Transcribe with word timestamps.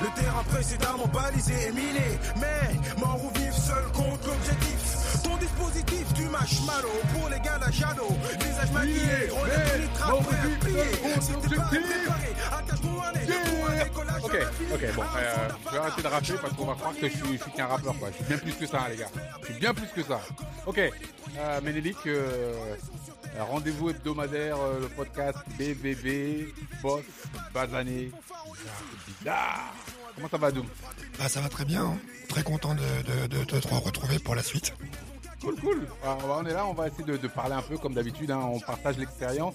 Le 0.00 0.20
terrain 0.20 0.42
précédemment 0.44 1.06
balisé 1.08 1.52
et 1.68 1.72
miné. 1.72 2.18
Mais 2.40 2.98
mort 2.98 3.20
ou 3.24 3.30
vif, 3.38 3.52
seul 3.52 3.84
compte 3.92 4.24
l'objectif. 4.26 5.22
Ton 5.22 5.36
dispositif, 5.36 6.06
tu 6.14 6.22
mâches 6.24 6.62
malo 6.66 6.88
pour 7.14 7.28
les 7.28 7.40
gars 7.40 7.58
la 7.60 7.70
Jado. 7.70 8.06
Visage 8.40 8.72
maquillé, 8.72 9.28
relève 9.30 9.88
prêt 9.94 10.38
à 10.38 10.64
plier. 10.64 11.20
Si 11.20 11.32
t'es 11.48 11.56
pas 11.56 11.62
préparé, 11.62 12.34
pour 12.82 13.04
un 13.04 13.12
décollage 13.84 14.22
Ok, 14.24 14.36
ok, 14.74 14.94
bon, 14.94 15.02
euh, 15.02 15.48
je 15.66 15.70
vais 15.70 15.78
arrêter 15.78 16.02
de 16.02 16.06
rapper 16.08 16.32
parce 16.40 16.52
qu'on 16.54 16.64
va 16.66 16.74
croire 16.74 16.94
que 16.94 17.08
je 17.08 17.16
suis, 17.16 17.36
je 17.38 17.42
suis 17.42 17.52
qu'un 17.52 17.66
rappeur, 17.66 17.98
quoi. 17.98 18.08
Je 18.10 18.16
suis 18.16 18.24
bien 18.24 18.38
plus 18.38 18.52
que 18.52 18.66
ça, 18.66 18.88
les 18.88 18.96
gars. 18.96 19.08
Je 19.40 19.46
suis 19.46 19.54
bien 19.54 19.74
plus 19.74 19.88
que 19.88 20.02
ça. 20.02 20.20
Ok, 20.66 20.78
euh, 20.78 21.60
Ménélique, 21.62 22.06
euh, 22.06 22.76
euh, 23.36 23.44
rendez-vous 23.44 23.90
hebdomadaire, 23.90 24.56
euh, 24.60 24.80
le 24.80 24.88
podcast 24.88 25.38
BBB, 25.58 26.52
Boss, 26.82 27.04
Bazané, 27.54 28.10
bizarre. 29.06 29.72
Comment 30.20 30.30
ça 30.30 30.36
va, 30.36 30.52
Doom 30.52 30.66
Bah, 31.18 31.28
ça 31.30 31.40
va 31.40 31.48
très 31.48 31.64
bien. 31.64 31.84
hein. 31.84 31.98
Très 32.28 32.42
content 32.42 32.74
de, 32.74 32.80
de, 32.80 33.26
de, 33.26 33.44
de 33.44 33.58
te 33.58 33.68
retrouver 33.74 34.18
pour 34.18 34.34
la 34.34 34.42
suite. 34.42 34.74
Cool, 35.40 35.56
cool. 35.60 35.88
Alors, 36.02 36.40
on 36.42 36.46
est 36.46 36.52
là, 36.52 36.66
on 36.66 36.74
va 36.74 36.88
essayer 36.88 37.04
de, 37.04 37.26
parler 37.28 37.54
un 37.54 37.62
peu 37.62 37.78
comme 37.78 37.94
d'habitude, 37.94 38.30
hein, 38.30 38.40
on 38.52 38.60
partage 38.60 38.98
l'expérience. 38.98 39.54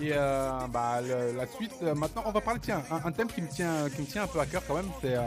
Et 0.00 0.10
euh, 0.12 0.50
bah, 0.68 1.00
le- 1.00 1.32
la 1.36 1.46
suite, 1.46 1.72
euh, 1.82 1.94
maintenant, 1.94 2.22
on 2.26 2.30
va 2.32 2.40
parler, 2.42 2.60
tiens, 2.60 2.82
un, 2.90 2.96
un 3.06 3.12
thème 3.12 3.28
qui 3.28 3.40
me 3.40 3.48
tient, 3.48 3.88
qui 3.88 4.02
me 4.02 4.06
tient 4.06 4.24
un 4.24 4.26
peu 4.26 4.40
à 4.40 4.46
cœur 4.46 4.62
quand 4.66 4.74
même, 4.74 4.90
c'est 5.00 5.16
euh, 5.16 5.22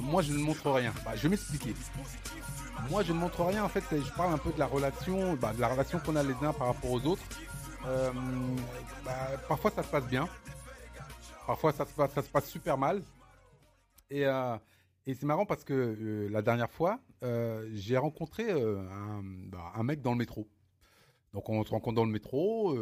moi 0.00 0.22
je 0.22 0.32
ne 0.32 0.38
montre 0.38 0.70
rien. 0.70 0.92
Bah, 1.04 1.12
je 1.14 1.22
vais 1.22 1.28
m'expliquer. 1.28 1.74
Moi 2.90 3.02
je 3.02 3.12
ne 3.12 3.18
montre 3.18 3.44
rien, 3.44 3.62
en 3.64 3.68
fait, 3.68 3.84
je 3.92 4.10
parle 4.16 4.32
un 4.34 4.38
peu 4.38 4.50
de 4.52 4.58
la 4.58 4.66
relation, 4.66 5.34
bah, 5.34 5.52
de 5.54 5.60
la 5.60 5.68
relation 5.68 5.98
qu'on 6.00 6.16
a 6.16 6.22
les 6.22 6.34
uns 6.42 6.52
par 6.52 6.68
rapport 6.68 6.90
aux 6.90 7.04
autres. 7.06 7.22
Bah, 9.04 9.12
parfois 9.48 9.70
ça 9.74 9.82
se 9.82 9.88
passe 9.88 10.04
bien, 10.04 10.28
parfois 11.46 11.72
ça 11.72 11.84
se 11.86 11.92
passe, 11.92 12.10
ça 12.14 12.22
se 12.22 12.28
passe 12.28 12.46
super 12.46 12.76
mal. 12.78 13.02
Et, 14.10 14.26
euh, 14.26 14.56
et 15.06 15.14
c'est 15.14 15.26
marrant 15.26 15.46
parce 15.46 15.64
que 15.64 15.72
euh, 15.72 16.28
la 16.28 16.42
dernière 16.42 16.70
fois, 16.70 17.00
euh, 17.22 17.68
j'ai 17.72 17.96
rencontré 17.96 18.50
un, 18.50 19.22
bah, 19.22 19.72
un 19.74 19.82
mec 19.82 20.02
dans 20.02 20.12
le 20.12 20.18
métro. 20.18 20.48
Donc 21.32 21.48
on 21.48 21.64
se 21.64 21.70
rencontre 21.70 21.94
dans 21.94 22.04
le 22.04 22.10
métro, 22.10 22.74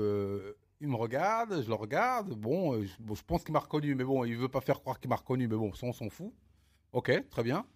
il 0.81 0.89
me 0.89 0.97
regarde, 0.97 1.63
je 1.63 1.69
le 1.69 1.75
regarde, 1.75 2.33
bon, 2.33 2.83
je, 2.83 3.23
pense 3.27 3.45
qu'il 3.45 3.53
m'a 3.53 3.59
reconnu, 3.59 3.95
mais 3.95 4.05
bon, 4.05 4.25
il 4.25 4.39
veut 4.39 4.49
pas 4.49 4.63
faire 4.63 4.81
croire 4.81 4.99
qu'il 5.01 5.11
m'a 5.11 5.17
reconnu, 5.17 5.47
mais 5.49 5.57
bon, 5.57 5.71
on 5.83 5.93
s'en 5.93 6.09
fout. 6.09 6.33
Ok, 6.93 7.13
très 7.29 7.43
bien. 7.43 7.67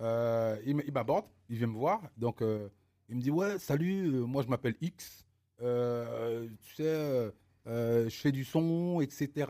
Il 0.00 0.82
m'aborde, 0.92 1.24
il 1.48 1.56
vient 1.56 1.66
me 1.66 1.78
voir, 1.78 2.02
donc 2.18 2.42
il 3.08 3.16
me 3.16 3.22
dit 3.22 3.30
ouais, 3.30 3.58
salut, 3.58 4.10
moi 4.10 4.42
je 4.42 4.48
m'appelle 4.48 4.76
X, 4.82 5.26
tu 5.60 6.74
sais, 6.74 7.32
je 7.68 8.16
fais 8.16 8.32
du 8.32 8.44
son, 8.44 9.00
etc. 9.00 9.46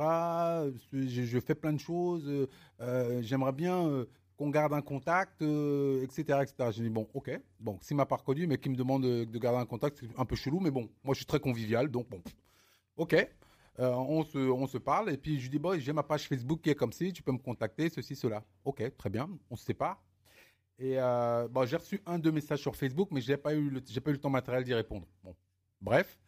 Je, 0.92 1.06
je 1.24 1.40
fais 1.40 1.54
plein 1.54 1.72
de 1.72 1.80
choses. 1.80 2.24
euh, 2.28 2.46
euh, 2.80 3.22
J'aimerais 3.22 3.52
bien 3.52 3.86
euh, 3.86 4.06
qu'on 4.36 4.50
garde 4.50 4.72
un 4.72 4.82
contact, 4.82 5.42
euh, 5.42 6.02
etc., 6.04 6.40
etc. 6.42 6.70
J'ai 6.72 6.82
dit 6.84 6.90
bon, 6.90 7.08
ok, 7.14 7.30
bon, 7.60 7.78
s'il 7.80 7.96
m'a 7.96 8.06
pas 8.06 8.16
reconnu, 8.16 8.46
mais 8.46 8.58
qu'il 8.58 8.72
me 8.72 8.76
demande 8.76 9.02
de, 9.04 9.24
de 9.24 9.38
garder 9.38 9.58
un 9.58 9.66
contact, 9.66 9.98
c'est 10.00 10.18
un 10.18 10.24
peu 10.24 10.36
chelou, 10.36 10.60
mais 10.60 10.70
bon, 10.70 10.88
moi 11.04 11.14
je 11.14 11.18
suis 11.18 11.26
très 11.26 11.40
convivial, 11.40 11.88
donc 11.90 12.08
bon, 12.08 12.22
ok. 12.96 13.14
Euh, 13.80 13.92
on, 13.92 14.24
se, 14.24 14.38
on 14.38 14.66
se 14.66 14.76
parle, 14.78 15.12
et 15.12 15.16
puis 15.16 15.36
je 15.38 15.42
lui 15.44 15.50
dis, 15.50 15.58
bon, 15.60 15.78
j'ai 15.78 15.92
ma 15.92 16.02
page 16.02 16.26
Facebook 16.26 16.60
qui 16.62 16.70
est 16.70 16.74
comme 16.74 16.92
ci, 16.92 17.12
tu 17.12 17.22
peux 17.22 17.30
me 17.30 17.38
contacter, 17.38 17.88
ceci, 17.88 18.16
cela. 18.16 18.42
Ok, 18.64 18.82
très 18.96 19.08
bien, 19.10 19.28
on 19.50 19.56
se 19.56 19.64
sépare. 19.64 20.02
Et 20.80 20.94
euh, 20.98 21.46
bon, 21.48 21.64
j'ai 21.66 21.76
reçu 21.76 22.00
un, 22.06 22.18
deux 22.18 22.32
messages 22.32 22.60
sur 22.60 22.74
Facebook, 22.74 23.08
mais 23.12 23.20
j'ai 23.20 23.36
pas 23.36 23.54
eu 23.54 23.70
le, 23.70 23.80
pas 23.80 24.10
eu 24.10 24.14
le 24.14 24.20
temps 24.20 24.30
matériel 24.30 24.64
d'y 24.64 24.74
répondre. 24.74 25.06
Bon, 25.22 25.34
bref. 25.80 26.18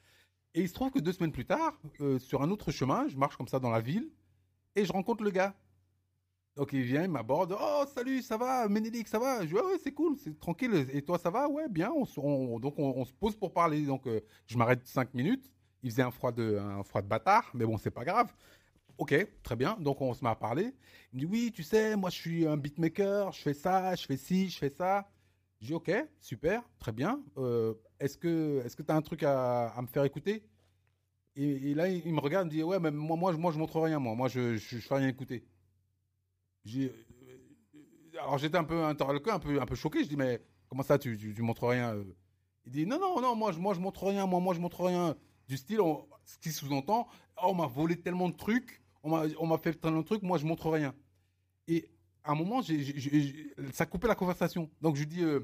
Et 0.54 0.62
il 0.62 0.68
se 0.68 0.74
trouve 0.74 0.90
que 0.90 0.98
deux 0.98 1.12
semaines 1.12 1.32
plus 1.32 1.46
tard, 1.46 1.78
euh, 2.00 2.18
sur 2.18 2.42
un 2.42 2.50
autre 2.50 2.70
chemin, 2.72 3.06
je 3.08 3.16
marche 3.16 3.36
comme 3.36 3.48
ça 3.48 3.60
dans 3.60 3.70
la 3.70 3.80
ville, 3.80 4.10
et 4.74 4.84
je 4.84 4.92
rencontre 4.92 5.22
le 5.22 5.30
gars. 5.30 5.54
Donc 6.56 6.72
il 6.72 6.82
vient, 6.82 7.04
il 7.04 7.10
m'aborde. 7.10 7.56
Oh, 7.58 7.84
salut, 7.94 8.20
ça 8.22 8.36
va, 8.36 8.68
Ménélique, 8.68 9.08
ça 9.08 9.18
va? 9.18 9.42
Je 9.42 9.46
dis, 9.46 9.54
ouais, 9.54 9.78
c'est 9.82 9.92
cool, 9.92 10.16
c'est 10.18 10.38
tranquille. 10.38 10.88
Et 10.92 11.02
toi, 11.02 11.18
ça 11.18 11.30
va? 11.30 11.48
Ouais, 11.48 11.68
bien. 11.68 11.92
On, 11.92 12.58
donc 12.58 12.78
on, 12.78 12.92
on 12.96 13.04
se 13.04 13.12
pose 13.12 13.36
pour 13.36 13.52
parler. 13.52 13.82
Donc 13.82 14.06
euh, 14.06 14.20
je 14.46 14.58
m'arrête 14.58 14.86
cinq 14.86 15.14
minutes. 15.14 15.50
Il 15.82 15.90
faisait 15.90 16.02
un 16.02 16.10
froid 16.10 16.32
de, 16.32 16.58
un 16.58 16.82
froid 16.82 17.00
de 17.00 17.06
bâtard, 17.06 17.50
mais 17.54 17.64
bon, 17.64 17.78
c'est 17.78 17.90
pas 17.90 18.04
grave. 18.04 18.34
Ok, 18.98 19.14
très 19.42 19.56
bien. 19.56 19.76
Donc 19.80 20.00
on 20.02 20.12
se 20.12 20.22
met 20.24 20.30
à 20.30 20.34
parler. 20.34 20.74
Il 21.12 21.16
me 21.16 21.20
dit, 21.20 21.26
oui, 21.26 21.52
tu 21.54 21.62
sais, 21.62 21.96
moi 21.96 22.10
je 22.10 22.16
suis 22.16 22.46
un 22.46 22.56
beatmaker, 22.56 23.32
je 23.32 23.40
fais 23.40 23.54
ça, 23.54 23.94
je 23.94 24.04
fais 24.04 24.16
ci, 24.16 24.50
je 24.50 24.58
fais 24.58 24.70
ça. 24.70 25.08
Je 25.60 25.66
dis, 25.66 25.74
ok, 25.74 25.92
super, 26.20 26.62
très 26.78 26.92
bien. 26.92 27.22
Euh, 27.36 27.74
est-ce 27.98 28.16
que 28.16 28.62
est-ce 28.64 28.76
que 28.76 28.82
tu 28.82 28.90
as 28.90 28.96
un 28.96 29.02
truc 29.02 29.22
à, 29.22 29.78
me 29.80 29.86
faire 29.86 30.04
écouter? 30.04 30.42
Et, 31.36 31.74
là, 31.74 31.88
il, 31.88 32.12
me 32.12 32.20
regarde, 32.20 32.46
il 32.46 32.50
me 32.50 32.56
dit, 32.56 32.62
ouais, 32.62 32.80
mais 32.80 32.90
moi, 32.90 33.16
moi, 33.16 33.32
moi 33.32 33.52
je 33.52 33.58
montre 33.58 33.80
rien, 33.80 33.98
moi. 33.98 34.14
Moi, 34.14 34.28
je, 34.28 34.56
je, 34.56 34.78
fais 34.78 34.94
rien 34.94 35.08
écouter. 35.08 35.44
Euh, 36.66 36.88
alors 38.18 38.38
j'étais 38.38 38.58
un 38.58 38.64
peu 38.64 38.82
interloqué, 38.84 39.30
un 39.30 39.38
peu, 39.38 39.60
un 39.60 39.66
peu 39.66 39.74
choqué. 39.74 40.04
Je 40.04 40.08
dis 40.08 40.16
mais 40.16 40.40
comment 40.68 40.82
ça 40.82 40.98
tu, 40.98 41.16
tu, 41.16 41.42
montres 41.42 41.66
rien 41.66 41.94
euh? 41.94 42.04
Il 42.66 42.72
dit 42.72 42.86
non 42.86 42.98
non 42.98 43.20
non 43.20 43.34
moi 43.34 43.52
je 43.52 43.58
moi 43.58 43.72
je 43.74 43.80
montre 43.80 44.04
rien 44.04 44.26
moi 44.26 44.40
moi 44.40 44.54
je 44.54 44.60
montre 44.60 44.84
rien 44.84 45.16
du 45.48 45.56
style 45.56 45.80
ce 46.24 46.38
qui 46.38 46.52
sous-entend 46.52 47.08
oh, 47.38 47.46
on 47.46 47.54
m'a 47.54 47.66
volé 47.66 47.98
tellement 47.98 48.28
de 48.28 48.36
trucs 48.36 48.82
on 49.02 49.10
m'a 49.10 49.24
on 49.38 49.46
m'a 49.46 49.56
fait 49.56 49.72
tellement 49.72 50.00
de 50.00 50.06
trucs 50.06 50.22
moi 50.22 50.38
je 50.38 50.44
montre 50.44 50.68
rien. 50.70 50.94
Et 51.66 51.88
à 52.24 52.32
un 52.32 52.34
moment 52.34 52.62
j'ai- 52.62 53.52
ça 53.72 53.86
coupait 53.86 54.08
la 54.08 54.14
conversation 54.14 54.70
donc 54.80 54.96
je 54.96 55.00
lui 55.00 55.06
dis 55.06 55.22
euh, 55.22 55.40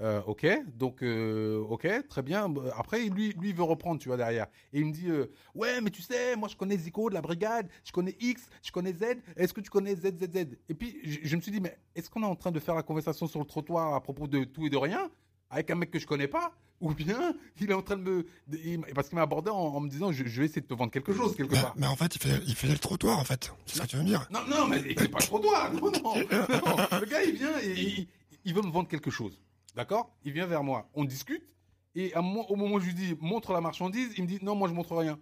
euh, 0.00 0.20
ok, 0.26 0.46
donc 0.74 1.02
euh, 1.02 1.58
ok, 1.70 1.88
très 2.08 2.22
bien. 2.22 2.52
Après, 2.76 3.02
lui, 3.08 3.32
lui 3.40 3.54
veut 3.54 3.62
reprendre, 3.62 3.98
tu 3.98 4.08
vois 4.08 4.18
derrière. 4.18 4.46
Et 4.74 4.80
il 4.80 4.84
me 4.86 4.92
dit, 4.92 5.08
ouais, 5.54 5.80
mais 5.80 5.88
tu 5.90 6.02
sais, 6.02 6.36
moi 6.36 6.48
je 6.48 6.56
connais 6.56 6.76
Zico 6.76 7.08
de 7.08 7.14
la 7.14 7.22
brigade, 7.22 7.68
je 7.82 7.92
connais 7.92 8.14
X, 8.20 8.46
je 8.62 8.70
connais 8.72 8.92
Z. 8.92 9.16
Est-ce 9.36 9.54
que 9.54 9.62
tu 9.62 9.70
connais 9.70 9.94
ZZZ 9.94 10.58
Et 10.68 10.74
puis 10.74 10.98
je 11.24 11.34
me 11.34 11.40
suis 11.40 11.50
dit, 11.50 11.60
mais 11.62 11.78
est-ce 11.94 12.10
qu'on 12.10 12.22
est 12.22 12.26
en 12.26 12.36
train 12.36 12.52
de 12.52 12.60
faire 12.60 12.74
la 12.74 12.82
conversation 12.82 13.26
sur 13.26 13.40
le 13.40 13.46
trottoir 13.46 13.94
à 13.94 14.02
propos 14.02 14.26
de 14.26 14.44
tout 14.44 14.66
et 14.66 14.70
de 14.70 14.76
rien? 14.76 15.10
Avec 15.50 15.70
un 15.70 15.74
mec 15.76 15.90
que 15.90 15.98
je 15.98 16.06
connais 16.06 16.28
pas 16.28 16.52
Ou 16.80 16.92
bien 16.94 17.34
il 17.60 17.70
est 17.70 17.74
en 17.74 17.82
train 17.82 17.96
de 17.96 18.02
me, 18.02 18.26
il 18.52 18.80
parce 18.94 19.08
qu'il 19.08 19.16
m'a 19.16 19.22
abordé 19.22 19.50
en, 19.50 19.56
en 19.56 19.80
me 19.80 19.88
disant, 19.88 20.12
je, 20.12 20.24
je 20.26 20.40
vais 20.40 20.46
essayer 20.46 20.60
de 20.62 20.66
te 20.66 20.74
vendre 20.74 20.90
quelque 20.92 21.12
chose 21.14 21.36
quelque 21.36 21.52
Mais, 21.54 21.60
part. 21.62 21.74
mais 21.76 21.86
en 21.86 21.96
fait, 21.96 22.14
il 22.16 22.20
fait, 22.22 22.40
il 22.46 22.54
fait 22.54 22.68
le 22.68 22.78
trottoir, 22.78 23.18
en 23.18 23.24
fait. 23.24 23.52
C'est 23.66 23.76
ce 23.78 23.82
que 23.82 23.86
tu 23.86 23.96
veux 23.96 24.02
me 24.02 24.08
dire. 24.08 24.26
Non, 24.30 24.40
non, 24.48 24.66
mais 24.66 24.82
c'est 24.96 25.08
pas 25.08 25.18
le 25.20 25.24
trottoir. 25.26 25.72
Non, 25.72 25.80
non, 25.90 25.90
non. 25.92 26.14
Le 27.00 27.06
gars, 27.06 27.22
il 27.22 27.34
vient 27.36 27.58
et 27.62 27.72
il, 27.80 28.08
il 28.44 28.54
veut 28.54 28.62
me 28.62 28.70
vendre 28.70 28.88
quelque 28.88 29.10
chose. 29.10 29.40
D'accord? 29.74 30.14
Il 30.24 30.32
vient 30.32 30.46
vers 30.46 30.62
moi. 30.62 30.88
On 30.94 31.04
discute. 31.04 31.42
Et 31.94 32.12
à 32.14 32.20
au 32.20 32.56
moment 32.56 32.74
où 32.76 32.80
je 32.80 32.86
lui 32.86 32.94
dis, 32.94 33.14
montre 33.20 33.52
la 33.52 33.60
marchandise, 33.60 34.12
il 34.16 34.24
me 34.24 34.28
dit, 34.28 34.38
non, 34.42 34.54
moi, 34.54 34.68
je 34.68 34.74
montre 34.74 34.94
rien. 34.96 35.18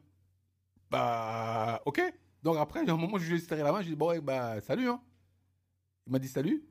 Bah, 0.91 1.81
ok. 1.87 2.01
Donc 2.43 2.56
après, 2.59 2.83
il 2.83 2.91
a 2.91 2.93
un 2.93 2.97
moment 2.97 3.15
où 3.15 3.19
je 3.19 3.31
lui 3.31 3.37
ai 3.37 3.41
serré 3.41 3.62
la 3.62 3.73
main, 3.73 3.79
je 3.81 3.87
lui 3.87 3.93
ai 3.93 3.95
dit, 3.95 3.99
bon, 3.99 4.19
bah, 4.23 4.61
salut, 4.61 4.89
hein. 4.89 5.01
Il 6.06 6.12
m'a 6.12 6.19
dit 6.19 6.29
salut. 6.29 6.62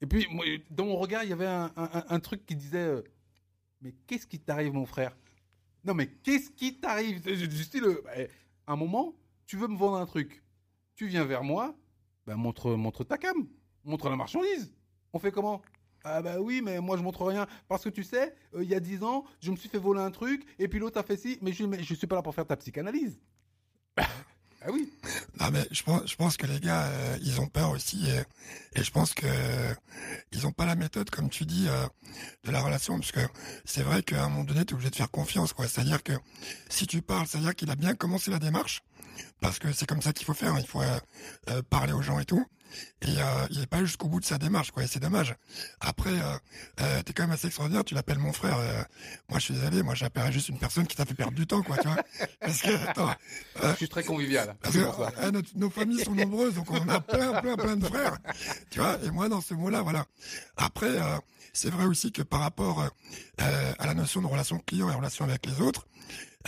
Et 0.00 0.06
puis, 0.06 0.26
moi, 0.30 0.44
dans 0.70 0.86
mon 0.86 0.96
regard, 0.96 1.24
il 1.24 1.30
y 1.30 1.32
avait 1.32 1.46
un, 1.46 1.72
un- 1.76 1.90
un- 1.92 2.04
un 2.08 2.20
truc 2.20 2.46
qui 2.46 2.54
disait, 2.56 2.78
euh, 2.86 3.02
mais 3.82 3.92
qu'est-ce 4.06 4.26
qui 4.26 4.38
t'arrive, 4.40 4.72
mon 4.72 4.86
frère? 4.86 5.16
Non, 5.84 5.94
mais 5.94 6.08
qu'est-ce 6.08 6.50
qui 6.50 6.80
t'arrive? 6.80 7.22
Du 7.22 7.64
style, 7.64 7.84
euh, 7.84 8.02
bah, 8.04 8.12
à 8.66 8.72
un 8.72 8.76
moment, 8.76 9.14
tu 9.46 9.56
veux 9.56 9.68
me 9.68 9.76
vendre 9.76 9.96
un 9.96 10.06
truc. 10.06 10.42
Tu 10.94 11.06
viens 11.08 11.24
vers 11.24 11.44
moi, 11.44 11.76
bah, 12.26 12.36
montre, 12.36 12.72
montre 12.74 13.04
ta 13.04 13.18
cam, 13.18 13.46
montre 13.84 14.08
la 14.10 14.16
marchandise. 14.16 14.74
On 15.12 15.18
fait 15.18 15.32
comment? 15.32 15.62
Ah 16.04 16.22
bah 16.22 16.40
oui, 16.40 16.62
mais 16.62 16.80
moi 16.80 16.96
je 16.96 17.02
montre 17.02 17.24
rien. 17.26 17.46
Parce 17.68 17.84
que 17.84 17.88
tu 17.88 18.04
sais, 18.04 18.34
euh, 18.54 18.62
il 18.62 18.68
y 18.68 18.74
a 18.74 18.80
10 18.80 19.02
ans, 19.02 19.24
je 19.40 19.50
me 19.50 19.56
suis 19.56 19.68
fait 19.68 19.78
voler 19.78 20.00
un 20.00 20.10
truc, 20.12 20.44
et 20.58 20.68
puis 20.68 20.78
l'autre 20.78 20.98
a 20.98 21.02
fait 21.02 21.16
ci, 21.16 21.38
mais 21.42 21.52
je, 21.52 21.64
mais 21.64 21.82
je 21.82 21.94
suis 21.94 22.06
pas 22.06 22.16
là 22.16 22.22
pour 22.22 22.34
faire 22.34 22.46
ta 22.46 22.56
psychanalyse. 22.56 23.20
Ah 24.62 24.70
oui. 24.72 24.92
Non, 25.40 25.50
mais 25.52 25.66
je 25.70 25.82
pense, 26.16 26.36
que 26.36 26.46
les 26.46 26.58
gars, 26.58 26.86
euh, 26.86 27.18
ils 27.22 27.40
ont 27.40 27.46
peur 27.46 27.70
aussi, 27.70 28.08
et, 28.74 28.82
je 28.82 28.90
pense 28.90 29.14
que 29.14 29.26
euh, 29.26 29.74
ils 30.32 30.46
ont 30.46 30.52
pas 30.52 30.66
la 30.66 30.74
méthode, 30.74 31.10
comme 31.10 31.30
tu 31.30 31.44
dis, 31.44 31.66
euh, 31.68 31.86
de 32.44 32.50
la 32.50 32.60
relation, 32.60 32.98
parce 32.98 33.12
que 33.12 33.20
c'est 33.64 33.82
vrai 33.82 34.02
qu'à 34.02 34.24
un 34.24 34.28
moment 34.28 34.44
donné, 34.44 34.64
tu 34.64 34.72
es 34.72 34.74
obligé 34.74 34.90
de 34.90 34.96
faire 34.96 35.10
confiance, 35.10 35.52
quoi. 35.52 35.68
C'est-à-dire 35.68 36.02
que 36.02 36.12
si 36.68 36.86
tu 36.86 37.02
parles, 37.02 37.26
c'est-à-dire 37.28 37.54
qu'il 37.54 37.70
a 37.70 37.76
bien 37.76 37.94
commencé 37.94 38.30
la 38.30 38.40
démarche, 38.40 38.82
parce 39.40 39.58
que 39.58 39.72
c'est 39.72 39.86
comme 39.86 40.02
ça 40.02 40.12
qu'il 40.12 40.26
faut 40.26 40.34
faire. 40.34 40.54
hein. 40.54 40.60
Il 40.60 40.66
faut 40.66 40.82
parler 41.70 41.92
aux 41.92 42.02
gens 42.02 42.18
et 42.18 42.24
tout. 42.24 42.44
Et 43.02 43.06
euh, 43.18 43.46
il 43.50 43.62
est 43.62 43.66
pas 43.66 43.80
jusqu'au 43.84 44.08
bout 44.08 44.20
de 44.20 44.24
sa 44.24 44.38
démarche, 44.38 44.70
quoi. 44.72 44.82
Et 44.82 44.86
c'est 44.86 45.00
dommage. 45.00 45.34
Après, 45.80 46.10
euh, 46.10 46.36
euh, 46.80 47.02
t'es 47.02 47.12
quand 47.12 47.22
même 47.24 47.32
assez 47.32 47.46
extraordinaire. 47.46 47.84
Tu 47.84 47.94
l'appelles 47.94 48.18
mon 48.18 48.32
frère. 48.32 48.56
euh, 48.58 48.82
moi, 49.28 49.38
je 49.38 49.44
suis 49.46 49.54
désolé. 49.54 49.82
Moi, 49.82 49.94
j'appellerais 49.94 50.32
juste 50.32 50.48
une 50.48 50.58
personne 50.58 50.86
qui 50.86 50.96
t'a 50.96 51.04
fait 51.04 51.14
perdre 51.14 51.34
du 51.34 51.46
temps, 51.46 51.62
quoi. 51.62 51.76
Tu 51.78 51.86
vois 51.88 51.96
Parce 52.40 52.62
que 52.62 52.88
attends, 52.88 53.14
Je 53.62 53.74
suis 53.76 53.88
très 53.88 54.02
convivial. 54.04 54.54
parce 54.60 54.74
C'est 54.74 54.80
que 54.80 54.84
pour 54.86 55.10
ça. 55.10 55.30
notre- 55.30 55.56
nos 55.56 55.70
familles 55.70 56.04
sont 56.04 56.14
nombreuses, 56.14 56.54
donc 56.54 56.70
on 56.70 56.88
a 56.88 57.00
plein, 57.00 57.40
plein, 57.40 57.56
plein 57.56 57.76
de 57.76 57.86
frères. 57.86 58.16
Tu 58.70 58.80
vois, 58.80 58.98
et 59.04 59.10
moi 59.10 59.28
dans 59.28 59.40
ce 59.40 59.54
mot-là, 59.54 59.82
voilà. 59.82 60.04
Après, 60.56 60.90
c'est 61.52 61.70
vrai 61.70 61.84
aussi 61.86 62.12
que 62.12 62.22
par 62.22 62.40
rapport 62.40 62.84
à 63.38 63.86
la 63.86 63.94
notion 63.94 64.20
de 64.22 64.26
relation 64.26 64.58
client 64.58 64.90
et 64.90 64.94
relation 64.94 65.24
avec 65.24 65.46
les 65.46 65.60
autres, 65.60 65.86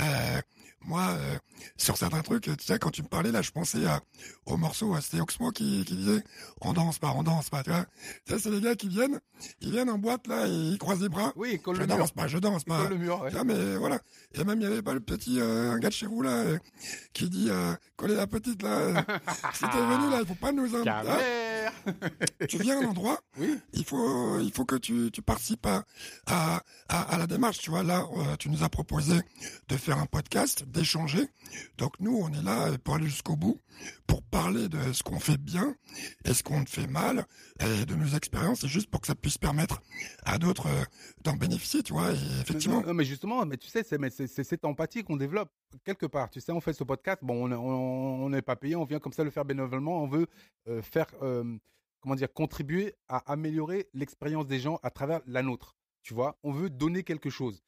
euh, 0.00 0.40
moi, 0.82 1.08
euh, 1.10 1.36
sur 1.76 1.96
certains 1.96 2.22
trucs, 2.22 2.44
tu 2.44 2.54
sais, 2.64 2.78
quand 2.78 2.90
tu 2.90 3.02
me 3.02 3.08
parlais 3.08 3.30
là, 3.32 3.42
je 3.42 3.50
pensais 3.50 3.84
à, 3.86 4.00
au 4.46 4.56
morceau, 4.56 4.96
c'était 5.00 5.20
Oxmo 5.20 5.50
qui, 5.52 5.84
qui 5.84 5.94
disait 5.96 6.24
on 6.62 6.72
danse 6.72 6.98
pas, 6.98 7.12
on 7.16 7.22
danse 7.22 7.50
pas, 7.50 7.62
tu 7.62 7.70
vois. 7.70 7.84
Tu 8.26 8.32
sais, 8.32 8.38
c'est 8.38 8.50
les 8.50 8.60
gars 8.60 8.74
qui 8.74 8.88
viennent, 8.88 9.20
ils 9.60 9.70
viennent 9.70 9.90
en 9.90 9.98
boîte 9.98 10.26
là, 10.26 10.46
et 10.46 10.50
ils 10.50 10.78
croisent 10.78 11.02
les 11.02 11.08
bras. 11.08 11.32
Oui, 11.36 11.50
il 11.54 11.60
colle 11.60 11.76
je 11.76 11.80
le 11.82 11.86
mur. 11.86 11.98
danse 11.98 12.12
pas, 12.12 12.26
je 12.28 12.38
danse 12.38 12.64
pas. 12.64 12.88
le 12.88 12.96
mur, 12.96 13.20
ouais. 13.20 13.30
Mais 13.44 13.76
voilà. 13.76 14.00
Et 14.34 14.42
même 14.44 14.58
il 14.60 14.64
y 14.64 14.66
avait 14.66 14.82
pas 14.82 14.94
le 14.94 15.00
petit 15.00 15.38
euh, 15.40 15.72
un 15.72 15.78
gars 15.78 15.88
de 15.88 15.94
chez 15.94 16.06
vous 16.06 16.22
là 16.22 16.30
euh, 16.30 16.58
qui 17.12 17.28
dit 17.28 17.48
euh, 17.50 17.74
coller 17.96 18.14
la 18.14 18.26
petite 18.26 18.62
là. 18.62 18.68
euh, 18.78 18.94
si 19.52 19.60
t'es 19.60 19.66
venu 19.78 20.10
là, 20.10 20.18
il 20.20 20.26
faut 20.26 20.34
pas 20.34 20.52
nous 20.52 20.74
hein 20.76 20.82
faire. 21.70 22.10
tu 22.48 22.58
viens 22.58 22.80
à 22.80 22.84
un 22.84 22.88
endroit, 22.88 23.20
Oui. 23.38 23.58
il 23.72 23.84
faut, 23.84 24.38
il 24.40 24.52
faut 24.52 24.64
que 24.64 24.76
tu, 24.76 25.10
tu 25.12 25.22
participes 25.22 25.66
à, 25.66 25.84
à, 26.26 26.62
à, 26.88 27.14
à 27.14 27.18
la 27.18 27.26
démarche. 27.26 27.58
Tu 27.58 27.70
vois, 27.70 27.82
là, 27.82 28.06
euh, 28.16 28.36
tu 28.38 28.48
nous 28.50 28.62
as 28.62 28.68
proposé 28.68 29.14
de 29.68 29.76
faire 29.76 29.98
un 29.98 30.06
podcast, 30.06 30.64
d'échanger. 30.68 31.26
Donc 31.78 31.94
nous, 32.00 32.16
on 32.16 32.28
est 32.32 32.42
là 32.42 32.70
pour 32.84 32.94
aller 32.94 33.06
jusqu'au 33.06 33.36
bout, 33.36 33.60
pour 34.06 34.22
parler 34.22 34.68
de 34.68 34.92
ce 34.92 35.02
qu'on 35.02 35.20
fait 35.20 35.38
bien 35.38 35.74
et 36.24 36.34
ce 36.34 36.42
qu'on 36.42 36.64
fait 36.66 36.86
mal, 36.86 37.24
et 37.60 37.84
de 37.86 37.94
nos 37.94 38.08
expériences, 38.16 38.64
et 38.64 38.68
juste 38.68 38.90
pour 38.90 39.00
que 39.00 39.06
ça 39.06 39.14
puisse 39.14 39.38
permettre 39.38 39.82
à 40.24 40.38
d'autres 40.38 40.66
euh, 40.68 40.84
d'en 41.24 41.34
bénéficier, 41.34 41.82
tu 41.82 41.92
vois. 41.92 42.12
Et 42.12 42.40
effectivement, 42.40 42.82
Non, 42.82 42.94
mais 42.94 43.04
justement, 43.04 43.44
mais 43.46 43.56
tu 43.56 43.68
sais, 43.68 43.82
c'est 43.84 44.44
cette 44.44 44.64
empathie 44.64 45.02
qu'on 45.02 45.16
développe 45.16 45.50
quelque 45.84 46.06
part. 46.06 46.30
Tu 46.30 46.40
sais, 46.40 46.52
on 46.52 46.60
fait 46.60 46.72
ce 46.72 46.84
podcast, 46.84 47.18
bon, 47.22 47.46
on 47.46 47.52
on- 47.52 48.24
on 48.24 48.28
n'est 48.30 48.42
pas 48.42 48.56
payé, 48.56 48.76
on 48.76 48.84
vient 48.84 48.98
comme 48.98 49.12
ça 49.12 49.24
le 49.24 49.30
faire 49.30 49.44
bénévolement. 49.44 50.02
On 50.02 50.08
veut 50.08 50.26
euh, 50.68 50.82
faire, 50.82 51.06
euh, 51.22 51.44
comment 52.00 52.14
dire, 52.14 52.32
contribuer 52.32 52.94
à 53.08 53.18
améliorer 53.30 53.88
l'expérience 53.94 54.46
des 54.46 54.58
gens 54.60 54.78
à 54.82 54.90
travers 54.90 55.20
la 55.26 55.42
nôtre. 55.42 55.76
Tu 56.02 56.14
vois, 56.14 56.38
on 56.42 56.52
veut 56.52 56.70
donner 56.70 57.04
quelque 57.04 57.30
chose. 57.30 57.62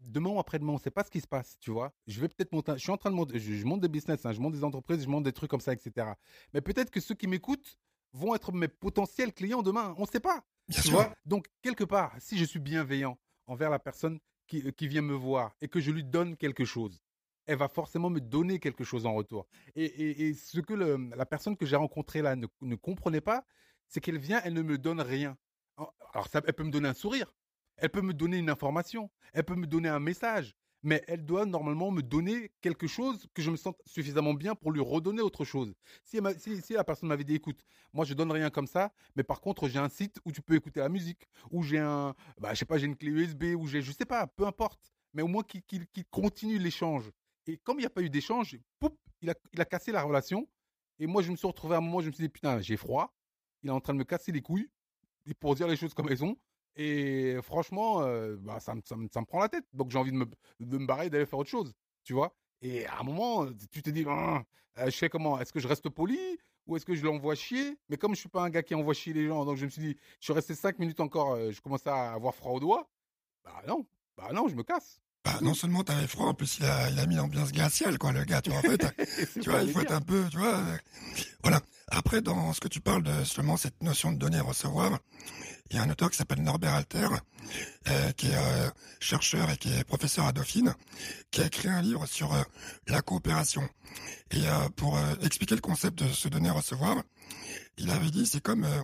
Demain 0.00 0.30
ou 0.30 0.38
après-demain, 0.38 0.72
on 0.72 0.76
ne 0.76 0.80
sait 0.80 0.90
pas 0.90 1.02
ce 1.04 1.10
qui 1.10 1.20
se 1.20 1.26
passe, 1.26 1.56
tu 1.60 1.70
vois? 1.70 1.94
Je 2.06 2.20
vais 2.20 2.28
peut-être 2.28 2.52
monter, 2.52 2.72
je 2.74 2.78
suis 2.78 2.90
en 2.90 2.98
train 2.98 3.10
de 3.10 3.16
monter, 3.16 3.38
je, 3.38 3.54
je 3.54 3.64
monte 3.64 3.80
des 3.80 3.88
business, 3.88 4.26
hein, 4.26 4.32
je 4.32 4.40
monte 4.40 4.52
des 4.52 4.62
entreprises, 4.64 5.02
je 5.02 5.08
monte 5.08 5.24
des 5.24 5.32
trucs 5.32 5.50
comme 5.50 5.60
ça, 5.60 5.72
etc. 5.72 6.08
Mais 6.52 6.60
peut-être 6.60 6.90
que 6.90 7.00
ceux 7.00 7.14
qui 7.14 7.26
m'écoutent 7.26 7.78
vont 8.12 8.34
être 8.34 8.52
mes 8.52 8.68
potentiels 8.68 9.32
clients 9.32 9.62
demain. 9.62 9.94
On 9.98 10.02
ne 10.02 10.06
sait 10.06 10.20
pas. 10.20 10.44
bien 10.68 10.80
Tu 10.80 10.88
sûr. 10.88 10.92
vois? 10.92 11.12
Donc, 11.24 11.46
quelque 11.62 11.84
part, 11.84 12.14
si 12.18 12.36
je 12.38 12.44
suis 12.44 12.60
bienveillant 12.60 13.18
envers 13.46 13.70
la 13.70 13.78
personne 13.78 14.18
qui, 14.46 14.62
euh, 14.66 14.70
qui 14.72 14.88
vient 14.88 15.02
me 15.02 15.14
voir 15.14 15.56
et 15.60 15.68
que 15.68 15.80
je 15.80 15.90
lui 15.90 16.04
donne 16.04 16.36
quelque 16.36 16.64
chose, 16.64 17.00
elle 17.46 17.58
va 17.58 17.68
forcément 17.68 18.10
me 18.10 18.20
donner 18.20 18.58
quelque 18.58 18.84
chose 18.84 19.06
en 19.06 19.14
retour. 19.14 19.46
Et, 19.76 20.34
ce 20.34 20.60
que 20.60 20.74
la 20.74 21.26
personne 21.26 21.56
que 21.56 21.66
j'ai 21.66 21.76
rencontrée 21.76 22.22
là 22.22 22.36
ne, 22.36 22.74
comprenait 22.76 23.20
pas, 23.20 23.44
c'est 23.88 24.00
qu'elle 24.00 24.18
vient, 24.18 24.40
elle 24.44 24.54
ne 24.54 24.62
me 24.62 24.78
donne 24.78 25.00
rien. 25.00 25.36
En- 25.76 25.90
Alors, 26.12 26.28
ça, 26.28 26.40
elle 26.46 26.54
peut 26.54 26.64
me 26.64 26.70
donner 26.70 26.88
un 26.88 26.94
sourire, 26.94 27.34
elle 27.76 27.90
peut 27.90 28.00
me 28.00 28.14
donner 28.14 28.38
une 28.38 28.50
information, 28.50 29.10
elle 29.32 29.44
peut 29.44 29.56
me 29.56 29.66
donner 29.66 29.88
un 29.88 30.00
message, 30.00 30.54
mais 30.82 31.02
elle 31.08 31.24
doit 31.24 31.46
normalement 31.46 31.90
me 31.90 32.02
donner 32.02 32.52
quelque 32.60 32.86
chose 32.86 33.26
que 33.34 33.42
je 33.42 33.50
me 33.50 33.56
sente 33.56 33.80
suffisamment 33.86 34.34
bien 34.34 34.54
pour 34.54 34.70
lui 34.70 34.82
redonner 34.82 35.22
autre 35.22 35.44
chose. 35.44 35.74
Si, 36.04 36.20
la 36.20 36.84
personne 36.84 37.08
m'avait 37.08 37.24
dit, 37.24 37.34
écoute, 37.34 37.64
moi 37.92 38.04
je 38.04 38.14
donne 38.14 38.30
rien 38.30 38.50
comme 38.50 38.66
ça, 38.66 38.92
mais 39.16 39.24
par 39.24 39.40
contre 39.40 39.66
j'ai 39.66 39.78
un 39.78 39.88
site 39.88 40.18
où 40.24 40.30
tu 40.30 40.42
peux 40.42 40.54
écouter 40.54 40.80
la 40.80 40.90
musique, 40.90 41.26
où 41.50 41.62
j'ai 41.62 41.78
un, 41.78 42.14
bah, 42.38 42.52
je 42.52 42.58
sais 42.58 42.64
pas, 42.66 42.76
j'ai 42.76 42.86
une 42.86 42.96
clé 42.96 43.10
USB, 43.10 43.54
où 43.56 43.66
j'ai, 43.66 43.80
je 43.80 43.92
sais 43.92 44.04
pas, 44.04 44.26
peu 44.26 44.46
importe, 44.46 44.92
mais 45.14 45.22
au 45.22 45.28
moins 45.28 45.42
qu'il 45.42 45.62
continue 46.10 46.58
l'échange. 46.58 47.10
Et 47.46 47.58
comme 47.58 47.78
il 47.78 47.82
n'y 47.82 47.86
a 47.86 47.90
pas 47.90 48.02
eu 48.02 48.10
d'échange, 48.10 48.58
il 49.20 49.30
a, 49.30 49.34
il 49.52 49.60
a 49.60 49.64
cassé 49.64 49.92
la 49.92 50.02
relation. 50.02 50.48
Et 50.98 51.06
moi 51.06 51.22
je 51.22 51.30
me 51.30 51.36
suis 51.36 51.46
retrouvé 51.46 51.74
à 51.74 51.78
un 51.78 51.80
moment, 51.80 52.00
je 52.00 52.06
me 52.08 52.12
suis 52.12 52.24
dit, 52.24 52.28
putain, 52.28 52.60
j'ai 52.60 52.76
froid, 52.76 53.14
il 53.62 53.68
est 53.68 53.72
en 53.72 53.80
train 53.80 53.94
de 53.94 53.98
me 53.98 54.04
casser 54.04 54.32
les 54.32 54.42
couilles, 54.42 54.68
et 55.26 55.34
pour 55.34 55.54
dire 55.54 55.66
les 55.68 55.76
choses 55.76 55.94
comme 55.94 56.08
elles 56.10 56.18
sont. 56.18 56.36
Et 56.76 57.36
franchement, 57.42 58.02
euh, 58.02 58.36
bah, 58.38 58.60
ça, 58.60 58.74
me- 58.74 59.24
prend 59.24 59.40
la 59.40 59.48
tête. 59.48 59.64
Donc 59.72 59.90
j'ai 59.90 59.98
envie 59.98 60.12
de 60.12 60.16
me, 60.16 60.86
barrer, 60.86 61.10
d'aller 61.10 61.26
faire 61.26 61.38
autre 61.38 61.50
chose. 61.50 61.72
Tu 62.02 62.12
vois 62.12 62.34
Et 62.62 62.86
à 62.86 63.00
un 63.00 63.02
moment, 63.04 63.46
tu 63.70 63.82
te 63.82 63.90
dis, 63.90 64.04
Ah, 64.08 64.44
euh, 64.78 64.86
je 64.86 64.90
sais 64.90 65.08
comment, 65.08 65.38
est-ce 65.40 65.52
que 65.52 65.60
je 65.60 65.68
reste 65.68 65.88
poli? 65.88 66.18
Ou 66.66 66.76
est-ce 66.76 66.86
que 66.86 66.94
je 66.94 67.04
l'envoie 67.04 67.34
chier? 67.34 67.78
Mais 67.88 67.96
comme 67.98 68.14
je 68.14 68.20
suis 68.20 68.28
pas 68.28 68.42
un 68.42 68.50
gars 68.50 68.62
qui 68.62 68.74
envoie 68.74 68.94
chier 68.94 69.12
les 69.12 69.26
gens, 69.26 69.44
donc 69.44 69.56
je 69.56 69.66
me 69.66 69.70
suis 69.70 69.82
dit, 69.82 69.96
je 70.18 70.24
suis 70.24 70.32
resté 70.32 70.54
cinq 70.54 70.78
minutes 70.78 71.00
encore, 71.00 71.32
euh, 71.34 71.50
je 71.52 71.60
commençais 71.60 71.90
à 71.90 72.12
avoir 72.14 72.34
froid 72.34 72.52
aux 72.52 72.60
doigts. 72.60 72.88
Bah 73.44 73.62
non, 73.68 73.86
bah 74.16 74.32
non, 74.32 74.48
je 74.48 74.56
me 74.56 74.62
casse. 74.64 75.02
Bah, 75.24 75.38
non 75.40 75.54
seulement 75.54 75.82
t'avais 75.84 76.06
froid, 76.06 76.26
en 76.26 76.34
plus 76.34 76.58
il 76.58 76.66
a, 76.66 76.90
il 76.90 76.98
a 76.98 77.06
mis 77.06 77.14
l'ambiance 77.16 77.50
glaciale, 77.52 77.96
quoi, 77.98 78.12
le 78.12 78.24
gars. 78.24 78.42
Tu 78.42 78.50
vois, 78.50 78.58
en 78.58 78.62
fait, 78.62 78.86
tu 79.42 79.48
vois, 79.50 79.62
il 79.62 79.72
faut 79.72 79.80
être 79.80 79.92
un 79.92 80.00
peu, 80.02 80.24
tu 80.30 80.36
vois. 80.38 80.54
euh, 80.56 80.76
Voilà. 81.42 81.60
Après, 81.88 82.20
dans 82.20 82.52
ce 82.52 82.60
que 82.60 82.68
tu 82.68 82.80
parles 82.80 83.02
de 83.02 83.12
justement 83.20 83.56
cette 83.56 83.82
notion 83.82 84.12
de 84.12 84.18
donner 84.18 84.38
et 84.38 84.40
recevoir, 84.40 84.98
il 85.70 85.76
y 85.76 85.78
a 85.78 85.82
un 85.82 85.90
auteur 85.90 86.10
qui 86.10 86.16
s'appelle 86.18 86.42
Norbert 86.42 86.74
Alter, 86.74 87.08
euh, 87.88 88.12
qui 88.12 88.28
est 88.28 88.34
euh, 88.36 88.70
chercheur 89.00 89.50
et 89.50 89.56
qui 89.56 89.72
est 89.72 89.84
professeur 89.84 90.26
à 90.26 90.32
Dauphine, 90.32 90.74
qui 91.30 91.40
a 91.40 91.46
écrit 91.46 91.68
un 91.68 91.80
livre 91.80 92.04
sur 92.06 92.32
euh, 92.34 92.42
la 92.88 93.00
coopération. 93.00 93.66
Et 94.30 94.46
euh, 94.46 94.68
pour 94.76 94.98
euh, 94.98 95.14
expliquer 95.22 95.54
le 95.54 95.60
concept 95.62 96.02
de 96.02 96.08
se 96.12 96.28
donner 96.28 96.48
et 96.48 96.52
recevoir, 96.52 97.02
il 97.78 97.90
avait 97.90 98.10
dit, 98.10 98.26
c'est 98.26 98.40
comme, 98.42 98.64
euh, 98.64 98.82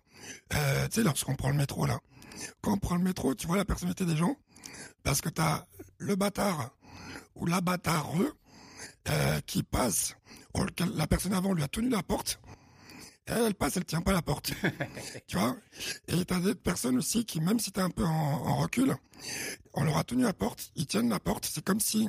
euh, 0.55 0.89
tu 0.89 0.97
sais, 0.97 1.03
lorsqu'on 1.03 1.37
prend 1.37 1.51
le 1.51 1.57
métro, 1.57 1.85
là. 1.87 1.99
Quand 2.63 2.73
on 2.73 2.79
prend 2.79 2.97
le 2.97 3.03
métro, 3.03 3.35
tu 3.35 3.47
vois 3.47 3.57
la 3.59 3.65
personnalité 3.67 4.05
des 4.07 4.17
gens, 4.17 4.37
parce 5.03 5.21
que 5.21 5.29
t'as 5.29 5.67
le 5.99 6.17
bâtard 6.17 6.71
ou 7.35 7.47
la 7.47 7.61
euh, 9.09 9.41
qui 9.47 9.63
passe, 9.63 10.17
la 10.97 11.07
personne 11.07 11.33
avant 11.33 11.53
lui 11.53 11.63
a 11.63 11.69
tenu 11.69 11.89
la 11.89 12.03
porte, 12.03 12.41
elle, 13.31 13.55
passe, 13.55 13.77
elle 13.77 13.85
tient 13.85 14.03
pas 14.03 14.13
la 14.13 14.23
porte. 14.23 14.53
tu 15.27 15.37
vois? 15.37 15.57
Et 16.09 16.25
t'as 16.25 16.41
des 16.41 16.55
personnes 16.55 16.99
aussi 16.99 17.25
qui, 17.25 17.41
même 17.41 17.59
si 17.59 17.73
t'es 17.73 17.81
un 17.81 17.91
peu 17.91 18.05
en, 18.05 18.09
en 18.09 18.57
recul, 18.57 18.95
on 19.75 19.85
leur 19.85 19.99
a 19.99 20.05
tenu 20.05 20.23
la 20.23 20.33
porte, 20.33 20.73
ils 20.77 20.87
tiennent 20.87 21.09
la 21.09 21.21
porte, 21.21 21.49
c'est 21.51 21.63
comme 21.65 21.81
si 21.81 22.09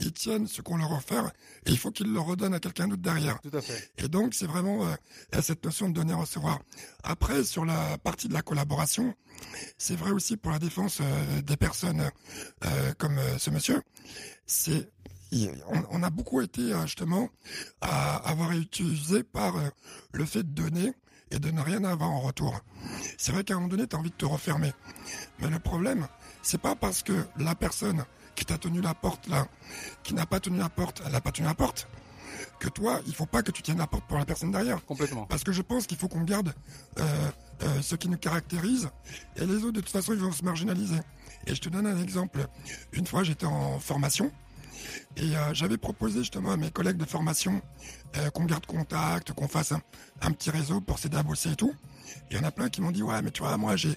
ils 0.00 0.12
tiennent 0.12 0.46
ce 0.46 0.62
qu'on 0.62 0.76
leur 0.76 0.92
a 0.92 0.96
offert, 0.96 1.30
et 1.66 1.70
il 1.70 1.78
faut 1.78 1.90
qu'ils 1.90 2.12
le 2.12 2.20
redonnent 2.20 2.54
à 2.54 2.60
quelqu'un 2.60 2.88
d'autre 2.88 3.02
derrière. 3.02 3.40
Tout 3.40 3.56
à 3.56 3.60
fait. 3.60 3.90
Et 3.98 4.08
donc, 4.08 4.34
c'est 4.34 4.46
vraiment 4.46 4.86
euh, 4.86 5.42
cette 5.42 5.64
notion 5.64 5.88
de 5.88 5.94
donner-recevoir. 5.94 6.60
Après, 7.02 7.44
sur 7.44 7.64
la 7.64 7.98
partie 7.98 8.28
de 8.28 8.34
la 8.34 8.42
collaboration, 8.42 9.14
c'est 9.78 9.96
vrai 9.96 10.10
aussi 10.10 10.36
pour 10.36 10.52
la 10.52 10.58
défense 10.58 10.98
euh, 11.00 11.42
des 11.42 11.56
personnes 11.56 12.10
euh, 12.64 12.92
comme 12.98 13.18
ce 13.38 13.50
monsieur. 13.50 13.82
C'est 14.46 14.90
on, 15.90 16.02
a 16.02 16.10
beaucoup 16.10 16.40
été 16.40 16.72
euh, 16.72 16.82
justement 16.82 17.28
à 17.80 18.16
avoir 18.28 18.52
utilisé 18.52 19.22
par 19.22 19.56
euh, 19.56 19.68
le 20.12 20.24
fait 20.24 20.42
de 20.42 20.62
donner 20.62 20.92
et 21.30 21.38
de 21.38 21.50
ne 21.50 21.60
rien 21.60 21.82
avoir 21.84 22.10
en 22.10 22.20
retour. 22.20 22.60
C'est 23.16 23.32
vrai 23.32 23.42
qu'à 23.42 23.54
un 23.54 23.56
moment 23.56 23.68
donné, 23.68 23.86
tu 23.86 23.96
as 23.96 23.98
envie 23.98 24.10
de 24.10 24.14
te 24.16 24.26
refermer. 24.26 24.72
Mais 25.40 25.48
le 25.48 25.58
problème, 25.58 26.06
c'est 26.42 26.60
pas 26.60 26.74
parce 26.74 27.02
que 27.02 27.12
la 27.38 27.54
personne 27.54 28.04
qui 28.34 28.44
t'a 28.44 28.58
tenu 28.58 28.80
la 28.80 28.94
porte 28.94 29.26
là, 29.28 29.46
qui 30.02 30.14
n'a 30.14 30.26
pas 30.26 30.40
tenu 30.40 30.58
la 30.58 30.68
porte, 30.68 31.02
elle 31.06 31.12
n'a 31.12 31.20
pas 31.20 31.32
tenu 31.32 31.46
la 31.46 31.54
porte, 31.54 31.88
que 32.58 32.68
toi, 32.68 33.00
il 33.06 33.14
faut 33.14 33.26
pas 33.26 33.42
que 33.42 33.50
tu 33.50 33.62
tiennes 33.62 33.78
la 33.78 33.86
porte 33.86 34.04
pour 34.04 34.18
la 34.18 34.24
personne 34.24 34.50
derrière. 34.50 34.84
Complètement. 34.84 35.26
Parce 35.26 35.44
que 35.44 35.52
je 35.52 35.62
pense 35.62 35.86
qu'il 35.86 35.96
faut 35.96 36.08
qu'on 36.08 36.22
garde 36.22 36.54
euh, 36.98 37.30
euh, 37.62 37.82
ce 37.82 37.96
qui 37.96 38.08
nous 38.08 38.18
caractérise 38.18 38.90
et 39.36 39.46
les 39.46 39.56
autres, 39.56 39.72
de 39.72 39.80
toute 39.80 39.90
façon, 39.90 40.12
ils 40.12 40.18
vont 40.18 40.32
se 40.32 40.44
marginaliser. 40.44 41.00
Et 41.46 41.54
je 41.54 41.60
te 41.60 41.68
donne 41.68 41.86
un 41.86 42.00
exemple. 42.00 42.46
Une 42.92 43.06
fois, 43.06 43.24
j'étais 43.24 43.46
en 43.46 43.80
formation 43.80 44.30
et 45.16 45.36
euh, 45.36 45.54
j'avais 45.54 45.76
proposé 45.76 46.20
justement 46.20 46.52
à 46.52 46.56
mes 46.56 46.70
collègues 46.70 46.96
de 46.96 47.04
formation 47.04 47.60
euh, 48.16 48.30
qu'on 48.30 48.44
garde 48.44 48.66
contact, 48.66 49.32
qu'on 49.32 49.48
fasse 49.48 49.72
un, 49.72 50.30
petit 50.32 50.50
réseau 50.50 50.80
pour 50.80 50.98
s'aider 50.98 51.16
à 51.16 51.22
bosser 51.22 51.52
et 51.52 51.56
tout. 51.56 51.74
Il 52.30 52.36
y 52.36 52.40
en 52.40 52.44
a 52.44 52.50
plein 52.50 52.68
qui 52.68 52.80
m'ont 52.80 52.90
dit 52.90 53.02
ouais 53.02 53.22
mais 53.22 53.30
tu 53.30 53.42
vois 53.42 53.56
moi 53.56 53.76
j'ai 53.76 53.96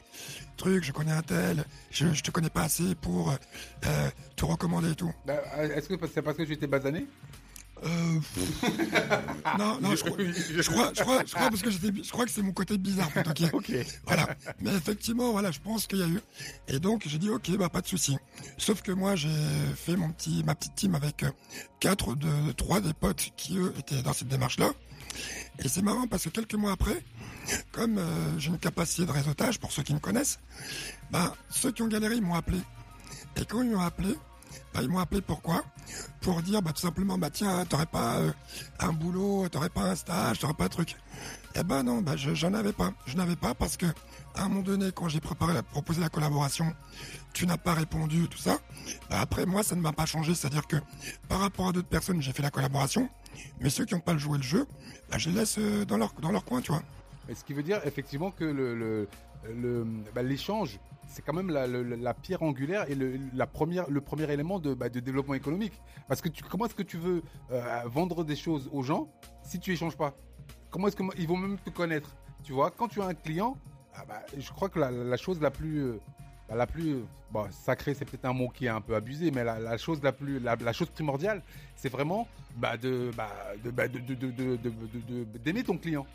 truc, 0.58 0.84
je 0.84 0.92
connais 0.92 1.12
un 1.12 1.22
tel, 1.22 1.64
je, 1.92 2.14
je 2.14 2.24
te 2.24 2.32
connais 2.32 2.50
pas 2.50 2.64
assez 2.64 2.96
pour 2.96 3.32
euh, 3.32 4.10
te 4.36 4.46
recommander 4.46 4.92
et 4.92 4.96
tout. 4.96 5.14
Bah, 5.26 5.42
Est-ce 5.58 5.90
que 5.90 6.08
c'est 6.08 6.22
parce 6.22 6.38
que 6.38 6.44
tu 6.44 6.54
étais 6.54 6.68
basané? 6.68 7.06
Euh, 7.84 7.90
non 9.60 9.80
non 9.82 9.96
je 9.96 10.04
crois, 10.04 10.18
je 10.18 10.70
crois, 10.70 10.92
je 10.94 11.02
crois, 11.02 11.24
je 11.26 11.34
crois 11.34 11.50
parce 11.50 11.62
que 11.62 11.70
je 11.70 12.12
crois 12.12 12.26
que 12.26 12.32
c'est 12.32 12.42
mon 12.42 12.54
côté 12.54 12.78
bizarre 12.78 13.10
Ok. 13.54 13.72
Voilà. 14.06 14.36
Mais 14.62 14.74
effectivement, 14.74 15.32
voilà, 15.32 15.52
je 15.52 15.60
pense 15.60 15.88
qu'il 15.88 16.00
y 16.00 16.04
a 16.04 16.08
eu. 16.08 16.22
Et 16.68 16.80
donc, 16.80 17.04
j'ai 17.06 17.18
dit, 17.18 17.30
ok, 17.30 17.58
bah, 17.58 17.70
pas 17.70 17.82
de 17.82 17.88
souci. 17.88 18.18
Sauf 18.58 18.82
que 18.82 18.92
moi, 18.92 19.16
j'ai 19.16 19.30
fait 19.76 19.96
mon 19.96 20.10
petit, 20.12 20.44
ma 20.44 20.56
petite 20.56 20.76
team 20.76 20.96
avec 20.96 21.24
euh, 21.24 21.32
quatre 21.80 22.16
de, 22.16 22.52
trois 22.54 22.82
des 22.82 22.94
potes 22.94 23.32
qui, 23.38 23.58
eux, 23.58 23.74
étaient 23.78 24.02
dans 24.02 24.14
cette 24.14 24.28
démarche-là. 24.28 24.72
Et 25.60 25.70
c'est 25.70 25.82
marrant 25.82 26.08
parce 26.08 26.26
que 26.26 26.30
quelques 26.30 26.56
mois 26.56 26.74
après, 26.74 27.04
comme 27.72 27.98
euh, 27.98 28.40
j'ai 28.40 28.50
une 28.50 28.60
capacité 28.60 29.06
de 29.06 29.12
réseautage, 29.12 29.60
pour 29.60 29.72
ceux 29.72 29.84
qui 29.84 29.94
me 29.94 30.00
connaissent, 30.00 30.40
bah, 31.12 31.34
ceux 31.50 31.72
qui 31.72 31.82
ont 31.82 31.88
galéré, 31.88 32.16
ils 32.16 32.22
m'ont 32.22 32.36
appelé. 32.36 32.60
Et 33.38 33.46
quand 33.46 33.62
ils 33.62 33.70
m'ont 33.70 33.82
appelé, 33.82 34.16
bah, 34.76 34.82
ils 34.84 34.90
m'ont 34.90 35.00
appelé 35.00 35.22
pourquoi? 35.22 35.64
Pour 36.20 36.42
dire 36.42 36.62
bah, 36.62 36.74
tout 36.74 36.82
simplement, 36.82 37.18
bah 37.18 37.30
tiens, 37.30 37.64
t'aurais 37.66 37.86
pas 37.86 38.18
euh, 38.18 38.32
un 38.80 38.92
boulot, 38.92 39.48
t'aurais 39.48 39.70
pas 39.70 39.84
un 39.84 39.96
stage, 39.96 40.40
t'aurais 40.40 40.54
pas 40.54 40.66
un 40.66 40.70
truc. 40.70 40.98
Eh 41.56 41.64
ben 41.64 41.84
non, 41.84 42.02
bah, 42.02 42.18
je, 42.18 42.34
j'en 42.34 42.54
avais 42.54 42.74
pas. 42.74 42.92
Je 43.06 43.16
n'avais 43.16 43.38
pas 43.38 43.54
parce 43.54 43.78
que 43.78 43.86
à 44.36 44.44
un 44.44 44.50
moment 44.50 44.64
donné, 44.64 44.92
quand 44.94 45.08
j'ai 45.08 45.22
proposé 45.22 46.02
la 46.02 46.10
collaboration, 46.10 46.74
tu 47.32 47.48
n'as 47.48 47.56
pas 47.56 47.74
répondu, 47.74 48.28
tout 48.28 48.38
ça. 48.38 48.60
Bah, 49.10 49.22
après, 49.22 49.46
moi, 49.46 49.64
ça 49.64 49.76
ne 49.78 49.82
m'a 49.82 49.94
pas 49.94 50.06
changé. 50.06 50.36
C'est-à-dire 50.36 50.68
que 50.68 50.76
par 51.30 51.40
rapport 51.40 51.70
à 51.70 51.72
d'autres 51.72 51.88
personnes, 51.88 52.22
j'ai 52.22 52.34
fait 52.34 52.44
la 52.44 52.52
collaboration. 52.52 53.10
Mais 53.62 53.70
ceux 53.70 53.86
qui 53.86 53.94
n'ont 53.94 54.02
pas 54.02 54.18
joué 54.18 54.38
le 54.38 54.44
jeu, 54.44 54.68
bah, 55.10 55.18
je 55.18 55.30
les 55.30 55.38
laisse 55.38 55.56
euh, 55.58 55.86
dans 55.86 55.96
leur, 55.96 56.12
dans 56.22 56.34
leur 56.34 56.44
coin, 56.44 56.60
tu 56.60 56.74
vois. 56.74 56.84
Ce 57.34 57.46
qui 57.46 57.54
veut 57.54 57.64
dire 57.64 57.80
effectivement 57.86 58.30
que 58.30 58.44
le, 58.44 59.08
le, 59.54 59.88
l'échange, 60.22 60.80
c'est 61.08 61.24
quand 61.24 61.34
même 61.34 61.50
la, 61.50 62.14
pierre 62.14 62.44
angulaire 62.44 62.90
et 62.90 62.96
le, 62.96 63.20
la 63.34 63.48
première, 63.48 63.90
le 63.90 64.02
premier 64.02 64.32
élément 64.32 64.60
de, 64.60 64.74
bah, 64.74 64.90
développement 64.90 65.34
économique. 65.34 65.74
Parce 66.08 66.22
que 66.22 66.30
comment 66.50 66.66
est-ce 66.66 66.76
que 66.76 66.84
tu 66.84 66.98
veux 66.98 67.24
euh, 67.52 67.82
vendre 67.86 68.24
des 68.24 68.36
choses 68.36 68.70
aux 68.72 68.84
gens 68.84 69.08
si 69.44 69.60
tu 69.60 69.72
échanges 69.72 69.98
pas? 69.98 70.14
Comment 70.70 70.88
est-ce 70.88 70.96
qu'ils 70.96 71.28
vont 71.28 71.38
même 71.38 71.58
te 71.58 71.70
connaître? 71.70 72.16
Tu 72.44 72.54
vois, 72.54 72.72
quand 72.72 72.88
tu 72.88 73.02
as 73.02 73.06
un 73.06 73.14
client, 73.14 73.58
ah 73.96 74.04
bah, 74.08 74.22
je 74.38 74.52
crois 74.52 74.70
que 74.70 74.80
la, 74.80 75.18
chose 75.18 75.42
la 75.42 75.52
plus, 75.52 75.80
euh, 75.84 76.00
la 76.54 76.68
plus 76.68 76.98
sacrée, 77.52 77.94
c'est 77.94 78.06
peut-être 78.06 78.26
un 78.26 78.34
mot 78.34 78.50
qui 78.50 78.66
est 78.66 78.70
un 78.70 78.82
peu 78.82 78.96
abusé, 78.96 79.32
mais 79.32 79.44
la, 79.44 79.78
chose 79.78 80.02
la 80.04 80.12
plus, 80.12 80.40
la, 80.40 80.74
chose 80.74 80.90
primordiale, 80.90 81.42
c'est 81.76 81.90
vraiment 81.90 82.28
de- 82.82 83.12
d'aimer 85.44 85.64
ton 85.64 85.78
client 85.78 86.06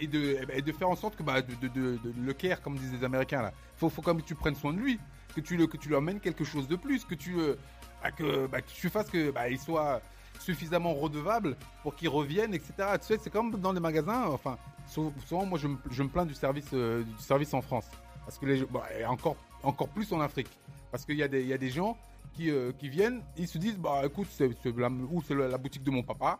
et, 0.00 0.06
de, 0.06 0.38
et 0.52 0.62
de 0.62 0.72
faire 0.72 0.88
en 0.88 0.96
sorte 0.96 1.16
que 1.16 1.22
bah, 1.22 1.42
de, 1.42 1.54
de, 1.68 1.68
de, 1.68 2.12
le 2.20 2.32
care, 2.32 2.60
comme 2.60 2.76
disent 2.76 2.92
les 2.92 3.04
Américains 3.04 3.42
là. 3.42 3.52
Faut, 3.76 3.88
faut 3.88 4.02
quand 4.02 4.16
que 4.16 4.22
tu 4.22 4.34
prennes 4.34 4.56
soin 4.56 4.72
de 4.72 4.78
lui, 4.78 4.98
que 5.34 5.40
tu 5.40 5.56
le, 5.56 5.66
que 5.66 5.76
tu 5.76 5.88
lui 5.88 5.96
emmènes 5.96 6.20
quelque 6.20 6.44
chose 6.44 6.68
de 6.68 6.76
plus, 6.76 7.04
que 7.04 7.14
tu, 7.14 7.38
euh, 7.38 7.54
bah, 8.02 8.10
bah, 8.50 8.60
que 8.60 8.70
tu 8.70 8.88
fasses 8.88 9.10
que 9.10 9.30
bah, 9.30 9.48
il 9.48 9.58
soit 9.58 10.00
suffisamment 10.38 10.94
redevable 10.94 11.56
pour 11.82 11.94
qu'il 11.94 12.08
revienne, 12.08 12.54
etc. 12.54 12.72
Tu 13.00 13.06
sais, 13.06 13.18
c'est 13.18 13.30
comme 13.30 13.52
dans 13.60 13.72
les 13.72 13.80
magasins. 13.80 14.26
Enfin, 14.28 14.58
sou- 14.86 15.12
souvent, 15.26 15.46
moi, 15.46 15.58
je 15.58 15.68
me, 15.68 15.76
je 15.90 16.02
me 16.02 16.08
plains 16.08 16.26
du 16.26 16.34
service, 16.34 16.70
euh, 16.72 17.02
du 17.02 17.22
service 17.22 17.52
en 17.54 17.62
France, 17.62 17.86
parce 18.24 18.38
que 18.38 18.64
bon, 18.64 18.80
et 18.98 19.04
encore, 19.04 19.36
encore 19.62 19.88
plus 19.88 20.12
en 20.12 20.20
Afrique, 20.20 20.50
parce 20.90 21.04
qu'il 21.04 21.16
y 21.16 21.22
a 21.22 21.28
des, 21.28 21.44
y 21.44 21.52
a 21.52 21.58
des 21.58 21.70
gens 21.70 21.96
qui, 22.34 22.50
euh, 22.50 22.72
qui 22.72 22.88
viennent, 22.88 23.22
ils 23.36 23.48
se 23.48 23.58
disent, 23.58 23.78
bah, 23.78 24.02
écoute, 24.04 24.28
c'est 24.30 24.48
la, 24.48 24.90
c'est 25.26 25.34
la, 25.34 25.58
boutique 25.58 25.84
de 25.84 25.90
mon 25.90 26.02
papa, 26.02 26.38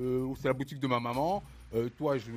euh, 0.00 0.20
ou 0.24 0.36
c'est 0.36 0.48
la 0.48 0.54
boutique 0.54 0.80
de 0.80 0.86
ma 0.86 1.00
maman. 1.00 1.42
toi, 1.96 2.18
je, 2.18 2.30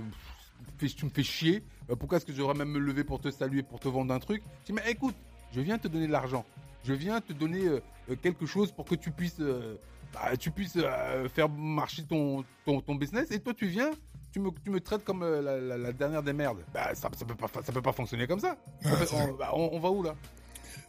fais- 0.78 0.88
tu 0.90 1.06
me 1.06 1.10
fais 1.10 1.24
chier. 1.24 1.64
euh, 1.90 1.96
pourquoi 1.96 2.18
est-ce 2.18 2.26
que 2.26 2.34
j'aurais 2.34 2.54
même 2.54 2.70
me 2.70 2.80
lever 2.80 3.04
pour 3.04 3.20
te 3.20 3.30
saluer, 3.32 3.64
pour 3.64 3.80
te 3.80 3.88
vendre 3.88 4.14
un 4.14 4.20
truc? 4.20 4.44
Je 4.62 4.66
dis, 4.68 4.74
mais 4.74 4.90
écoute, 4.92 5.16
je 5.54 5.62
viens 5.62 5.78
te 5.78 5.88
donner 5.88 6.08
de 6.08 6.12
l'argent. 6.12 6.46
Je 6.84 6.94
viens 6.94 7.22
te 7.22 7.34
donner 7.34 7.66
euh, 7.68 7.80
euh, 8.10 8.16
quelque 8.16 8.46
chose 8.46 8.72
pour 8.72 8.86
que 8.86 8.96
tu 8.96 9.12
puisses, 9.12 9.40
euh, 9.40 9.76
bah, 10.14 10.36
tu 10.38 10.50
puisses 10.52 10.78
euh, 10.78 11.30
faire 11.30 11.48
marcher 11.50 12.04
ton, 12.04 12.44
ton, 12.66 12.82
ton 12.82 12.96
business. 12.96 13.30
Et 13.32 13.40
toi, 13.40 13.54
tu 13.54 13.68
viens, 13.68 13.92
tu 14.32 14.40
me, 14.40 14.50
tu 14.64 14.70
me 14.72 14.80
traites 14.80 15.04
comme 15.04 15.22
la, 15.24 15.60
la- 15.60 15.78
la 15.78 15.94
dernière 15.94 16.24
des 16.24 16.34
merdes. 16.34 16.64
Bah, 16.74 16.96
ça, 16.96 17.10
ça 17.16 17.26
peut 17.26 17.36
pas, 17.36 17.48
ça 17.64 17.72
peut 17.72 17.82
pas 17.82 17.94
fonctionner 17.94 18.26
comme 18.28 18.40
ça. 18.40 18.56
Ouais, 18.84 18.92
on, 19.14 19.34
bah, 19.34 19.52
on- 19.54 19.70
on 19.74 19.80
va 19.80 19.90
où 19.92 20.02
là? 20.04 20.16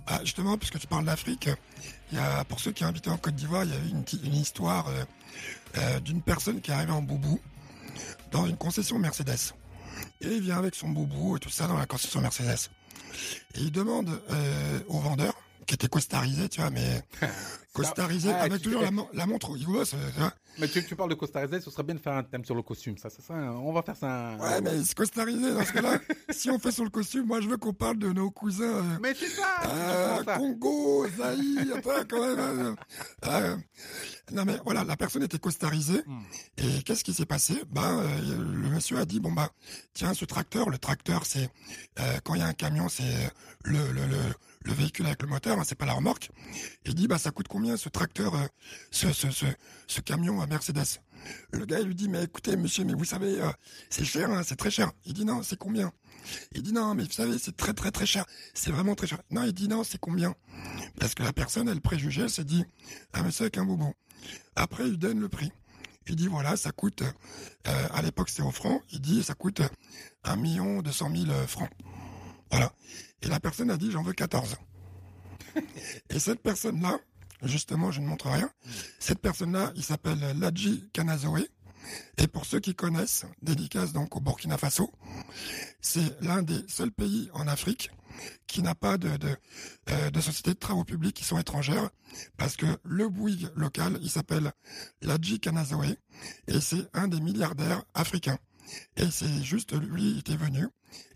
Ah, 0.06 0.20
justement, 0.24 0.56
puisque 0.58 0.78
tu 0.78 0.86
parles 0.86 1.04
d'Afrique, 1.04 1.48
il 2.10 2.16
y 2.18 2.20
a, 2.20 2.44
pour 2.44 2.58
ceux 2.58 2.72
qui 2.72 2.84
ont 2.84 2.88
habité 2.88 3.10
en 3.10 3.18
Côte 3.18 3.34
d'Ivoire, 3.34 3.64
il 3.64 3.70
y 3.70 3.74
a 3.74 3.78
eu 3.78 3.88
une, 4.24 4.34
histoire 4.34 4.88
d'une 6.04 6.22
personne 6.22 6.60
qui 6.60 6.70
est 6.70 6.74
arrivée 6.74 6.92
en 6.92 7.02
boubou 7.02 7.38
dans 8.30 8.46
une 8.46 8.56
concession 8.56 8.98
Mercedes. 8.98 9.54
Et 10.20 10.28
il 10.28 10.40
vient 10.40 10.58
avec 10.58 10.74
son 10.74 10.88
boubou 10.88 11.36
et 11.36 11.40
tout 11.40 11.50
ça 11.50 11.66
dans 11.66 11.76
la 11.76 11.86
concession 11.86 12.20
Mercedes. 12.20 12.70
Et 13.54 13.60
il 13.60 13.72
demande 13.72 14.20
euh, 14.30 14.80
au 14.88 14.98
vendeur, 14.98 15.34
qui 15.66 15.74
était 15.74 15.88
costarisé, 15.88 16.48
tu 16.48 16.60
vois, 16.60 16.70
mais 16.70 17.02
costarisé, 17.72 18.30
Ah, 18.32 18.42
avec 18.42 18.54
tu- 18.60 18.64
toujours 18.64 18.82
la, 18.82 18.90
mon- 18.90 19.08
la 19.12 19.26
montre 19.26 19.50
au 19.50 19.56
tu 19.58 19.64
vois. 19.64 19.84
Mais 20.58 20.68
tu, 20.68 20.84
tu 20.84 20.94
parles 20.94 21.08
de 21.08 21.14
Costa 21.14 21.40
Rica, 21.40 21.60
ce 21.60 21.70
serait 21.70 21.82
bien 21.82 21.94
de 21.94 22.00
faire 22.00 22.12
un 22.12 22.22
thème 22.22 22.44
sur 22.44 22.54
le 22.54 22.60
costume. 22.62 22.98
Ça, 22.98 23.08
ça, 23.08 23.22
ça, 23.26 23.32
on 23.34 23.72
va 23.72 23.82
faire 23.82 23.96
ça. 23.96 24.32
un- 24.32 24.38
Ouais, 24.38 24.60
mais 24.60 24.82
c'est 24.84 24.94
costarisé 24.94 25.54
dans 25.54 25.64
ce 25.64 25.72
cas-là. 25.72 25.98
si 26.30 26.50
on 26.50 26.58
fait 26.58 26.70
sur 26.72 26.84
le 26.84 26.90
costume, 26.90 27.24
moi 27.26 27.40
je 27.40 27.48
veux 27.48 27.56
qu'on 27.56 27.72
parle 27.72 27.96
de 27.98 28.12
nos 28.12 28.30
cousins. 28.30 28.64
euh, 28.64 28.98
Mais 29.00 29.14
c'est 29.14 29.28
ça, 29.28 29.46
Euh, 29.66 30.24
ça. 30.24 30.36
Congo, 30.36 31.06
Zaïre, 31.16 31.76
attends, 31.76 32.04
quand 32.08 32.20
même. 32.20 32.38
euh, 32.38 32.74
euh, 33.26 33.56
non 34.32 34.44
mais 34.44 34.56
voilà, 34.64 34.84
la 34.84 34.96
personne 34.96 35.22
était 35.22 35.38
costarisée. 35.38 36.02
Hmm. 36.06 36.20
Et 36.58 36.82
qu'est-ce 36.82 37.04
qui 37.04 37.14
s'est 37.14 37.26
passé? 37.26 37.62
Ben, 37.70 38.00
euh, 38.00 38.20
le 38.36 38.68
monsieur 38.68 38.98
a 38.98 39.04
dit 39.06 39.20
bon 39.20 39.32
bah 39.32 39.50
tiens 39.94 40.12
ce 40.12 40.24
tracteur, 40.26 40.68
le 40.68 40.76
tracteur 40.78 41.24
c'est 41.24 41.48
euh, 42.00 42.18
quand 42.24 42.34
il 42.34 42.40
y 42.40 42.44
a 42.44 42.46
un 42.46 42.52
camion 42.52 42.88
c'est 42.90 43.02
euh, 43.04 43.28
le, 43.64 43.78
le, 43.92 44.06
le, 44.06 44.16
le 44.64 44.72
véhicule 44.72 45.06
avec 45.06 45.22
le 45.22 45.28
moteur, 45.28 45.58
hein, 45.58 45.64
c'est 45.66 45.74
pas 45.74 45.86
la 45.86 45.94
remorque. 45.94 46.30
Il 46.84 46.94
dit 46.94 47.08
bah 47.08 47.18
ça 47.18 47.30
coûte 47.30 47.48
combien 47.48 47.76
ce 47.76 47.88
tracteur, 47.88 48.34
euh, 48.34 48.46
ce, 48.90 49.12
ce, 49.12 49.28
ce, 49.86 50.00
camion 50.00 50.40
à 50.40 50.46
Mercedes? 50.46 51.00
Le 51.52 51.64
gars 51.66 51.80
il 51.80 51.86
lui 51.86 51.94
dit 51.94 52.08
mais 52.08 52.24
écoutez 52.24 52.56
monsieur 52.56 52.84
mais 52.84 52.94
vous 52.94 53.04
savez 53.04 53.40
euh, 53.40 53.50
c'est 53.90 54.04
cher, 54.04 54.30
hein, 54.30 54.42
c'est 54.44 54.56
très 54.56 54.70
cher. 54.70 54.92
Il 55.04 55.14
dit 55.14 55.24
non 55.24 55.42
c'est 55.42 55.58
combien? 55.58 55.92
Il 56.52 56.62
dit 56.62 56.72
non, 56.72 56.94
mais 56.94 57.02
vous 57.02 57.12
savez, 57.12 57.36
c'est 57.38 57.56
très 57.56 57.72
très 57.72 57.90
très 57.90 58.06
cher. 58.06 58.24
C'est 58.54 58.70
vraiment 58.70 58.94
très 58.94 59.06
cher. 59.06 59.20
Non, 59.30 59.42
il 59.42 59.52
dit 59.52 59.68
non, 59.68 59.82
c'est 59.82 59.98
combien? 59.98 60.34
Parce 61.00 61.14
que 61.14 61.22
la 61.24 61.32
personne, 61.32 61.68
elle 61.68 61.80
préjugeait, 61.80 62.22
elle 62.22 62.30
s'est 62.30 62.44
dit, 62.44 62.64
ah 63.12 63.22
mais 63.22 63.32
c'est 63.32 63.42
avec 63.42 63.58
un 63.58 63.64
boubou. 63.64 63.92
Après, 64.54 64.86
il 64.86 64.98
donne 64.98 65.20
le 65.20 65.28
prix. 65.28 65.50
Il 66.08 66.16
dit 66.16 66.26
voilà, 66.26 66.56
ça 66.56 66.72
coûte, 66.72 67.02
euh, 67.02 67.88
à 67.92 68.02
l'époque 68.02 68.28
c'était 68.28 68.42
au 68.42 68.50
franc, 68.50 68.80
il 68.90 69.00
dit 69.00 69.22
ça 69.22 69.34
coûte 69.34 69.62
un 70.24 70.36
million 70.36 70.82
deux 70.82 70.90
cent 70.90 71.08
mille 71.08 71.30
euh, 71.30 71.46
francs. 71.46 71.70
Voilà. 72.52 72.72
Et 73.22 73.28
la 73.28 73.40
personne 73.40 73.70
a 73.70 73.76
dit 73.76 73.90
j'en 73.90 74.02
veux 74.02 74.12
14. 74.12 74.56
Et 76.10 76.18
cette 76.18 76.40
personne-là, 76.42 76.98
justement, 77.42 77.90
je 77.90 78.00
ne 78.00 78.06
montre 78.06 78.28
rien, 78.28 78.50
cette 78.98 79.18
personne-là, 79.18 79.72
il 79.74 79.82
s'appelle 79.82 80.20
Ladji 80.38 80.88
Kanazoé. 80.92 81.48
Et 82.18 82.28
pour 82.28 82.44
ceux 82.44 82.60
qui 82.60 82.76
connaissent, 82.76 83.24
dédicace 83.42 83.92
donc 83.92 84.14
au 84.14 84.20
Burkina 84.20 84.56
Faso, 84.56 84.92
c'est 85.80 86.20
l'un 86.22 86.42
des 86.42 86.64
seuls 86.68 86.92
pays 86.92 87.28
en 87.32 87.48
Afrique 87.48 87.90
qui 88.46 88.62
n'a 88.62 88.74
pas 88.74 88.98
de, 88.98 89.16
de, 89.16 89.36
euh, 89.90 90.10
de 90.10 90.20
sociétés 90.20 90.54
de 90.54 90.58
travaux 90.58 90.84
publics 90.84 91.16
qui 91.16 91.24
sont 91.24 91.38
étrangères, 91.38 91.90
parce 92.36 92.56
que 92.56 92.66
le 92.84 93.08
Bouygues 93.08 93.48
local, 93.56 93.98
il 94.02 94.10
s'appelle 94.10 94.52
Ladji 95.00 95.40
Kanazoé, 95.40 95.96
et 96.46 96.60
c'est 96.60 96.86
un 96.92 97.08
des 97.08 97.20
milliardaires 97.20 97.82
africains. 97.94 98.38
Et 98.96 99.10
c'est 99.10 99.42
juste 99.42 99.72
lui, 99.74 100.10
il 100.12 100.18
était 100.18 100.36
venu, 100.36 100.66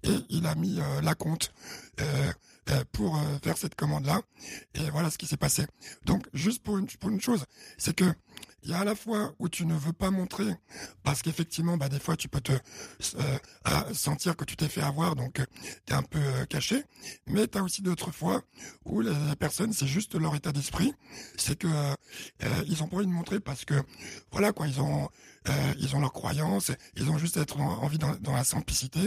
et 0.02 0.16
il 0.28 0.46
a 0.46 0.54
mis 0.54 0.80
euh, 0.80 1.00
la 1.02 1.14
compte 1.14 1.52
euh, 2.00 2.32
euh, 2.70 2.84
pour 2.92 3.20
faire 3.42 3.56
cette 3.56 3.74
commande-là, 3.74 4.20
et 4.74 4.90
voilà 4.90 5.10
ce 5.10 5.18
qui 5.18 5.26
s'est 5.26 5.36
passé. 5.36 5.66
Donc, 6.04 6.26
juste 6.32 6.62
pour 6.62 6.78
une 6.78 7.20
chose, 7.20 7.44
c'est 7.78 7.94
que 7.94 8.12
il 8.62 8.70
y 8.70 8.74
a 8.74 8.80
à 8.80 8.84
la 8.84 8.94
fois 8.94 9.32
où 9.38 9.48
tu 9.48 9.64
ne 9.64 9.74
veux 9.74 9.92
pas 9.92 10.10
montrer, 10.10 10.52
parce 11.04 11.22
qu'effectivement, 11.22 11.76
bah, 11.76 11.88
des 11.88 12.00
fois, 12.00 12.16
tu 12.16 12.28
peux 12.28 12.40
te 12.40 12.52
euh, 12.52 13.94
sentir 13.94 14.36
que 14.36 14.44
tu 14.44 14.56
t'es 14.56 14.68
fait 14.68 14.80
avoir, 14.82 15.14
donc 15.14 15.34
tu 15.86 15.92
es 15.92 15.96
un 15.96 16.02
peu 16.02 16.18
euh, 16.18 16.44
caché. 16.46 16.82
Mais 17.26 17.46
tu 17.46 17.58
as 17.58 17.62
aussi 17.62 17.82
d'autres 17.82 18.10
fois 18.10 18.42
où 18.84 19.00
les, 19.00 19.12
les 19.28 19.36
personnes, 19.36 19.72
c'est 19.72 19.86
juste 19.86 20.14
leur 20.14 20.34
état 20.34 20.52
d'esprit, 20.52 20.94
c'est 21.36 21.56
que 21.58 21.66
euh, 21.68 21.94
euh, 22.42 22.64
ils 22.66 22.82
ont 22.82 22.88
pas 22.88 22.96
envie 22.96 23.06
de 23.06 23.12
montrer 23.12 23.40
parce 23.40 23.64
que 23.64 23.74
voilà 24.32 24.52
quoi, 24.52 24.66
ils 24.66 24.80
ont 24.80 25.08
euh, 25.48 25.74
ils 25.78 25.94
ont 25.94 26.00
leurs 26.00 26.12
croyances, 26.12 26.72
ils 26.96 27.08
ont 27.08 27.18
juste 27.18 27.36
être 27.36 27.60
en- 27.60 27.82
envie 27.82 27.98
dans, 27.98 28.16
dans 28.16 28.32
la 28.32 28.42
simplicité 28.42 28.98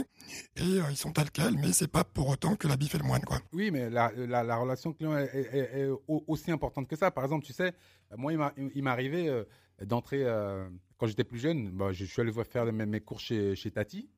et 0.55 0.61
euh, 0.63 0.83
ils 0.89 0.95
sont 0.97 1.11
tels 1.11 1.31
quels, 1.31 1.57
mais 1.57 1.73
c'est 1.73 1.87
pas 1.89 2.03
pour 2.05 2.29
autant 2.29 2.55
que 2.55 2.67
l'habit 2.67 2.87
fait 2.87 2.97
le 2.97 3.03
moine 3.03 3.23
quoi. 3.23 3.39
Oui, 3.51 3.71
mais 3.71 3.89
la, 3.89 4.11
la, 4.15 4.43
la 4.43 4.55
relation 4.55 4.93
client 4.93 5.17
est, 5.17 5.25
est- 5.33 5.49
est- 5.57 5.79
est 5.81 5.87
au- 6.07 6.23
aussi 6.27 6.49
importante 6.51 6.87
que 6.87 6.95
ça. 6.95 7.11
Par 7.11 7.25
exemple, 7.25 7.45
tu 7.45 7.51
sais, 7.53 7.73
moi, 8.17 8.31
il 8.31 8.37
m'a- 8.37 8.53
il 8.57 8.83
m'est 8.83 8.89
arrivé 8.89 9.27
euh, 9.27 9.43
d'entrer, 9.85 10.23
euh, 10.23 10.69
quand 10.97 11.07
j'étais 11.07 11.23
plus 11.23 11.39
jeune, 11.39 11.69
bah, 11.71 11.91
je 11.91 12.05
suis 12.05 12.21
allé 12.21 12.31
voir 12.31 12.45
faire 12.45 12.65
mes, 12.71 12.85
mes 12.85 13.01
cours 13.01 13.19
chez, 13.19 13.55
chez 13.55 13.71
Tati. 13.71 14.09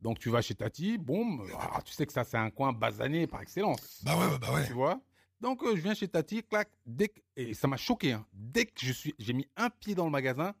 Donc, 0.00 0.18
tu 0.18 0.30
vas 0.30 0.40
chez 0.40 0.54
Tati, 0.54 0.96
bon, 0.98 1.44
ah, 1.58 1.82
tu 1.84 1.92
sais 1.92 2.06
que 2.06 2.12
ça, 2.12 2.24
c'est 2.24 2.38
un 2.38 2.50
coin 2.50 2.72
basané 2.72 3.26
par 3.26 3.42
excellence. 3.42 4.02
Bah 4.02 4.16
ouais, 4.18 4.38
bah 4.38 4.52
ouais. 4.54 4.66
Tu 4.66 4.72
vois? 4.72 5.00
Donc, 5.40 5.62
euh, 5.62 5.76
je 5.76 5.80
viens 5.82 5.94
chez 5.94 6.08
Tati, 6.08 6.42
clac, 6.42 6.70
dès 6.86 7.08
que, 7.08 7.20
et 7.36 7.52
ça 7.54 7.68
m'a 7.68 7.76
choqué, 7.76 8.12
hein, 8.12 8.26
dès 8.32 8.64
que 8.66 8.72
je 8.84 8.92
suis, 8.92 9.14
j'ai 9.18 9.32
mis 9.34 9.46
un 9.56 9.68
pied 9.70 9.94
dans 9.94 10.04
le 10.06 10.10
magasin, 10.10 10.54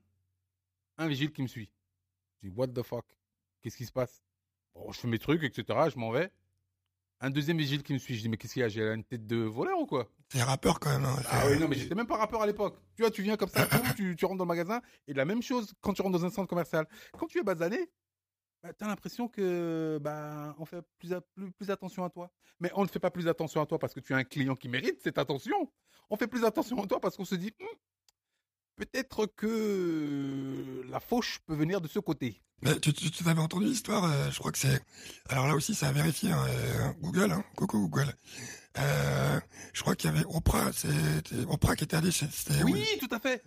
un 0.98 1.08
vigile 1.08 1.32
qui 1.32 1.42
me 1.42 1.46
suit. 1.46 1.70
Je 2.42 2.48
dis, 2.48 2.54
what 2.54 2.68
the 2.68 2.82
fuck? 2.82 3.06
Qu'est-ce 3.62 3.76
qui 3.76 3.86
se 3.86 3.92
passe? 3.92 4.22
Bon, 4.74 4.92
je 4.92 5.00
fais 5.00 5.08
mes 5.08 5.18
trucs, 5.18 5.42
etc., 5.42 5.90
je 5.90 5.98
m'en 5.98 6.10
vais. 6.10 6.30
Un 7.22 7.28
deuxième 7.30 7.58
vigile 7.58 7.82
qui 7.82 7.92
me 7.92 7.98
suit. 7.98 8.14
Je 8.14 8.22
dis, 8.22 8.28
mais 8.30 8.38
qu'est-ce 8.38 8.54
qu'il 8.54 8.62
y 8.62 8.64
a? 8.64 8.68
J'ai 8.68 8.82
une 8.82 9.04
tête 9.04 9.26
de 9.26 9.36
voleur 9.36 9.78
ou 9.78 9.86
quoi? 9.86 10.08
T'es 10.28 10.42
rappeur 10.42 10.80
quand 10.80 10.90
même. 10.90 11.04
Hein. 11.04 11.16
Ah 11.30 11.42
oui, 11.50 11.58
non, 11.58 11.68
mais 11.68 11.76
j'étais 11.76 11.94
même 11.94 12.06
pas 12.06 12.16
rappeur 12.16 12.40
à 12.40 12.46
l'époque. 12.46 12.78
Tu 12.96 13.02
vois, 13.02 13.10
tu 13.10 13.22
viens 13.22 13.36
comme 13.36 13.50
ça, 13.50 13.68
tu, 13.94 14.16
tu 14.16 14.24
rentres 14.24 14.38
dans 14.38 14.44
le 14.44 14.48
magasin, 14.48 14.80
et 15.06 15.12
la 15.12 15.24
même 15.26 15.42
chose 15.42 15.74
quand 15.82 15.92
tu 15.92 16.00
rentres 16.00 16.18
dans 16.18 16.24
un 16.24 16.30
centre 16.30 16.48
commercial. 16.48 16.86
Quand 17.18 17.26
tu 17.26 17.38
es 17.38 17.42
basané, 17.42 17.90
bah, 18.62 18.72
t'as 18.72 18.86
l'impression 18.86 19.28
que 19.28 19.98
bah 20.02 20.54
on 20.58 20.64
fait 20.64 20.82
plus, 20.98 21.10
plus 21.58 21.70
attention 21.70 22.04
à 22.04 22.10
toi. 22.10 22.30
Mais 22.58 22.70
on 22.74 22.82
ne 22.82 22.88
fait 22.88 22.98
pas 22.98 23.10
plus 23.10 23.28
attention 23.28 23.60
à 23.60 23.66
toi 23.66 23.78
parce 23.78 23.92
que 23.92 24.00
tu 24.00 24.14
as 24.14 24.16
un 24.16 24.24
client 24.24 24.54
qui 24.54 24.68
mérite 24.68 25.00
cette 25.02 25.18
attention. 25.18 25.70
On 26.10 26.16
fait 26.16 26.26
plus 26.26 26.44
attention 26.44 26.82
à 26.82 26.86
toi 26.86 27.00
parce 27.00 27.16
qu'on 27.16 27.24
se 27.24 27.34
dit, 27.34 27.52
Hmm, 27.60 27.76
peut-être 28.80 29.26
que 29.26 30.84
la 30.88 31.00
fauche 31.00 31.40
peut 31.46 31.54
venir 31.54 31.82
de 31.82 31.88
ce 31.88 31.98
côté. 31.98 32.40
Mais 32.62 32.78
tu, 32.80 32.92
tu, 32.94 33.10
tu 33.10 33.28
avais 33.28 33.40
entendu 33.40 33.66
l'histoire, 33.66 34.04
euh, 34.04 34.30
je 34.30 34.38
crois 34.38 34.52
que 34.52 34.58
c'est... 34.58 34.80
Alors 35.28 35.46
là 35.46 35.54
aussi, 35.54 35.74
ça 35.74 35.88
a 35.88 35.92
vérifié, 35.92 36.32
hein, 36.32 36.44
euh, 36.48 36.92
Google, 37.00 37.30
hein, 37.32 37.44
coucou 37.56 37.88
Google. 37.88 38.14
Euh, 38.78 39.40
je 39.74 39.82
crois 39.82 39.94
qu'il 39.96 40.10
y 40.10 40.16
avait 40.16 40.24
Oprah, 40.26 40.70
c'est 40.72 40.88
Oprah 41.48 41.76
qui 41.76 41.84
était 41.84 41.96
allée 41.96 42.10
chez... 42.10 42.26
Oui, 42.64 42.86
tout 42.98 43.14
à 43.14 43.18
fait. 43.18 43.42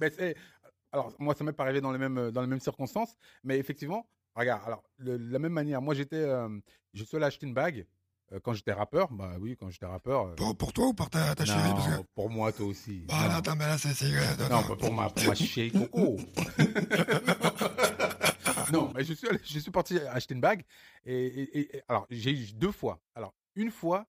Alors, 0.92 1.12
moi, 1.18 1.34
ça 1.34 1.44
m'est 1.44 1.54
pas 1.54 1.64
arrivé 1.64 1.82
dans 1.82 1.92
les 1.92 1.98
mêmes, 1.98 2.30
dans 2.30 2.42
les 2.42 2.48
mêmes 2.48 2.60
circonstances, 2.60 3.16
mais 3.44 3.58
effectivement, 3.58 4.08
regarde, 4.36 4.62
alors, 4.68 4.84
de 5.00 5.14
la 5.14 5.40
même 5.40 5.54
manière, 5.54 5.82
moi, 5.82 5.96
j'étais, 5.96 6.18
euh, 6.18 6.50
je 6.94 7.04
suis 7.04 7.18
allé 7.18 7.26
acheter 7.26 7.48
une 7.48 7.56
bague 7.56 7.88
euh, 8.32 8.40
quand 8.42 8.54
j'étais 8.54 8.74
rappeur. 8.74 9.12
Bah 9.12 9.34
oui, 9.40 9.56
quand 9.60 9.70
j'étais 9.70 9.86
rappeur. 9.86 10.28
euh, 10.28 10.36
Pour, 10.36 10.56
pour 10.58 10.74
toi 10.74 10.88
ou 10.88 10.94
pour 10.94 11.10
ta, 11.10 11.36
ta 11.36 11.46
non, 11.46 11.54
chérie 11.54 11.74
parce 11.74 11.98
que... 11.98 12.04
pour 12.16 12.30
moi, 12.30 12.52
toi 12.52 12.66
aussi. 12.68 13.00
Bah, 13.08 13.16
non, 13.24 13.28
là, 13.28 13.36
attends, 13.38 13.56
mais 13.56 13.66
là, 13.66 13.78
c'est... 13.78 14.06
euh, 14.06 14.50
non, 14.50 14.64
pas 14.64 14.76
pour 14.76 14.94
ma, 14.94 15.10
pour 15.10 15.26
ma 15.28 15.36
chérie 15.36 15.72
Coco. 15.72 16.18
non, 18.72 18.92
mais 18.96 19.04
je 19.04 19.14
suis, 19.14 19.28
allé- 19.28 19.40
je 19.44 19.60
suis 19.60 19.72
parti 19.72 20.00
acheter 20.00 20.34
une 20.34 20.42
bague 20.42 20.64
et, 21.06 21.26
et- 21.26 21.78
et- 21.78 21.82
alors 21.88 22.08
j'ai 22.10 22.32
eu 22.32 22.54
deux 22.54 22.72
fois. 22.72 23.00
Alors 23.16 23.34
une 23.56 23.72
fois, 23.72 24.06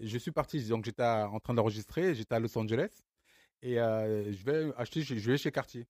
je 0.00 0.18
suis 0.18 0.32
parti, 0.32 0.62
donc 0.66 0.84
j'étais 0.84 1.02
en 1.04 1.38
train 1.40 1.54
d'enregistrer, 1.54 2.14
j'étais 2.14 2.34
à 2.34 2.40
Los 2.40 2.56
Angeles 2.58 2.90
et 3.62 3.78
euh, 3.80 4.32
je 4.32 4.44
vais 4.44 4.72
acheter, 4.76 5.02
je, 5.02 5.16
je 5.16 5.30
vais 5.30 5.38
chez 5.38 5.52
Cartier. 5.52 5.86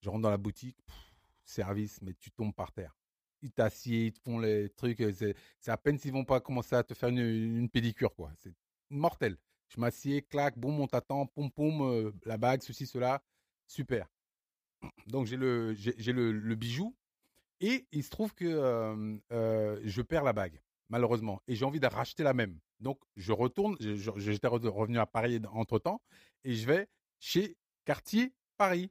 Je 0.00 0.10
rentre 0.10 0.22
dans 0.22 0.30
la 0.30 0.38
boutique, 0.38 0.76
pff, 0.84 0.96
service, 1.44 2.00
mais 2.02 2.12
tu 2.14 2.30
tombes 2.32 2.54
par 2.54 2.72
terre. 2.72 2.96
Ils 3.42 3.52
t'assiedent, 3.52 4.06
ils 4.06 4.12
te 4.12 4.20
font 4.20 4.38
les 4.38 4.70
trucs, 4.70 5.00
euh, 5.00 5.12
c'est 5.12 5.70
à 5.70 5.76
peine 5.76 5.98
s'ils 5.98 6.12
vont 6.12 6.24
pas 6.24 6.40
commencer 6.40 6.76
à 6.76 6.84
te 6.84 6.94
faire 6.94 7.08
une, 7.08 7.68
pédicure 7.68 8.14
quoi. 8.14 8.32
C'est 8.38 8.54
mortel. 8.90 9.36
Je 9.68 9.80
m'assieds, 9.80 10.22
clac, 10.22 10.58
boum, 10.58 10.80
on 10.80 10.86
t'attend, 10.86 11.26
poum, 11.26 11.50
poum, 11.50 11.82
euh, 11.82 12.12
la 12.24 12.36
bague, 12.36 12.62
ceci, 12.62 12.86
cela, 12.86 13.22
super. 13.66 14.08
Donc 15.06 15.26
j'ai 15.26 15.36
le, 15.36 15.72
le, 15.72 16.54
bijou 16.54 16.94
et 17.60 17.86
il 17.92 18.02
se 18.02 18.10
trouve 18.10 18.34
que 18.34 18.44
euh, 18.44 19.80
je 19.84 20.02
perds 20.02 20.24
la 20.24 20.32
bague, 20.32 20.60
malheureusement, 20.88 21.40
et 21.46 21.54
j'ai 21.54 21.64
envie 21.64 21.80
de 21.80 21.86
racheter 21.86 22.22
la 22.22 22.34
même. 22.34 22.58
Donc 22.80 23.00
je 23.16 23.32
retourne, 23.32 23.76
j'étais 23.80 24.48
revenu 24.48 24.98
à 24.98 25.06
Paris 25.06 25.40
entre 25.52 25.78
temps 25.78 26.02
et 26.44 26.54
je 26.54 26.66
vais 26.66 26.88
chez 27.18 27.56
Cartier 27.84 28.34
Paris. 28.56 28.90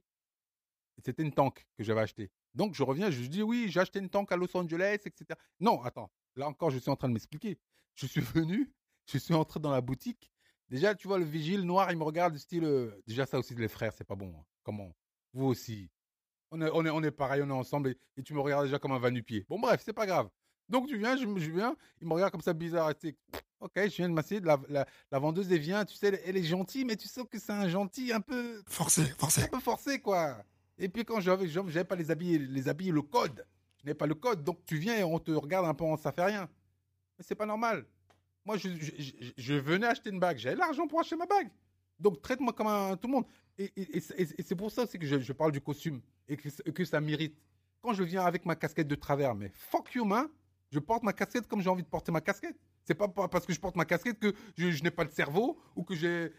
C'était 1.04 1.22
une 1.22 1.32
tank 1.32 1.66
que 1.76 1.84
j'avais 1.84 2.00
acheté. 2.00 2.30
Donc 2.54 2.74
je 2.74 2.82
reviens, 2.82 3.10
je 3.10 3.22
dis 3.26 3.42
oui, 3.42 3.66
j'ai 3.68 3.80
acheté 3.80 3.98
une 3.98 4.10
tank 4.10 4.30
à 4.32 4.36
Los 4.36 4.54
Angeles, 4.56 4.98
etc. 5.04 5.38
Non, 5.60 5.82
attends, 5.82 6.10
là 6.36 6.48
encore, 6.48 6.70
je 6.70 6.78
suis 6.78 6.90
en 6.90 6.96
train 6.96 7.08
de 7.08 7.14
m'expliquer. 7.14 7.58
Je 7.94 8.06
suis 8.06 8.20
venu, 8.20 8.72
je 9.06 9.18
suis 9.18 9.34
entré 9.34 9.60
dans 9.60 9.70
la 9.70 9.80
boutique. 9.80 10.32
Déjà, 10.68 10.94
tu 10.94 11.06
vois, 11.06 11.18
le 11.18 11.24
vigile 11.24 11.62
noir, 11.62 11.90
il 11.90 11.98
me 11.98 12.04
regarde, 12.04 12.36
style. 12.38 12.64
Euh, 12.64 13.02
déjà, 13.06 13.26
ça 13.26 13.38
aussi, 13.38 13.54
les 13.54 13.68
frères, 13.68 13.92
c'est 13.92 14.06
pas 14.06 14.14
bon. 14.14 14.34
Hein. 14.34 14.44
Comment? 14.62 14.94
Vous 15.34 15.46
aussi. 15.46 15.90
On 16.50 16.60
est, 16.62 16.70
on, 16.72 16.84
est, 16.86 16.90
on 16.90 17.02
est 17.02 17.10
pareil, 17.10 17.42
on 17.42 17.48
est 17.48 17.52
ensemble 17.52 17.94
et, 18.16 18.22
tu 18.22 18.32
me 18.34 18.40
regardes 18.40 18.64
déjà 18.64 18.78
comme 18.78 18.92
un 18.92 18.98
va-nu-pied. 18.98 19.44
Bon, 19.48 19.58
bref, 19.58 19.82
c'est 19.84 19.92
pas 19.92 20.06
grave. 20.06 20.28
Donc, 20.68 20.86
tu 20.86 20.96
viens, 20.96 21.16
je, 21.16 21.24
je, 21.24 21.50
viens, 21.50 21.76
il 22.00 22.06
me 22.06 22.14
regarde 22.14 22.32
comme 22.32 22.40
ça 22.40 22.54
bizarre. 22.54 22.90
ok, 23.60 23.72
je 23.76 23.96
viens 23.96 24.08
de 24.08 24.14
m'asseoir. 24.14 24.40
La, 24.44 24.60
la, 24.68 24.86
la, 25.10 25.18
vendeuse, 25.18 25.52
elle 25.52 25.58
vient, 25.58 25.84
tu 25.84 25.94
sais, 25.94 26.22
elle, 26.24 26.36
est 26.38 26.42
gentille, 26.42 26.86
mais 26.86 26.96
tu 26.96 27.06
sais 27.06 27.22
que 27.24 27.38
c'est 27.38 27.52
un 27.52 27.68
gentil 27.68 28.10
un 28.10 28.22
peu. 28.22 28.62
Forcé, 28.66 29.04
forcé. 29.18 29.42
Un 29.42 29.48
peu 29.48 29.60
forcé, 29.60 30.00
quoi. 30.00 30.42
Et 30.78 30.88
puis 30.88 31.04
quand 31.04 31.20
j'avais, 31.20 31.48
j'avais 31.48 31.84
pas 31.84 31.96
les 31.96 32.10
habits, 32.10 32.38
les 32.38 32.68
habits, 32.68 32.90
le 32.90 33.02
code. 33.02 33.46
Je 33.82 33.86
n'ai 33.86 33.94
pas 33.94 34.06
le 34.06 34.14
code, 34.14 34.44
donc 34.44 34.64
tu 34.64 34.76
viens 34.76 34.96
et 34.96 35.04
on 35.04 35.18
te 35.18 35.32
regarde 35.32 35.66
un 35.66 35.74
peu, 35.74 35.84
ça 35.96 36.12
fait 36.12 36.24
rien. 36.24 36.48
Mais 37.18 37.24
c'est 37.26 37.34
pas 37.34 37.46
normal. 37.46 37.84
Moi, 38.44 38.56
je, 38.56 39.54
venais 39.54 39.86
acheter 39.86 40.10
une 40.10 40.18
bague, 40.18 40.38
j'avais 40.38 40.56
l'argent 40.56 40.86
pour 40.86 41.00
acheter 41.00 41.16
ma 41.16 41.26
bague. 41.26 41.50
Donc 41.98 42.20
traite-moi 42.22 42.52
comme 42.52 42.66
un, 42.66 42.96
tout 42.96 43.08
le 43.08 43.14
monde. 43.14 43.24
Et, 43.58 44.00
c'est 44.00 44.56
pour 44.56 44.70
ça 44.70 44.84
aussi 44.84 44.98
que 44.98 45.06
je, 45.06 45.32
parle 45.32 45.52
du 45.52 45.60
costume 45.60 46.00
et 46.28 46.36
que, 46.36 46.48
que 46.70 46.84
ça 46.84 47.00
mérite. 47.00 47.36
Quand 47.80 47.92
je 47.92 48.02
viens 48.02 48.24
avec 48.24 48.46
ma 48.46 48.56
casquette 48.56 48.88
de 48.88 48.94
travers, 48.94 49.34
mais 49.34 49.50
fuck 49.52 49.92
you, 49.94 50.04
man, 50.04 50.28
je 50.70 50.78
porte 50.78 51.02
ma 51.02 51.12
casquette 51.12 51.46
comme 51.46 51.60
j'ai 51.60 51.68
envie 51.68 51.82
de 51.82 51.88
porter 51.88 52.12
ma 52.12 52.20
casquette. 52.20 52.56
C'est 52.84 52.94
pas 52.94 53.08
parce 53.08 53.46
que 53.46 53.52
je 53.52 53.60
porte 53.60 53.76
ma 53.76 53.84
casquette 53.84 54.18
que 54.18 54.34
je, 54.56 54.82
n'ai 54.82 54.90
pas 54.90 55.04
le 55.04 55.10
cerveau 55.10 55.58
ou 55.76 55.84
que 55.84 55.94
j'ai 55.94 56.32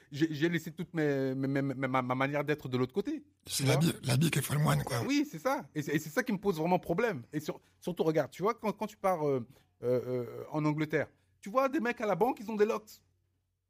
laissé 0.49 0.71
toute 0.71 0.93
mes, 0.93 1.33
ma, 1.35 2.01
manière 2.01 2.43
d'être 2.43 2.67
de 2.67 2.77
l'autre 2.77 2.93
côté. 2.93 3.23
C'est 3.45 3.65
l'habit 3.65 4.29
qui 4.29 4.41
fait 4.41 4.53
le 4.53 4.59
moine, 4.59 4.83
quoi. 4.83 5.01
Oui, 5.07 5.27
c'est 5.29 5.39
ça. 5.39 5.65
Et 5.73 5.81
c'est 5.81 5.99
ça 5.99 6.23
qui 6.23 6.33
me 6.33 6.37
pose 6.37 6.57
vraiment 6.57 6.79
problème. 6.79 7.23
Et 7.31 7.39
surtout, 7.39 8.03
regarde, 8.03 8.31
tu 8.31 8.41
vois, 8.41 8.53
quand, 8.53 8.87
tu 8.87 8.97
pars 8.97 9.25
euh, 9.25 9.45
euh, 9.83 10.01
euh, 10.05 10.43
en 10.51 10.65
Angleterre, 10.65 11.07
tu 11.39 11.49
vois 11.49 11.69
des 11.69 11.79
mecs 11.79 12.01
à 12.01 12.05
la 12.05 12.15
banque, 12.15 12.39
ils 12.41 12.51
ont 12.51 12.55
des 12.55 12.65
locks. 12.65 13.01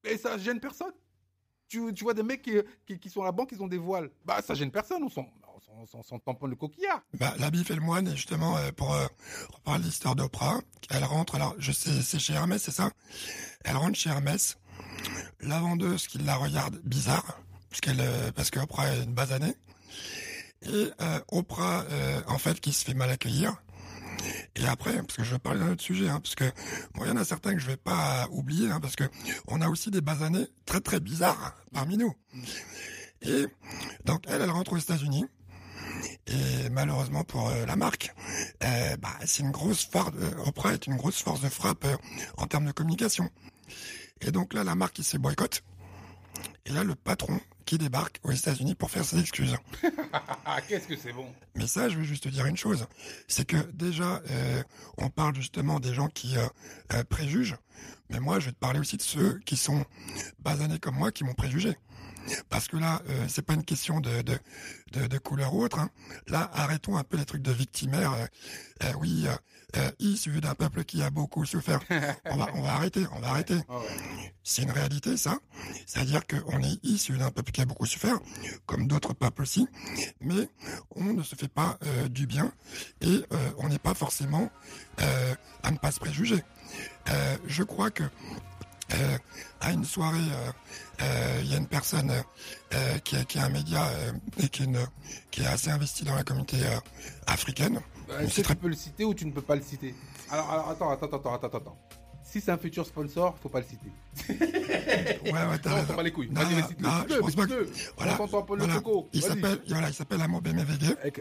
Et 0.04 0.18
ça 0.18 0.38
gêne 0.38 0.60
personne. 0.60 0.94
Tu, 1.68 1.94
tu 1.94 2.04
vois 2.04 2.14
des 2.14 2.24
mecs 2.24 2.42
qui, 2.42 3.00
qui, 3.00 3.10
sont 3.10 3.22
à 3.22 3.26
la 3.26 3.32
banque, 3.32 3.52
ils 3.52 3.62
ont 3.62 3.68
des 3.68 3.78
voiles. 3.78 4.12
Bah, 4.26 4.42
ça 4.42 4.54
gêne 4.54 4.72
personne. 4.72 5.04
On 5.04 5.10
s'en 5.10 5.26
son, 5.86 6.04
son, 6.04 6.20
tampon 6.20 6.48
de 6.48 6.56
coquillard. 6.56 7.02
Bah, 7.20 7.34
l'habit 7.38 7.64
fait 7.64 7.76
le 7.76 7.82
moine, 7.82 8.08
et 8.08 8.16
justement, 8.16 8.58
euh, 8.58 8.72
pour 8.72 8.94
euh, 8.94 9.06
reparler 9.54 9.82
de 9.82 9.88
l'histoire 9.88 10.16
d'Oprah, 10.16 10.62
elle 10.90 11.04
rentre, 11.04 11.36
alors, 11.36 11.56
je 11.58 11.72
sais, 11.72 12.02
c'est 12.02 12.20
chez 12.20 12.34
Hermès, 12.34 12.62
c'est 12.62 12.72
ça? 12.72 12.92
Elle 13.64 13.76
rentre 13.76 13.98
chez 13.98 14.10
Hermès, 14.10 14.58
la 15.42 15.60
vendeuse 15.60 16.08
qui 16.08 16.18
la 16.20 16.36
regarde 16.36 16.80
bizarre, 16.84 17.40
parce 17.70 17.82
qu'elle, 17.82 18.02
euh, 18.02 18.32
parce 18.32 18.50
que 18.50 18.60
Oprah 18.60 18.94
est 18.94 19.04
une 19.04 19.14
basanée, 19.14 19.56
et 20.64 20.92
euh, 21.02 21.20
Oprah, 21.32 21.86
en 22.28 22.38
fait, 22.38 22.60
qui 22.60 22.72
se 22.72 22.86
fait 22.86 22.94
mal 22.94 23.10
accueillir, 23.10 23.62
et 24.56 24.66
après, 24.66 24.94
parce 24.94 25.18
que 25.18 25.24
je 25.24 25.32
vais 25.32 25.40
parler 25.40 25.60
d'un 25.60 25.72
autre 25.72 25.84
sujet, 25.84 26.08
hein, 26.08 26.20
parce 26.22 26.36
que 26.36 26.46
bon, 26.94 27.04
il 27.04 27.08
y 27.08 27.12
en 27.12 27.18
a 27.18 27.26
certains 27.26 27.54
que 27.54 27.60
je 27.60 27.68
vais 27.68 27.78
pas 27.78 28.28
oublier, 28.32 28.70
hein, 28.70 28.80
parce 28.80 28.96
que 28.96 29.04
on 29.48 29.60
a 29.62 29.68
aussi 29.68 29.92
des 29.92 30.02
basanés 30.02 30.48
très 30.66 30.80
très 30.80 31.00
bizarres 31.00 31.58
parmi 31.74 31.98
nous. 31.98 32.14
Et 33.22 33.48
donc 34.06 34.24
elle, 34.28 34.42
elle 34.42 34.52
rentre 34.52 34.74
aux 34.74 34.78
États-Unis. 34.78 35.26
Et 36.28 36.70
malheureusement 36.70 37.24
pour 37.24 37.50
euh, 37.50 37.66
la 37.66 37.76
marque, 37.76 38.14
euh, 38.64 38.98
bah, 38.98 39.14
c'est 39.26 39.44
une 39.44 39.52
grosse 39.52 39.86
force. 39.86 40.12
Euh, 40.16 40.46
Oprah 40.46 40.74
est 40.74 40.88
une 40.88 40.96
grosse 40.96 41.22
force 41.22 41.42
de 41.42 41.50
frappe 41.50 41.86
en 42.38 42.48
termes 42.48 42.66
de 42.66 42.72
communication. 42.72 43.30
Et 44.22 44.32
donc 44.32 44.54
là, 44.54 44.64
la 44.64 44.76
marque 44.76 45.00
il 45.00 45.04
s'est 45.04 45.18
boycotte. 45.18 45.64
Et 46.66 46.72
là, 46.72 46.84
le 46.84 46.96
patron 46.96 47.40
qui 47.66 47.78
débarque 47.78 48.20
aux 48.24 48.32
États-Unis 48.32 48.76
pour 48.76 48.92
faire 48.92 49.06
ses 49.06 49.20
excuses. 49.20 49.56
Qu'est-ce 50.68 50.88
que 50.88 50.98
c'est 50.98 51.14
bon? 51.14 51.28
Mais 51.56 51.68
ça, 51.68 51.90
je 51.90 51.98
veux 51.98 52.04
juste 52.04 52.24
te 52.24 52.30
dire 52.30 52.46
une 52.46 52.58
chose, 52.58 52.88
c'est 53.28 53.46
que 53.46 53.58
déjà, 53.74 54.22
on 54.98 55.10
parle 55.10 55.36
justement 55.36 55.80
des 55.80 55.94
gens 55.94 56.08
qui 56.08 56.36
préjugent, 57.10 57.56
mais 58.10 58.20
moi, 58.20 58.40
je 58.40 58.48
vais 58.48 58.52
te 58.52 58.60
parler 58.60 58.80
aussi 58.80 58.98
de 58.98 59.02
ceux 59.02 59.40
qui 59.46 59.56
sont 59.56 59.86
basanés 60.40 60.80
comme 60.80 60.96
moi, 60.96 61.12
qui 61.12 61.24
m'ont 61.24 61.34
préjugé. 61.34 61.78
Parce 62.50 62.68
que 62.68 62.78
là, 62.78 63.02
euh, 63.10 63.26
c'est 63.28 63.42
pas 63.42 63.54
une 63.54 63.64
question 63.64 64.00
de, 64.00 64.22
de, 64.22 64.38
de, 64.94 65.08
de 65.08 65.18
couleur 65.18 65.54
ou 65.54 65.64
autre. 65.64 65.80
Hein. 65.80 65.90
Là, 66.28 66.50
arrêtons 66.54 66.98
un 66.98 67.04
peu 67.04 67.18
les 67.18 67.26
trucs 67.26 67.42
de 67.42 67.52
victimaire. 67.52 68.14
Euh, 68.14 68.26
euh, 68.86 68.94
oui, 69.00 69.26
euh, 69.78 69.92
issu 70.00 70.40
d'un 70.42 70.56
peuple 70.56 70.84
qui 70.84 71.02
a 71.02 71.10
beaucoup 71.10 71.46
souffert. 71.46 71.80
On 72.26 72.38
va, 72.38 72.48
on 72.54 72.62
va 72.62 72.74
arrêter, 72.74 73.06
on 73.16 73.20
va 73.20 73.30
arrêter. 73.30 73.58
C'est 74.44 74.64
une 74.64 74.72
réalité, 74.72 75.18
ça. 75.18 75.38
C'est-à-dire 75.86 76.22
qu'on 76.28 76.62
est 76.62 76.84
issu 76.84 77.18
d'un 77.18 77.32
peuple 77.32 77.52
qui 77.52 77.62
a 77.62 77.66
beaucoup 77.66 77.86
souffert, 77.86 78.20
comme 78.66 78.88
d'autres 78.88 79.14
peuples 79.14 79.42
aussi, 79.42 79.68
mais 80.22 80.50
on 80.96 81.14
ne 81.14 81.24
se 81.24 81.36
fait 81.36 81.48
pas 81.48 81.78
du 82.10 82.28
bien 82.28 82.52
et 83.02 83.24
on 83.58 83.70
n'est 83.70 83.80
pas 83.80 83.94
forcément 83.94 84.50
à 85.64 85.72
ne 85.72 85.78
pas 85.78 85.92
se 85.92 86.00
préjuger. 86.00 86.44
je 87.48 87.64
crois 87.64 87.92
que 87.92 88.04
euh, 88.94 89.18
à 89.62 89.72
une 89.72 89.86
soirée, 89.86 90.18
euh, 90.20 90.52
euh, 91.02 91.40
il 91.42 91.52
y 91.52 91.56
a 91.56 91.58
une 91.58 91.68
personne 91.68 92.12
qui, 93.04 93.24
qui, 93.26 93.40
a 93.40 93.46
un 93.46 93.50
média 93.50 93.88
et 94.40 94.50
qui, 94.50 94.68
qui, 95.32 95.42
est 95.42 95.46
assez 95.46 95.70
investi 95.70 96.04
dans 96.04 96.16
la 96.16 96.24
communauté 96.24 96.58
africaine. 97.28 97.80
Est-ce 98.20 98.42
que 98.42 98.48
tu 98.48 98.56
peux 98.56 98.68
le 98.68 98.76
citer 98.76 99.06
ou 99.06 99.14
tu 99.14 99.26
ne 99.26 99.32
peux 99.32 99.42
pas 99.42 99.56
le 99.56 99.62
citer? 99.62 99.94
Alors, 100.30 100.50
alors, 100.52 100.70
attends, 100.70 100.90
attends, 100.90 101.08
attends, 101.08 101.34
attends, 101.36 101.58
attends. 101.58 101.78
Si 102.24 102.42
c'est 102.42 102.52
un 102.52 102.58
futur 102.58 102.86
sponsor, 102.86 103.38
faut 103.42 103.50
pas 103.50 103.60
le 103.60 103.66
citer. 103.66 103.92
ouais, 105.26 105.32
ouais, 105.32 105.60
t'as 105.62 105.82
Non, 105.82 105.96
pas 105.96 106.04
les 106.04 106.12
couilles. 106.12 106.30
Vas-y, 106.32 106.64
cite-le. 106.64 106.88
Je 107.10 107.20
pense 107.20 107.36
pas 107.36 107.48
que... 107.48 107.70
Voilà, 107.98 108.18
voilà. 108.48 108.82
Il 109.14 109.22
s'appelle, 109.22 109.60
voilà, 109.68 109.90
il 109.90 109.94
s'appelle 109.94 110.22
Amo. 110.22 110.42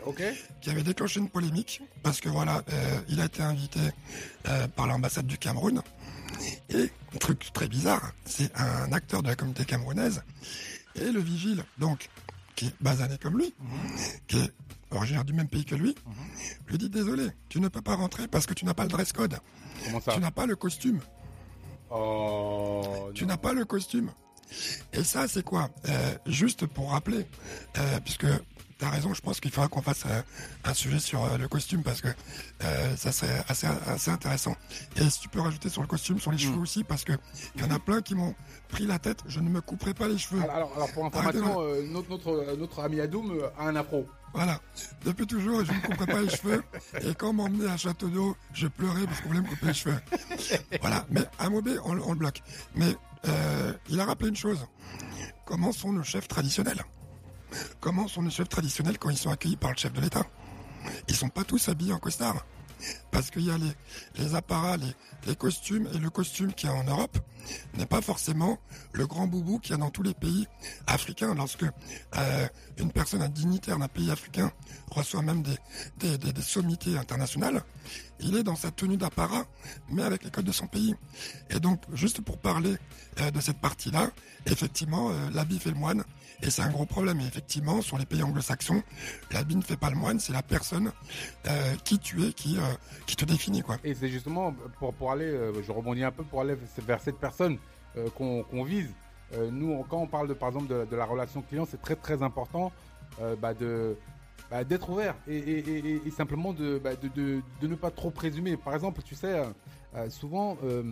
Ok. 0.07 0.23
Qui 0.61 0.71
avait 0.71 0.83
déclenché 0.83 1.21
une 1.21 1.29
polémique 1.29 1.83
parce 2.03 2.21
que 2.21 2.29
voilà, 2.29 2.63
euh, 2.73 3.01
il 3.09 3.21
a 3.21 3.27
été 3.27 3.43
invité 3.43 3.81
euh, 4.49 4.69
par 4.69 4.87
l'ambassade 4.87 5.27
du 5.27 5.39
Cameroun 5.39 5.83
et 6.71 6.91
un 7.15 7.19
truc 7.19 7.51
très 7.53 7.69
bizarre, 7.69 8.13
c'est 8.25 8.51
un 8.57 8.93
acteur 8.93 9.23
de 9.23 9.29
la 9.29 9.37
communauté 9.37 9.65
camerounaise 9.65 10.23
et 10.95 11.11
le 11.11 11.21
vigile, 11.21 11.65
donc, 11.79 12.09
qui 12.55 12.67
est 12.67 12.75
basané 12.81 13.19
comme 13.19 13.39
lui, 13.39 13.55
qui 14.27 14.39
est 14.39 14.53
originaire 14.93 15.25
du 15.25 15.33
même 15.33 15.49
pays 15.49 15.65
que 15.65 15.75
lui, 15.75 15.95
lui 16.69 16.79
dit 16.79 16.91
désolé, 16.91 17.29
tu 17.49 17.61
ne 17.61 17.69
peux 17.69 17.83
pas 17.83 17.95
rentrer 17.95 18.29
parce 18.29 18.47
que 18.47 18.55
tu 18.55 18.65
n'as 18.65 18.75
pas 18.75 18.85
le 18.85 18.89
dress 18.91 19.13
code. 19.13 19.39
Comment 19.85 20.01
ça 20.01 20.13
Tu 20.13 20.21
n'as 20.21 20.31
pas 20.31 20.47
le 20.47 20.57
costume. 20.57 21.01
Oh, 21.91 23.11
tu 23.15 23.27
n'as 23.27 23.37
pas 23.37 23.53
le 23.53 23.65
costume. 23.65 24.11
Et 24.93 25.03
ça, 25.05 25.29
c'est 25.29 25.43
quoi? 25.43 25.71
Euh, 25.89 26.15
Juste 26.27 26.67
pour 26.67 26.91
rappeler, 26.91 27.27
euh, 27.79 28.01
puisque 28.05 28.27
T'as 28.83 28.91
raison, 28.91 29.15
je 29.15 29.21
pense 29.21 29.39
qu'il 29.39 29.53
faudra 29.53 29.69
qu'on 29.69 29.81
fasse 29.81 30.03
euh, 30.07 30.23
un 30.65 30.75
sujet 30.75 30.99
sur 30.99 31.23
euh, 31.23 31.39
le 31.39 31.47
costume 31.47 31.85
parce 31.85 32.01
que 32.01 32.09
euh, 32.65 32.97
ça 32.97 33.13
serait 33.13 33.45
assez, 33.49 33.69
assez 33.87 34.11
intéressant. 34.11 34.57
Et 34.97 35.09
si 35.09 35.21
tu 35.21 35.29
peux 35.29 35.41
rajouter 35.41 35.69
sur 35.69 35.83
le 35.83 35.87
costume, 35.87 36.19
sur 36.19 36.33
les 36.33 36.39
cheveux 36.39 36.57
mm. 36.57 36.63
aussi, 36.63 36.83
parce 36.83 37.05
que 37.05 37.13
il 37.55 37.63
y 37.63 37.65
en 37.65 37.71
a 37.71 37.79
plein 37.79 38.03
qui 38.03 38.17
m'ont 38.17 38.35
pris 38.71 38.85
la 38.85 38.99
tête, 38.99 39.23
je 39.29 39.39
ne 39.39 39.49
me 39.49 39.61
couperai 39.61 39.95
pas 39.95 40.09
les 40.09 40.19
cheveux. 40.19 40.43
Alors, 40.51 40.73
alors 40.75 40.91
pour 40.95 41.07
information, 41.07 41.63
notre, 41.93 42.11
notre, 42.11 42.57
notre 42.57 42.81
ami 42.81 42.99
Adoum 42.99 43.49
a 43.57 43.69
un 43.69 43.77
afro. 43.77 44.05
Voilà. 44.35 44.59
Depuis 45.05 45.29
toujours, 45.29 45.65
je 45.65 45.71
ne 45.71 45.77
me 45.77 45.83
couperai 45.83 46.07
pas 46.07 46.21
les 46.21 46.31
cheveux. 46.31 46.65
Et 47.03 47.15
quand 47.15 47.29
on 47.29 47.35
m'emmenait 47.35 47.71
à 47.71 47.77
Château 47.77 48.09
d'eau, 48.09 48.37
je 48.53 48.67
pleurais 48.67 49.05
parce 49.05 49.21
qu'on 49.21 49.29
voulait 49.29 49.43
me 49.43 49.49
couper 49.49 49.67
les 49.67 49.75
cheveux. 49.75 50.01
Voilà. 50.81 51.07
Mais 51.09 51.23
à 51.39 51.49
Mobé, 51.49 51.77
on, 51.85 51.93
on, 52.01 52.15
le 52.15 52.19
bloque. 52.19 52.43
Mais 52.75 52.97
il 53.89 54.01
a 54.01 54.05
rappelé 54.07 54.31
une 54.31 54.37
chose. 54.37 54.67
Comment 55.45 55.71
sont 55.71 55.93
nos 55.93 56.03
chefs 56.03 56.27
traditionnels 56.27 56.83
Comment 57.81 58.09
sont 58.09 58.23
les 58.23 58.31
chefs 58.31 58.49
traditionnels 58.49 58.99
quand 58.99 59.11
ils 59.11 59.19
sont 59.19 59.31
accueillis 59.31 59.57
par 59.57 59.71
le 59.71 59.77
chef 59.77 59.93
de 59.93 60.01
l'État? 60.01 60.27
Ils 61.09 61.17
sont 61.17 61.29
pas 61.29 61.45
tous 61.45 61.69
habillés 61.69 61.93
en 61.93 61.99
costard. 61.99 62.45
Parce 63.13 63.31
qu'il 63.31 63.45
y 63.47 63.51
a 63.51 63.59
les, 63.59 63.73
les 64.17 64.35
apparats, 64.35 64.77
les, 64.77 65.37
costumes, 65.37 65.89
et 65.95 65.99
le 65.99 66.11
costume 66.11 66.53
qu'il 66.53 66.69
y 66.69 66.73
a 66.73 66.75
en 66.75 66.83
Europe 66.83 67.17
n'est 67.77 67.87
pas 67.87 68.01
forcément 68.01 68.59
le 68.93 69.07
grand 69.07 69.29
boubou 69.29 69.61
qu'il 69.61 69.73
y 69.73 69.75
a 69.75 69.79
dans 69.79 69.91
tous 69.91 70.03
les 70.03 70.15
pays 70.15 70.49
africains. 70.89 71.35
Lorsque 71.35 71.63
euh, 71.65 72.49
une 72.79 72.91
personne, 72.91 73.23
un 73.23 73.29
dignitaire 73.29 73.79
d'un 73.79 73.89
pays 73.89 74.11
africain 74.11 74.51
reçoit 74.91 75.23
même 75.23 75.43
des, 75.43 75.57
des, 75.99 76.19
des, 76.19 76.33
des 76.33 76.43
sommités 76.43 76.99
internationales, 76.99 77.63
il 78.23 78.37
est 78.37 78.43
dans 78.43 78.57
sa 78.57 78.71
tenue 78.71 78.97
d'apparat, 78.97 79.45
mais 79.91 80.03
avec 80.03 80.25
les 80.25 80.31
codes 80.31 80.45
de 80.45 80.53
son 80.53 80.67
pays. 80.67 80.95
Et 81.51 81.61
donc, 81.61 81.81
juste 81.93 82.21
pour 82.21 82.39
parler 82.39 82.77
euh, 83.21 83.31
de 83.31 83.41
cette 83.41 83.59
partie-là, 83.59 84.11
effectivement, 84.47 85.11
euh, 85.11 85.15
l'habit 85.33 85.59
fait 85.59 85.71
le 85.71 85.77
moine, 85.77 86.05
et 86.43 86.51
c'est 86.51 86.63
un 86.63 86.71
gros 86.71 86.87
problème. 86.87 87.21
Et 87.21 87.27
effectivement, 87.27 87.83
sur 87.83 87.99
les 87.99 88.07
pays 88.07 88.23
anglo-saxons, 88.23 88.83
l'habit 89.33 89.57
ne 89.57 89.63
fait 89.63 89.77
pas 89.77 89.91
le 89.91 89.97
moine, 89.97 90.19
c'est 90.19 90.33
la 90.33 90.43
personne 90.43 90.93
euh, 91.47 91.75
qui 91.85 91.99
tu 91.99 92.25
es, 92.25 92.33
qui, 92.33 92.59
qui 93.07 93.17
te 93.17 93.25
définit. 93.25 93.63
Et 93.85 93.95
c'est 93.95 94.09
justement, 94.09 94.55
pour, 94.79 94.93
pour 94.95 95.13
aller, 95.13 95.53
je 95.65 95.73
rebondis 95.73 96.05
un 96.05 96.13
peu, 96.13 96.25
pour 96.25 96.41
aller 96.41 96.57
vers 96.79 97.01
cette 97.01 97.19
personne 97.19 97.59
qu'on 98.17 98.65
vise. 98.65 98.91
nous, 99.51 99.85
quand 99.89 99.99
on 99.99 100.07
parle 100.07 100.29
de, 100.29 100.35
par 100.35 100.49
exemple 100.49 100.69
de, 100.69 100.97
la 100.97 101.05
relation 101.05 101.43
client, 101.43 101.67
c'est 101.71 101.81
très 101.81 101.97
très 101.97 102.23
important 102.23 102.73
bah, 103.41 103.55
de 103.55 103.97
bah, 104.53 104.65
d'être 104.65 104.91
ouvert 104.91 105.15
et, 105.27 106.11
simplement 106.15 106.53
bah, 106.53 106.91
de, 106.95 107.09
de, 107.63 107.67
ne 107.67 107.75
pas 107.75 107.91
trop 107.91 108.11
présumer. 108.11 108.59
Par 108.59 108.75
exemple, 108.75 109.01
tu 109.03 109.15
sais, 109.15 109.43
souvent 110.11 110.59
euh, 110.63 110.83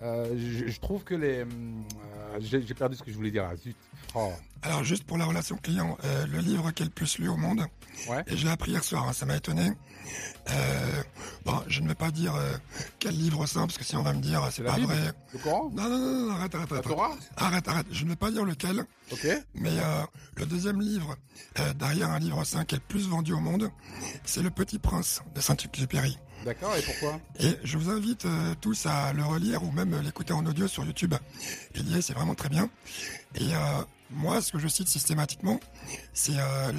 je, 0.00 0.80
trouve 0.80 1.04
que 1.04 1.14
les. 1.14 1.40
Euh, 1.40 2.38
j'ai 2.40 2.74
perdu 2.74 2.96
ce 2.96 3.02
que 3.02 3.10
je 3.10 3.16
voulais 3.16 3.30
dire. 3.30 3.48
zut. 3.62 3.76
Oh. 4.14 4.32
Alors, 4.62 4.84
juste 4.84 5.04
pour 5.04 5.18
la 5.18 5.24
relation 5.24 5.56
client, 5.56 5.96
euh, 6.04 6.26
le 6.26 6.38
livre 6.38 6.70
qui 6.72 6.82
est 6.82 6.86
le 6.86 6.90
plus 6.90 7.18
lu 7.18 7.28
au 7.28 7.36
monde, 7.36 7.64
ouais. 8.08 8.22
et 8.26 8.36
je 8.36 8.44
l'ai 8.44 8.50
appris 8.50 8.72
hier 8.72 8.84
soir, 8.84 9.08
hein, 9.08 9.12
ça 9.12 9.26
m'a 9.26 9.36
étonné. 9.36 9.70
bon, 11.44 11.62
je 11.66 11.80
ne 11.80 11.88
vais 11.88 11.94
pas 11.94 12.10
dire 12.10 12.34
quel 12.98 13.16
livre 13.16 13.46
c'est, 13.46 13.58
parce 13.58 13.78
que 13.78 13.84
si 13.84 13.96
on 13.96 14.02
va 14.02 14.12
me 14.12 14.20
dire 14.20 14.46
c'est 14.50 14.62
pas 14.62 14.78
vrai. 14.78 15.12
Le 15.32 15.38
Coran? 15.38 15.70
Non, 15.72 15.88
non, 15.88 15.98
non, 15.98 16.26
non, 16.26 16.30
arrête, 16.32 16.54
arrête, 16.54 16.72
arrête. 16.72 16.86
Arrête, 17.36 17.68
arrête. 17.68 17.86
Je 17.90 18.04
ne 18.04 18.10
vais 18.10 18.16
pas 18.16 18.30
dire 18.30 18.44
lequel. 18.44 18.84
Ok. 19.12 19.26
Mais 19.54 19.76
le 20.36 20.46
deuxième 20.46 20.80
livre, 20.80 21.16
derrière 21.76 22.10
un 22.10 22.18
livre 22.18 22.42
5 22.42 22.66
qui 22.66 22.74
est 22.74 22.78
le 22.78 22.84
plus 22.86 23.08
vendu 23.08 23.32
au 23.32 23.40
monde, 23.40 23.70
c'est 24.24 24.42
Le 24.42 24.50
Petit 24.50 24.78
Prince 24.78 25.22
de 25.34 25.40
Saint-Exupéry. 25.40 26.18
D'accord, 26.44 26.74
et 26.74 26.82
pourquoi? 26.82 27.20
Et 27.38 27.56
je 27.64 27.76
vous 27.76 27.90
invite 27.90 28.24
euh, 28.24 28.54
tous 28.60 28.86
à 28.86 29.12
le 29.12 29.22
relire 29.24 29.62
ou 29.62 29.70
même 29.72 30.00
l'écouter 30.00 30.32
en 30.32 30.44
audio 30.46 30.66
sur 30.68 30.84
YouTube. 30.84 31.14
Est, 31.74 32.00
c'est 32.00 32.14
vraiment 32.14 32.34
très 32.34 32.48
bien. 32.48 32.70
Et 33.34 33.54
euh, 33.54 33.58
moi, 34.10 34.40
ce 34.40 34.50
que 34.52 34.58
je 34.58 34.66
cite 34.66 34.88
systématiquement, 34.88 35.60
c'est 36.14 36.38
euh, 36.38 36.72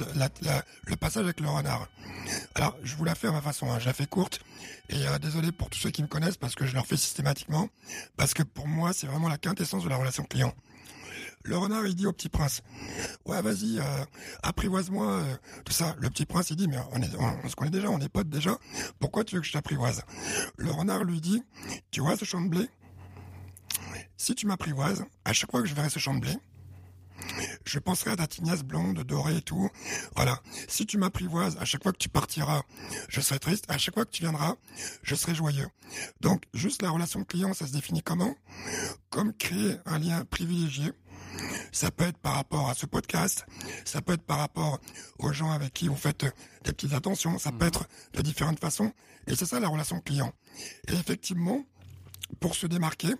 le 0.86 0.96
passage 0.96 1.24
avec 1.24 1.38
le 1.40 1.48
renard. 1.48 1.88
Alors, 2.56 2.76
je 2.82 2.96
vous 2.96 3.04
la 3.04 3.14
fais 3.14 3.28
à 3.28 3.32
ma 3.32 3.40
façon, 3.40 3.70
hein, 3.70 3.78
je 3.78 3.86
la 3.86 3.92
fais 3.92 4.06
courte. 4.06 4.40
Et 4.88 5.04
désolé 5.22 5.52
pour 5.52 5.70
tous 5.70 5.78
ceux 5.78 5.90
qui 5.90 6.02
me 6.02 6.08
connaissent 6.08 6.36
parce 6.36 6.54
que 6.54 6.66
je 6.66 6.74
leur 6.74 6.86
fais 6.86 6.98
systématiquement. 6.98 7.70
Parce 8.16 8.34
que 8.34 8.42
pour 8.42 8.68
moi, 8.68 8.92
c'est 8.92 9.06
vraiment 9.06 9.28
la 9.28 9.38
quintessence 9.38 9.84
de 9.84 9.88
la 9.88 9.96
relation 9.96 10.24
client. 10.24 10.52
Le 11.44 11.56
renard, 11.56 11.86
il 11.86 11.94
dit 11.94 12.06
au 12.06 12.12
petit 12.12 12.28
prince, 12.28 12.62
ouais, 13.26 13.42
vas-y, 13.42 13.78
euh, 13.78 14.04
apprivoise-moi, 14.42 15.06
euh, 15.06 15.36
tout 15.64 15.72
ça. 15.72 15.96
Le 15.98 16.08
petit 16.08 16.24
prince, 16.24 16.50
il 16.50 16.56
dit, 16.56 16.68
mais 16.68 16.78
on, 16.92 17.02
est, 17.02 17.10
on, 17.16 17.48
se 17.48 17.56
connaît 17.56 17.70
déjà, 17.70 17.90
on 17.90 17.98
est 18.00 18.08
potes 18.08 18.28
déjà. 18.28 18.58
Pourquoi 19.00 19.24
tu 19.24 19.34
veux 19.34 19.40
que 19.40 19.46
je 19.46 19.52
t'apprivoise? 19.52 20.02
Le 20.56 20.70
renard 20.70 21.04
lui 21.04 21.20
dit, 21.20 21.42
tu 21.90 22.00
vois 22.00 22.16
ce 22.16 22.24
champ 22.24 22.40
de 22.40 22.48
blé? 22.48 22.68
Si 24.16 24.34
tu 24.34 24.46
m'apprivoises, 24.46 25.04
à 25.24 25.32
chaque 25.32 25.50
fois 25.50 25.62
que 25.62 25.68
je 25.68 25.74
verrai 25.74 25.90
ce 25.90 25.98
champ 25.98 26.14
de 26.14 26.20
blé, 26.20 26.36
je 27.64 27.78
penserai 27.78 28.12
à 28.12 28.16
ta 28.16 28.26
tignasse 28.26 28.62
blonde, 28.62 29.02
dorée 29.02 29.36
et 29.36 29.42
tout. 29.42 29.68
Voilà. 30.16 30.40
Si 30.68 30.86
tu 30.86 30.98
m'apprivoises, 30.98 31.56
à 31.60 31.64
chaque 31.64 31.82
fois 31.82 31.92
que 31.92 31.98
tu 31.98 32.08
partiras, 32.08 32.62
je 33.08 33.20
serai 33.20 33.38
triste. 33.38 33.64
À 33.68 33.78
chaque 33.78 33.94
fois 33.94 34.04
que 34.04 34.10
tu 34.10 34.22
viendras, 34.22 34.56
je 35.02 35.14
serai 35.14 35.34
joyeux. 35.34 35.68
Donc, 36.20 36.44
juste 36.54 36.82
la 36.82 36.90
relation 36.90 37.24
client, 37.24 37.54
ça 37.54 37.66
se 37.66 37.72
définit 37.72 38.02
comment? 38.02 38.34
Comme 39.10 39.32
créer 39.32 39.76
un 39.86 39.98
lien 39.98 40.24
privilégié 40.24 40.92
ça 41.72 41.90
peut 41.90 42.04
être 42.04 42.18
par 42.18 42.34
rapport 42.34 42.68
à 42.68 42.74
ce 42.74 42.86
podcast, 42.86 43.46
ça 43.84 44.02
peut 44.02 44.14
être 44.14 44.22
par 44.22 44.38
rapport 44.38 44.80
aux 45.18 45.32
gens 45.32 45.50
avec 45.50 45.72
qui 45.72 45.88
vous 45.88 45.96
faites 45.96 46.24
des 46.64 46.72
petites 46.72 46.92
attentions, 46.92 47.38
ça 47.38 47.50
peut 47.50 47.64
mhm. 47.64 47.68
être 47.68 47.88
de 48.14 48.22
différentes 48.22 48.60
façons. 48.60 48.92
Et 49.26 49.36
c'est 49.36 49.46
ça 49.46 49.60
la 49.60 49.68
relation 49.68 50.00
client. 50.00 50.32
Et 50.88 50.92
effectivement, 50.94 51.64
pour 52.40 52.54
se 52.54 52.66
démarquer 52.66 53.14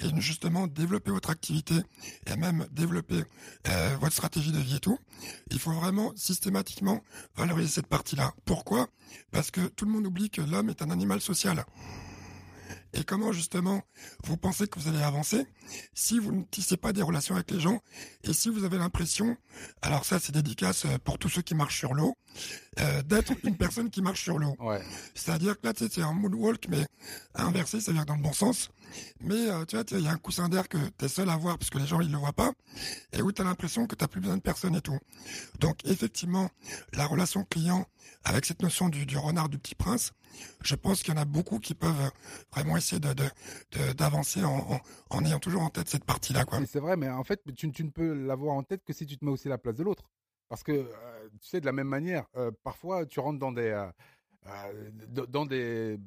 et 0.00 0.20
justement 0.20 0.66
développer 0.66 1.10
votre 1.10 1.30
activité 1.30 1.74
et 2.26 2.36
même 2.36 2.66
développer 2.72 3.22
euh, 3.68 3.96
votre 4.00 4.14
stratégie 4.14 4.52
de 4.52 4.58
vie 4.58 4.76
et 4.76 4.80
tout, 4.80 4.98
il 5.50 5.58
faut 5.58 5.72
vraiment 5.72 6.12
systématiquement 6.16 7.02
valoriser 7.36 7.68
cette 7.68 7.86
partie-là. 7.86 8.32
Pourquoi? 8.44 8.88
Parce 9.30 9.50
que 9.50 9.60
tout 9.60 9.84
le 9.84 9.92
monde 9.92 10.06
oublie 10.06 10.30
que 10.30 10.40
l'homme 10.40 10.70
est 10.70 10.82
un 10.82 10.90
animal 10.90 11.20
social. 11.20 11.64
Et 12.94 13.04
comment 13.04 13.32
justement 13.32 13.82
vous 14.24 14.36
pensez 14.36 14.66
que 14.68 14.78
vous 14.78 14.88
allez 14.88 15.02
avancer 15.02 15.46
si 15.94 16.18
vous 16.18 16.32
ne 16.32 16.42
tissez 16.44 16.76
pas 16.76 16.92
des 16.92 17.02
relations 17.02 17.34
avec 17.34 17.50
les 17.50 17.60
gens 17.60 17.80
et 18.22 18.32
si 18.32 18.48
vous 18.48 18.64
avez 18.64 18.78
l'impression, 18.78 19.36
alors 19.82 20.04
ça 20.04 20.20
c'est 20.20 20.32
dédicace 20.32 20.84
euh, 20.84 20.98
pour 21.02 21.18
tous 21.18 21.28
ceux 21.28 21.42
qui 21.42 21.54
marchent 21.54 21.78
sur 21.78 21.94
l'eau, 21.94 22.14
euh, 22.80 23.02
d'être 23.02 23.32
une 23.44 23.56
personne 23.56 23.90
qui 23.90 24.02
marche 24.02 24.22
sur 24.22 24.38
l'eau. 24.38 24.54
Ouais. 24.60 24.80
C'est-à-dire 25.14 25.60
que 25.60 25.66
là 25.66 25.72
c'est 25.76 26.02
un 26.02 26.12
moonwalk 26.12 26.66
mais 26.68 26.86
inversé, 27.34 27.80
c'est-à-dire 27.80 28.06
dans 28.06 28.16
le 28.16 28.22
bon 28.22 28.32
sens. 28.32 28.70
Mais 29.20 29.48
euh, 29.50 29.64
tu 29.64 29.76
vois, 29.76 29.84
il 29.92 30.00
y 30.00 30.06
a 30.06 30.12
un 30.12 30.18
coussin 30.18 30.48
d'air 30.48 30.68
que 30.68 30.78
tu 30.98 31.04
es 31.04 31.08
seul 31.08 31.28
à 31.28 31.36
voir 31.36 31.58
parce 31.58 31.70
que 31.70 31.78
les 31.78 31.86
gens 31.86 32.00
ils 32.00 32.10
le 32.10 32.18
voient 32.18 32.32
pas 32.32 32.52
et 33.12 33.22
où 33.22 33.32
tu 33.32 33.42
as 33.42 33.44
l'impression 33.44 33.86
que 33.86 33.94
tu 33.94 34.06
plus 34.06 34.20
besoin 34.20 34.36
de 34.36 34.42
personne 34.42 34.74
et 34.74 34.80
tout. 34.80 34.98
Donc 35.60 35.78
effectivement, 35.84 36.50
la 36.92 37.06
relation 37.06 37.44
client 37.44 37.86
avec 38.24 38.44
cette 38.44 38.62
notion 38.62 38.88
du, 38.88 39.06
du 39.06 39.16
renard 39.16 39.48
du 39.48 39.58
petit 39.58 39.74
prince, 39.74 40.12
je 40.62 40.74
pense 40.74 41.02
qu'il 41.02 41.14
y 41.14 41.16
en 41.16 41.20
a 41.20 41.24
beaucoup 41.24 41.58
qui 41.58 41.74
peuvent 41.74 42.10
vraiment 42.52 42.76
essayer 42.76 43.00
de 43.00 43.14
d'avancer 43.92 44.44
en, 44.44 44.80
en, 45.10 45.24
ayant 45.24 45.38
toujours 45.38 45.62
en 45.62 45.70
tête 45.70 45.88
cette 45.88 46.04
partie-là. 46.04 46.44
C'est 46.66 46.80
vrai, 46.80 46.96
mais 46.96 47.08
en 47.08 47.24
fait, 47.24 47.40
tu, 47.56 47.66
ne 47.66 47.90
peux 47.90 48.12
l'avoir 48.12 48.54
en 48.54 48.62
tête 48.62 48.84
que 48.84 48.92
si 48.92 49.06
tu 49.06 49.16
te 49.16 49.24
mets 49.24 49.30
aussi 49.30 49.48
à 49.48 49.50
la 49.50 49.58
place 49.58 49.76
de 49.76 49.84
l'autre. 49.84 50.10
Parce 50.48 50.62
que, 50.62 50.72
euh, 50.72 51.28
tu 51.40 51.48
sais, 51.48 51.60
de 51.60 51.66
la 51.66 51.72
même 51.72 51.88
manière, 51.88 52.26
euh, 52.36 52.50
parfois, 52.62 53.06
tu 53.06 53.20
rentres 53.20 53.38
dans 53.38 53.52
des... 53.52 53.70
Euh, 53.70 53.90
dans 55.08 55.46
des 55.46 55.98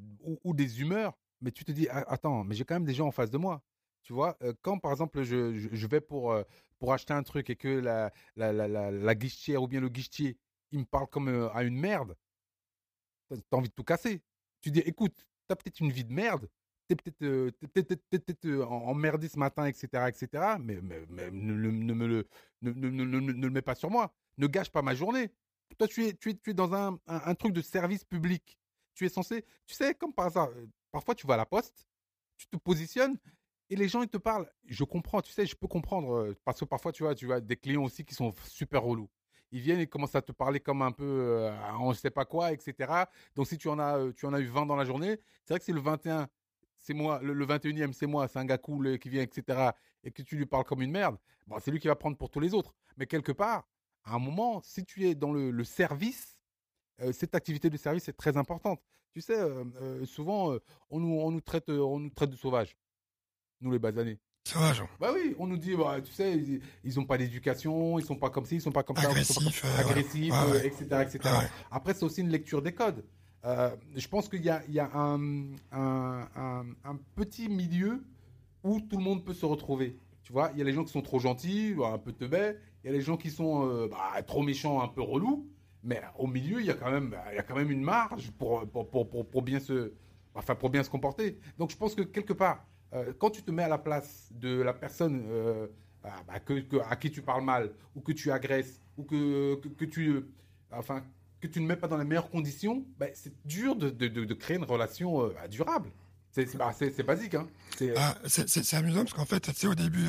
ou, 0.43 0.53
des 0.53 0.79
humeurs, 0.79 1.17
mais 1.41 1.51
tu 1.51 1.63
te 1.65 1.71
dis, 1.71 1.87
«Ah, 1.89 2.03
attends, 2.07 2.43
mais 2.43 2.55
j'ai 2.55 2.65
quand 2.65 2.75
même 2.75 2.85
des 2.85 2.93
gens 2.93 3.07
en 3.07 3.11
face 3.11 3.29
de 3.29 3.37
moi. 3.37 3.61
Tu 4.03 4.13
vois, 4.13 4.37
quand 4.61 4.79
par 4.79 4.91
exemple 4.91 5.21
je, 5.23 5.53
je, 5.53 5.87
vais 5.87 5.99
pour, 5.99 6.33
pour 6.79 6.93
acheter 6.93 7.13
un 7.13 7.23
truc 7.23 7.49
et 7.49 7.57
que 7.57 7.67
la, 7.67 8.13
la, 8.37 8.53
la, 8.53 8.89
la, 8.89 9.15
guichetière 9.15 9.61
ou 9.61 9.67
bien 9.67 9.81
le 9.81 9.89
guichetier, 9.89 10.37
il 10.71 10.79
me 10.79 10.85
parle 10.85 11.07
comme 11.07 11.27
à 11.53 11.63
une 11.63 11.75
merde, 11.77 12.15
t'as 13.29 13.57
envie 13.57 13.69
de 13.69 13.73
tout 13.73 13.83
casser. 13.83 14.21
Tu 14.61 14.71
dis, 14.71 14.79
écoute, 14.79 15.25
t'as 15.47 15.55
peut-être 15.55 15.79
une 15.79 15.91
vie 15.91 16.05
de 16.05 16.13
merde, 16.13 16.49
t'es 16.87 16.95
peut-être 16.95 17.21
euh, 17.23 17.51
euh, 18.45 18.63
emmerdé 18.65 19.27
ce 19.27 19.37
matin, 19.37 19.65
etc., 19.65 19.87
etc., 20.07 20.55
mais, 20.59 20.79
mais, 20.81 21.31
ne, 21.31 21.53
me 21.53 22.07
le, 22.07 22.27
ne, 22.61 22.71
ne, 22.71 22.89
ne, 22.89 23.31
le 23.31 23.49
mets 23.49 23.61
pas 23.61 23.75
sur 23.75 23.89
moi. 23.89 24.13
Ne 24.37 24.47
gâche 24.47 24.69
pas 24.69 24.81
ma 24.81 24.95
journée. 24.95 25.31
Toi, 25.77 25.87
tu 25.87 26.05
es, 26.05 26.13
tu 26.13 26.29
es, 26.29 26.35
tu 26.35 26.51
es 26.51 26.53
dans 26.53 26.73
un, 26.73 26.97
un, 27.07 27.35
truc 27.35 27.53
de 27.53 27.61
service 27.61 28.05
public. 28.05 28.57
Tu 28.93 29.05
es 29.05 29.09
censé, 29.09 29.45
tu 29.65 29.75
sais, 29.75 29.93
comme 29.93 30.13
par 30.13 30.35
euh, 30.37 30.65
parfois 30.97 31.15
tu 31.15 31.27
vas 31.27 31.35
à 31.35 31.37
la 31.37 31.45
poste, 31.45 31.87
tu 32.37 32.47
te 32.47 32.57
positionnes 32.57 33.17
et 33.69 33.75
les 33.75 33.87
gens 33.87 34.01
ils 34.01 34.09
te 34.09 34.17
parlent. 34.17 34.49
Je 34.65 34.83
comprends, 34.83 35.21
tu 35.21 35.31
sais, 35.31 35.45
je 35.45 35.55
peux 35.55 35.67
comprendre 35.67 36.33
parce 36.43 36.59
que 36.59 36.65
parfois 36.65 36.91
tu 36.91 37.03
vois, 37.03 37.15
tu 37.15 37.25
vois 37.25 37.39
des 37.41 37.55
clients 37.55 37.83
aussi 37.83 38.03
qui 38.03 38.15
sont 38.15 38.33
super 38.45 38.83
relous 38.83 39.09
ils 39.51 39.61
viennent 39.61 39.79
et 39.79 39.87
commencent 39.87 40.15
à 40.15 40.21
te 40.21 40.31
parler 40.31 40.59
comme 40.59 40.81
un 40.81 40.91
peu 40.91 41.05
euh, 41.05 41.51
on 41.79 41.89
ne 41.89 41.93
sait 41.93 42.09
pas 42.09 42.25
quoi, 42.25 42.51
etc. 42.51 43.05
Donc 43.35 43.47
si 43.47 43.57
tu 43.57 43.69
en 43.69 43.79
as, 43.79 43.97
euh, 43.97 44.13
tu 44.13 44.25
en 44.25 44.33
as 44.33 44.39
eu 44.39 44.47
20 44.47 44.65
dans 44.65 44.75
la 44.75 44.85
journée, 44.85 45.19
c'est 45.43 45.53
vrai 45.53 45.59
que 45.59 45.65
c'est 45.65 45.73
le 45.73 45.79
21, 45.79 46.27
c'est 46.79 46.93
moi, 46.93 47.19
le, 47.21 47.45
21e, 47.45 47.93
c'est 47.93 48.07
moi, 48.07 48.27
c'est 48.27 48.39
un 48.39 48.45
gars 48.45 48.57
cool 48.57 48.99
qui 48.99 49.09
vient, 49.09 49.21
etc. 49.21 49.71
Et 50.03 50.11
que 50.11 50.21
tu 50.21 50.35
lui 50.35 50.45
parles 50.45 50.65
comme 50.65 50.81
une 50.81 50.91
merde, 50.91 51.17
bon, 51.47 51.57
c'est 51.59 51.71
lui 51.71 51.79
qui 51.79 51.87
va 51.87 51.95
prendre 51.95 52.17
pour 52.17 52.29
tous 52.29 52.39
les 52.39 52.53
autres. 52.53 52.75
Mais 52.97 53.05
quelque 53.07 53.31
part, 53.31 53.67
à 54.03 54.15
un 54.15 54.19
moment, 54.19 54.61
si 54.63 54.85
tu 54.85 55.07
es 55.07 55.15
dans 55.15 55.33
le, 55.33 55.63
service, 55.63 56.39
euh, 57.01 57.11
cette 57.11 57.35
activité 57.35 57.69
de 57.69 57.77
service 57.77 58.07
est 58.07 58.13
très 58.13 58.37
importante. 58.37 58.81
Tu 59.17 59.23
sais, 59.23 59.39
souvent, 60.05 60.55
on, 60.91 60.99
nous, 60.99 61.19
on, 61.19 61.31
nous 61.31 61.41
traite, 61.41 61.69
on 61.69 61.97
nous 61.97 62.11
traite 62.11 62.29
de 62.29 62.35
sauvages, 62.35 62.77
nous 63.61 63.71
les 63.71 63.79
basanés. 63.79 64.19
Sauvage. 64.43 64.83
Bah 64.99 65.09
oui, 65.11 65.33
on 65.39 65.47
nous 65.47 65.57
dit, 65.57 65.75
bah, 65.75 65.99
tu 66.05 66.13
sais, 66.13 66.37
ils, 66.83 66.95
n'ont 66.95 67.03
pas 67.03 67.17
d'éducation, 67.17 67.97
ils 67.97 68.05
sont 68.05 68.15
pas 68.15 68.29
comme 68.29 68.45
ci, 68.45 68.57
ils 68.57 68.61
sont 68.61 68.71
pas 68.71 68.83
comme 68.83 68.95
ça, 68.95 69.09
agressifs, 69.09 69.65
euh, 69.65 69.79
agressifs, 69.79 70.35
etc., 70.63 70.85
etc. 71.01 71.35
Après, 71.71 71.95
c'est 71.95 72.03
aussi 72.03 72.21
une 72.21 72.29
lecture 72.29 72.61
des 72.61 72.75
codes. 72.75 73.03
Euh, 73.43 73.75
je 73.95 74.07
pense 74.07 74.29
qu'il 74.29 74.43
y 74.43 74.51
a, 74.51 74.61
il 74.67 74.75
y 74.75 74.79
a 74.79 74.91
un, 74.93 75.55
un, 75.71 76.65
un, 76.83 76.95
petit 77.15 77.49
milieu 77.49 78.03
où 78.63 78.81
tout 78.81 78.97
le 78.97 79.03
monde 79.03 79.25
peut 79.25 79.33
se 79.33 79.47
retrouver. 79.47 79.97
Tu 80.21 80.31
vois, 80.31 80.51
il 80.53 80.59
y 80.59 80.61
a 80.61 80.63
les 80.63 80.73
gens 80.73 80.83
qui 80.83 80.91
sont 80.91 81.01
trop 81.01 81.17
gentils, 81.17 81.73
un 81.83 81.97
peu 81.97 82.11
teubés, 82.11 82.53
il 82.83 82.91
y 82.91 82.93
a 82.93 82.93
les 82.93 83.01
gens 83.01 83.17
qui 83.17 83.31
sont 83.31 83.67
euh, 83.67 83.87
bah, 83.87 84.21
trop 84.27 84.43
méchants, 84.43 84.79
un 84.79 84.87
peu 84.87 85.01
relous, 85.01 85.49
mais 85.83 86.01
au 86.17 86.27
milieu, 86.27 86.59
il 86.59 86.65
y 86.65 86.71
a 86.71 86.73
quand 86.73 86.91
même, 86.91 87.15
il 87.31 87.35
y 87.35 87.39
a 87.39 87.43
quand 87.43 87.55
même 87.55 87.71
une 87.71 87.83
marge 87.83 88.31
pour, 88.31 88.67
pour, 88.69 88.89
pour, 88.89 89.27
pour 89.27 89.41
bien 89.41 89.59
se, 89.59 89.93
enfin, 90.35 90.55
pour 90.55 90.69
bien 90.69 90.83
se 90.83 90.89
comporter. 90.89 91.39
Donc, 91.57 91.71
je 91.71 91.77
pense 91.77 91.95
que 91.95 92.01
quelque 92.01 92.33
part, 92.33 92.65
euh, 92.93 93.13
quand 93.17 93.29
tu 93.29 93.41
te 93.43 93.51
mets 93.51 93.63
à 93.63 93.67
la 93.67 93.77
place 93.77 94.29
de 94.31 94.61
la 94.61 94.73
personne 94.73 95.25
euh, 95.29 95.67
ah, 96.03 96.13
bah, 96.27 96.33
à 96.89 96.95
qui 96.95 97.11
tu 97.11 97.21
parles 97.21 97.43
mal, 97.43 97.71
ou 97.95 98.01
que 98.01 98.11
tu 98.11 98.31
agresses, 98.31 98.79
ou 98.97 99.03
que, 99.03 99.55
que, 99.55 99.85
tu, 99.85 100.25
enfin, 100.71 101.03
que 101.41 101.47
tu 101.47 101.59
ne 101.59 101.67
mets 101.67 101.75
pas 101.75 101.87
dans 101.87 101.97
les 101.97 102.05
meilleures 102.05 102.29
conditions, 102.29 102.85
bah, 102.97 103.07
c'est 103.13 103.33
dur 103.45 103.75
de, 103.75 103.89
de, 103.89 104.07
de, 104.07 104.33
créer 104.33 104.57
une 104.57 104.63
relation 104.63 105.25
euh, 105.25 105.33
bah, 105.33 105.47
durable. 105.47 105.89
C'est 106.31 106.55
bah, 106.55 106.71
basique. 107.05 107.33
Hein. 107.33 107.47
Ah, 107.95 108.15
c'est 108.27 108.73
amusant 108.75 108.99
parce 108.99 109.13
qu'en 109.13 109.25
fait, 109.25 109.65
au 109.65 109.73
début, 109.73 110.05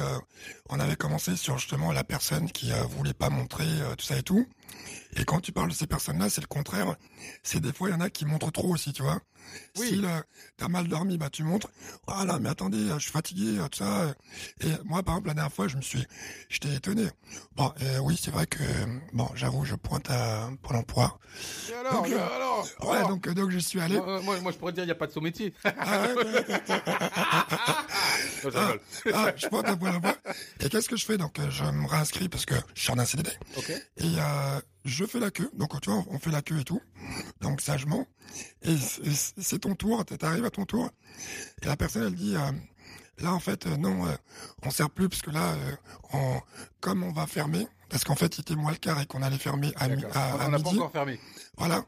on 0.68 0.78
avait 0.78 0.96
commencé 0.96 1.36
sur 1.36 1.56
justement 1.56 1.90
la 1.90 2.04
personne 2.04 2.50
qui 2.50 2.70
voulait 2.90 3.14
pas 3.14 3.30
montrer 3.30 3.64
tout 3.96 4.04
ça 4.04 4.18
et 4.18 4.22
tout. 4.22 4.46
Et 5.16 5.24
quand 5.24 5.40
tu 5.40 5.52
parles 5.52 5.70
de 5.70 5.74
ces 5.74 5.86
personnes-là, 5.86 6.30
c'est 6.30 6.40
le 6.40 6.46
contraire. 6.46 6.94
C'est 7.42 7.60
des 7.60 7.72
fois, 7.72 7.88
il 7.88 7.92
y 7.92 7.94
en 7.94 8.00
a 8.00 8.10
qui 8.10 8.24
montrent 8.24 8.50
trop 8.52 8.68
aussi, 8.72 8.92
tu 8.92 9.02
vois. 9.02 9.20
Oui. 9.78 9.88
Si 9.88 9.96
là, 9.96 10.22
t'as 10.58 10.68
mal 10.68 10.88
dormi, 10.88 11.16
bah 11.16 11.30
tu 11.30 11.42
montres. 11.42 11.68
Voilà, 12.06 12.38
mais 12.38 12.50
attendez, 12.50 12.86
je 12.94 12.98
suis 12.98 13.10
fatigué, 13.10 13.58
tout 13.70 13.78
ça. 13.78 14.14
Et 14.60 14.68
moi, 14.84 15.02
par 15.02 15.14
exemple, 15.14 15.28
la 15.28 15.34
dernière 15.34 15.52
fois, 15.52 15.68
je 15.68 15.76
me 15.76 15.82
suis, 15.82 16.06
j'étais 16.50 16.74
étonné. 16.74 17.08
Bon, 17.56 17.72
euh, 17.82 17.98
oui, 18.00 18.20
c'est 18.22 18.30
vrai 18.30 18.46
que, 18.46 18.58
bon, 19.14 19.28
j'avoue, 19.34 19.64
je 19.64 19.74
pointe 19.74 20.10
à 20.10 20.50
Pôle 20.62 20.76
Emploi. 20.76 21.18
Et 21.70 21.74
alors, 21.74 21.92
Donc, 21.94 22.08
et 22.10 22.14
euh, 22.14 22.26
alors 22.36 22.66
Ouais, 22.82 22.96
Alors 22.96 23.08
donc, 23.08 23.26
euh, 23.26 23.34
donc 23.34 23.50
je 23.50 23.58
suis 23.58 23.80
allé. 23.80 23.96
moi, 23.96 24.20
moi, 24.20 24.40
moi, 24.40 24.52
je 24.52 24.58
pourrais 24.58 24.72
dire, 24.72 24.84
il 24.84 24.88
n'y 24.88 24.92
a 24.92 24.96
pas 24.96 25.06
de 25.06 25.12
sous-métier. 25.12 25.54
Ah, 25.64 26.08
Non, 28.44 28.50
ah, 28.54 28.72
ah, 29.14 29.32
je 29.36 29.46
pointe 29.48 29.66
à 29.66 29.76
Pôle 29.76 29.88
Emploi. 29.88 30.16
Et 30.60 30.68
qu'est-ce 30.68 30.88
que 30.88 30.96
je 30.96 31.04
fais? 31.04 31.18
Donc, 31.18 31.38
euh, 31.38 31.50
je 31.50 31.64
me 31.64 31.86
réinscris 31.86 32.28
parce 32.28 32.44
que 32.44 32.54
je 32.74 32.82
suis 32.82 32.92
en 32.92 32.98
un 32.98 33.04
CDD. 33.04 33.30
Ok. 33.56 33.70
Et 33.70 34.04
euh, 34.18 34.57
je 34.84 35.04
fais 35.04 35.20
la 35.20 35.30
queue. 35.30 35.50
Donc, 35.54 35.80
tu 35.80 35.90
vois, 35.90 36.04
on 36.08 36.18
fait 36.18 36.30
la 36.30 36.42
queue 36.42 36.60
et 36.60 36.64
tout. 36.64 36.80
Donc, 37.40 37.60
sagement. 37.60 38.06
Et 38.62 38.76
c'est 38.76 39.58
ton 39.60 39.74
tour. 39.74 40.04
T'arrives 40.04 40.44
à 40.44 40.50
ton 40.50 40.64
tour. 40.66 40.90
Et 41.62 41.66
la 41.66 41.76
personne, 41.76 42.04
elle 42.06 42.14
dit, 42.14 42.36
euh, 42.36 42.52
là, 43.18 43.32
en 43.34 43.40
fait, 43.40 43.66
euh, 43.66 43.76
non, 43.76 44.06
euh, 44.06 44.14
on 44.62 44.70
sert 44.70 44.90
plus 44.90 45.08
parce 45.08 45.22
que 45.22 45.30
là, 45.30 45.54
euh, 45.54 45.76
on, 46.12 46.40
comme 46.80 47.02
on 47.02 47.12
va 47.12 47.26
fermer, 47.26 47.66
parce 47.88 48.04
qu'en 48.04 48.14
fait, 48.16 48.36
il 48.36 48.42
était 48.42 48.54
moins 48.56 48.72
le 48.72 48.76
quart 48.78 49.00
et 49.00 49.06
qu'on 49.06 49.22
allait 49.22 49.38
fermer 49.38 49.72
à, 49.76 49.88
mi- 49.88 50.04
à, 50.12 50.32
à 50.42 50.46
On 50.46 50.50
n'a 50.50 50.58
pas 50.58 50.64
midi. 50.64 50.76
encore 50.76 50.92
fermé. 50.92 51.18
Voilà. 51.56 51.84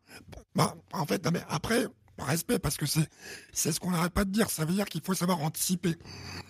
Bah, 0.54 0.74
en 0.92 1.06
fait, 1.06 1.24
non, 1.24 1.30
mais 1.33 1.42
après, 1.48 1.87
respect, 2.24 2.59
parce 2.59 2.76
que 2.76 2.87
c'est, 2.87 3.09
c'est 3.52 3.72
ce 3.72 3.80
qu'on 3.80 3.90
n'arrête 3.90 4.12
pas 4.12 4.24
de 4.24 4.30
dire. 4.30 4.50
Ça 4.50 4.64
veut 4.64 4.74
dire 4.74 4.87
qu'il 4.87 5.02
faut 5.02 5.14
savoir 5.14 5.40
anticiper. 5.40 5.96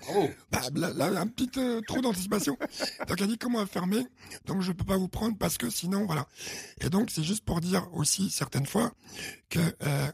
Bravo. 0.02 0.30
Bah, 0.50 0.60
là, 0.74 0.92
là, 0.92 1.20
un 1.20 1.26
petit 1.26 1.50
euh, 1.58 1.80
trou 1.86 2.00
d'anticipation. 2.00 2.56
donc 3.08 3.20
elle 3.20 3.28
dit 3.28 3.38
comment 3.38 3.64
fermer, 3.66 4.06
donc 4.46 4.62
je 4.62 4.72
peux 4.72 4.84
pas 4.84 4.96
vous 4.96 5.08
prendre 5.08 5.36
parce 5.36 5.58
que 5.58 5.70
sinon 5.70 6.06
voilà. 6.06 6.26
Et 6.80 6.90
donc 6.90 7.10
c'est 7.10 7.22
juste 7.22 7.44
pour 7.44 7.60
dire 7.60 7.88
aussi 7.92 8.30
certaines 8.30 8.66
fois 8.66 8.92
que 9.48 9.58
euh, 9.82 10.10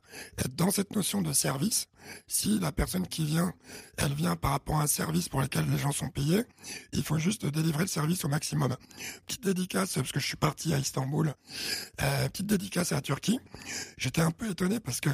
dans 0.55 0.71
cette 0.71 0.95
notion 0.95 1.23
de 1.23 1.33
service, 1.33 1.88
si 2.27 2.59
la 2.59 2.73
personne 2.73 3.07
qui 3.07 3.25
vient, 3.25 3.53
elle 3.97 4.14
vient 4.14 4.37
par 4.37 4.53
rapport 4.53 4.77
à 4.77 4.85
un 4.85 4.87
service 4.87 5.29
pour 5.29 5.40
lequel 5.40 5.69
les 5.71 5.79
gens 5.79 5.92
sont 5.92 6.09
payés, 6.09 6.45
il 6.92 7.03
faut 7.03 7.19
juste 7.19 7.47
délivrer 7.47 7.83
le 7.83 7.88
service 7.88 8.25
au 8.25 8.29
maximum. 8.29 8.77
Petite 9.27 9.45
dédicace 9.45 9.95
parce 9.95 10.12
que 10.12 10.21
je 10.21 10.27
suis 10.27 10.37
parti 10.37 10.73
à 10.73 10.79
Istanbul, 10.79 11.35
euh, 12.03 12.29
petite 12.29 12.47
dédicace 12.47 12.92
à 12.92 12.97
la 12.97 13.01
Turquie. 13.03 13.40
J'étais 13.99 14.23
un 14.23 14.31
peu 14.31 14.51
étonné 14.51 14.81
parce 14.81 15.01
que 15.01 15.11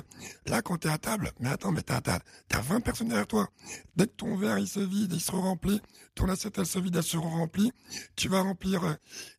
là 0.46 0.62
quand 0.62 0.78
t'es 0.78 0.88
à 0.88 0.98
table, 0.98 1.32
mais 1.40 1.48
attends, 1.48 1.72
mais 1.72 1.82
t'as 1.82 2.00
t'as 2.00 2.18
t'as 2.48 2.60
20 2.60 2.80
personnes 2.80 3.08
derrière 3.08 3.26
toi. 3.26 3.48
Dès 3.96 4.06
que 4.06 4.12
ton 4.12 4.36
verre 4.36 4.58
il 4.58 4.68
se 4.68 4.80
vide, 4.80 5.12
il 5.12 5.20
se 5.20 5.30
remplit, 5.32 5.80
ton 6.14 6.28
assiette 6.28 6.58
elle 6.58 6.66
se 6.66 6.78
vide, 6.78 6.96
elle 6.96 7.02
se 7.02 7.16
remplit, 7.16 7.72
tu 8.16 8.28
vas 8.28 8.40
remplir, 8.40 8.84
euh, 8.84 8.94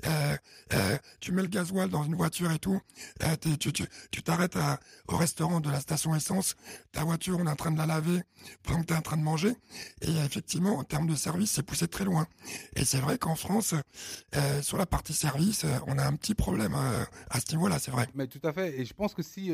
euh, 0.06 0.38
euh, 0.74 0.98
tu 1.20 1.32
mets 1.32 1.42
le 1.42 1.48
gasoil 1.48 1.90
dans 1.90 2.04
une 2.04 2.16
voiture 2.16 2.52
et 2.52 2.60
tout, 2.60 2.80
tu 4.12 4.24
t'arrêtes 4.24 4.58
au 5.08 5.18
restaurant 5.18 5.60
de 5.60 5.70
la 5.70 5.80
station 5.80 6.16
essence, 6.16 6.56
ta 6.92 7.04
voiture 7.04 7.38
on 7.40 7.48
est 7.48 7.50
en 7.52 7.56
train 7.56 7.72
de 7.72 7.78
la 7.78 7.86
laver 7.86 8.22
pendant 8.64 8.82
que 8.82 8.88
t'es 8.88 8.96
en 8.96 9.02
train 9.02 9.18
de 9.18 9.24
manger, 9.24 9.54
et 10.02 10.12
effectivement 10.26 10.78
en 10.78 10.84
termes 10.84 11.08
de 11.08 11.16
service 11.16 11.52
c'est 11.52 11.64
poussé 11.64 11.88
très 11.88 12.06
loin. 12.06 12.28
Et 12.76 12.86
c'est 12.86 13.00
vrai 13.00 13.18
qu'en 13.18 13.36
France, 13.36 13.74
sur 14.62 14.78
la 14.78 14.86
partie 14.86 15.14
service, 15.14 15.66
on 15.88 15.98
a 15.98 16.06
un 16.06 16.16
petit 16.16 16.36
problème 16.36 16.74
euh, 16.76 17.04
à 17.30 17.40
ce 17.40 17.52
niveau-là, 17.52 17.80
c'est 17.80 17.92
vrai. 17.92 18.08
Mais 18.16 18.28
tout 18.28 18.40
à 18.44 18.54
fait. 18.54 18.80
Et 18.80 18.86
je 18.86 18.94
pense 18.94 19.14
que 19.14 19.24
si 19.24 19.52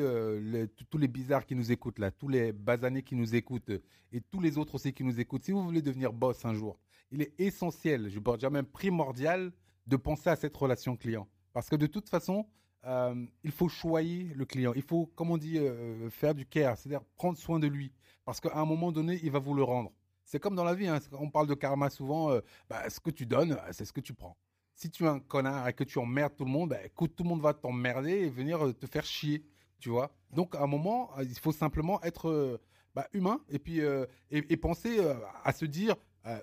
tous- 0.90 0.98
les 0.98 1.08
qui 1.46 1.56
nous 1.56 1.72
écoutent 1.72 2.00
là, 2.00 2.12
tous 2.12 2.28
les 2.28 2.52
basanés 2.52 3.04
qui 3.04 3.16
nous 3.16 3.36
écoutent 3.36 3.70
euh, 3.70 3.82
et 4.12 4.22
tous 4.22 4.42
les 4.42 4.58
autres 4.58 4.76
aussi 4.76 4.94
qui 4.94 5.04
nous 5.04 5.20
écoutent, 5.20 5.44
si 5.44 5.52
vous 5.52 5.64
voulez 5.64 5.82
devenir 5.82 6.12
boss 6.12 6.44
un 6.46 6.54
jour, 6.54 6.80
il 7.12 7.22
est 7.22 7.34
essentiel, 7.40 8.10
je 8.10 8.20
dire 8.38 8.52
même 8.52 8.66
primordial, 8.66 9.52
de 9.86 9.96
penser 9.96 10.30
à 10.30 10.36
cette 10.36 10.56
relation 10.56 10.96
client. 10.96 11.28
Parce 11.54 11.70
que 11.70 11.76
de 11.76 11.88
toute 11.88 12.10
façon, 12.10 12.48
euh, 12.86 13.26
il 13.44 13.52
faut 13.52 13.70
choyer 13.70 14.32
le 14.36 14.46
client. 14.46 14.74
Il 14.76 14.84
faut, 14.84 15.08
comme 15.16 15.32
on 15.32 15.38
dit, 15.38 15.58
euh, 15.58 16.10
faire 16.10 16.36
du 16.36 16.46
care, 16.46 16.78
c'est-à-dire 16.78 17.04
prendre 17.18 17.38
soin 17.38 17.60
de 17.60 17.68
lui. 17.68 17.92
Parce 18.26 18.40
qu'à 18.40 18.56
un 18.56 18.66
moment 18.66 18.92
donné, 18.92 19.20
il 19.24 19.32
va 19.32 19.40
vous 19.40 19.54
le 19.54 19.64
rendre. 19.64 19.92
C'est 20.26 20.40
comme 20.40 20.56
dans 20.56 20.64
la 20.64 20.76
vie, 20.76 20.88
hein, 20.88 21.00
on 21.14 21.30
parle 21.30 21.48
de 21.48 21.56
karma 21.56 21.90
souvent, 21.90 22.30
bah, 22.70 22.88
ce 22.90 23.00
que 23.00 23.10
tu 23.10 23.26
donnes, 23.26 23.58
c'est 23.72 23.86
ce 23.86 23.92
que 23.92 24.02
tu 24.02 24.14
prends. 24.14 24.38
Si 24.76 24.92
tu 24.92 25.06
es 25.06 25.08
un 25.08 25.20
connard 25.20 25.68
et 25.68 25.74
que 25.74 25.84
tu 25.84 25.98
emmerdes 25.98 26.36
tout 26.36 26.46
le 26.46 26.52
monde, 26.52 26.70
bah, 26.70 26.86
écoute, 26.86 27.16
tout 27.16 27.24
le 27.24 27.30
monde 27.30 27.42
va 27.42 27.56
t'emmerder 27.56 28.12
et 28.12 28.30
venir 28.30 28.60
te 28.80 28.86
faire 28.86 29.06
chier, 29.06 29.44
tu 29.80 29.90
vois. 29.90 30.12
Donc 30.32 30.56
à 30.56 30.62
un 30.62 30.68
moment, 30.68 31.12
euh, 31.18 31.24
il 31.24 31.38
faut 31.40 31.52
simplement 31.52 32.02
être 32.04 32.30
euh, 32.30 32.58
bah, 32.96 33.08
humain 33.14 33.42
et 33.50 33.60
puis 33.60 33.82
euh, 33.82 34.06
et, 34.30 34.58
penser 34.58 35.00
à 35.44 35.52
se 35.54 35.66
dire, 35.66 35.96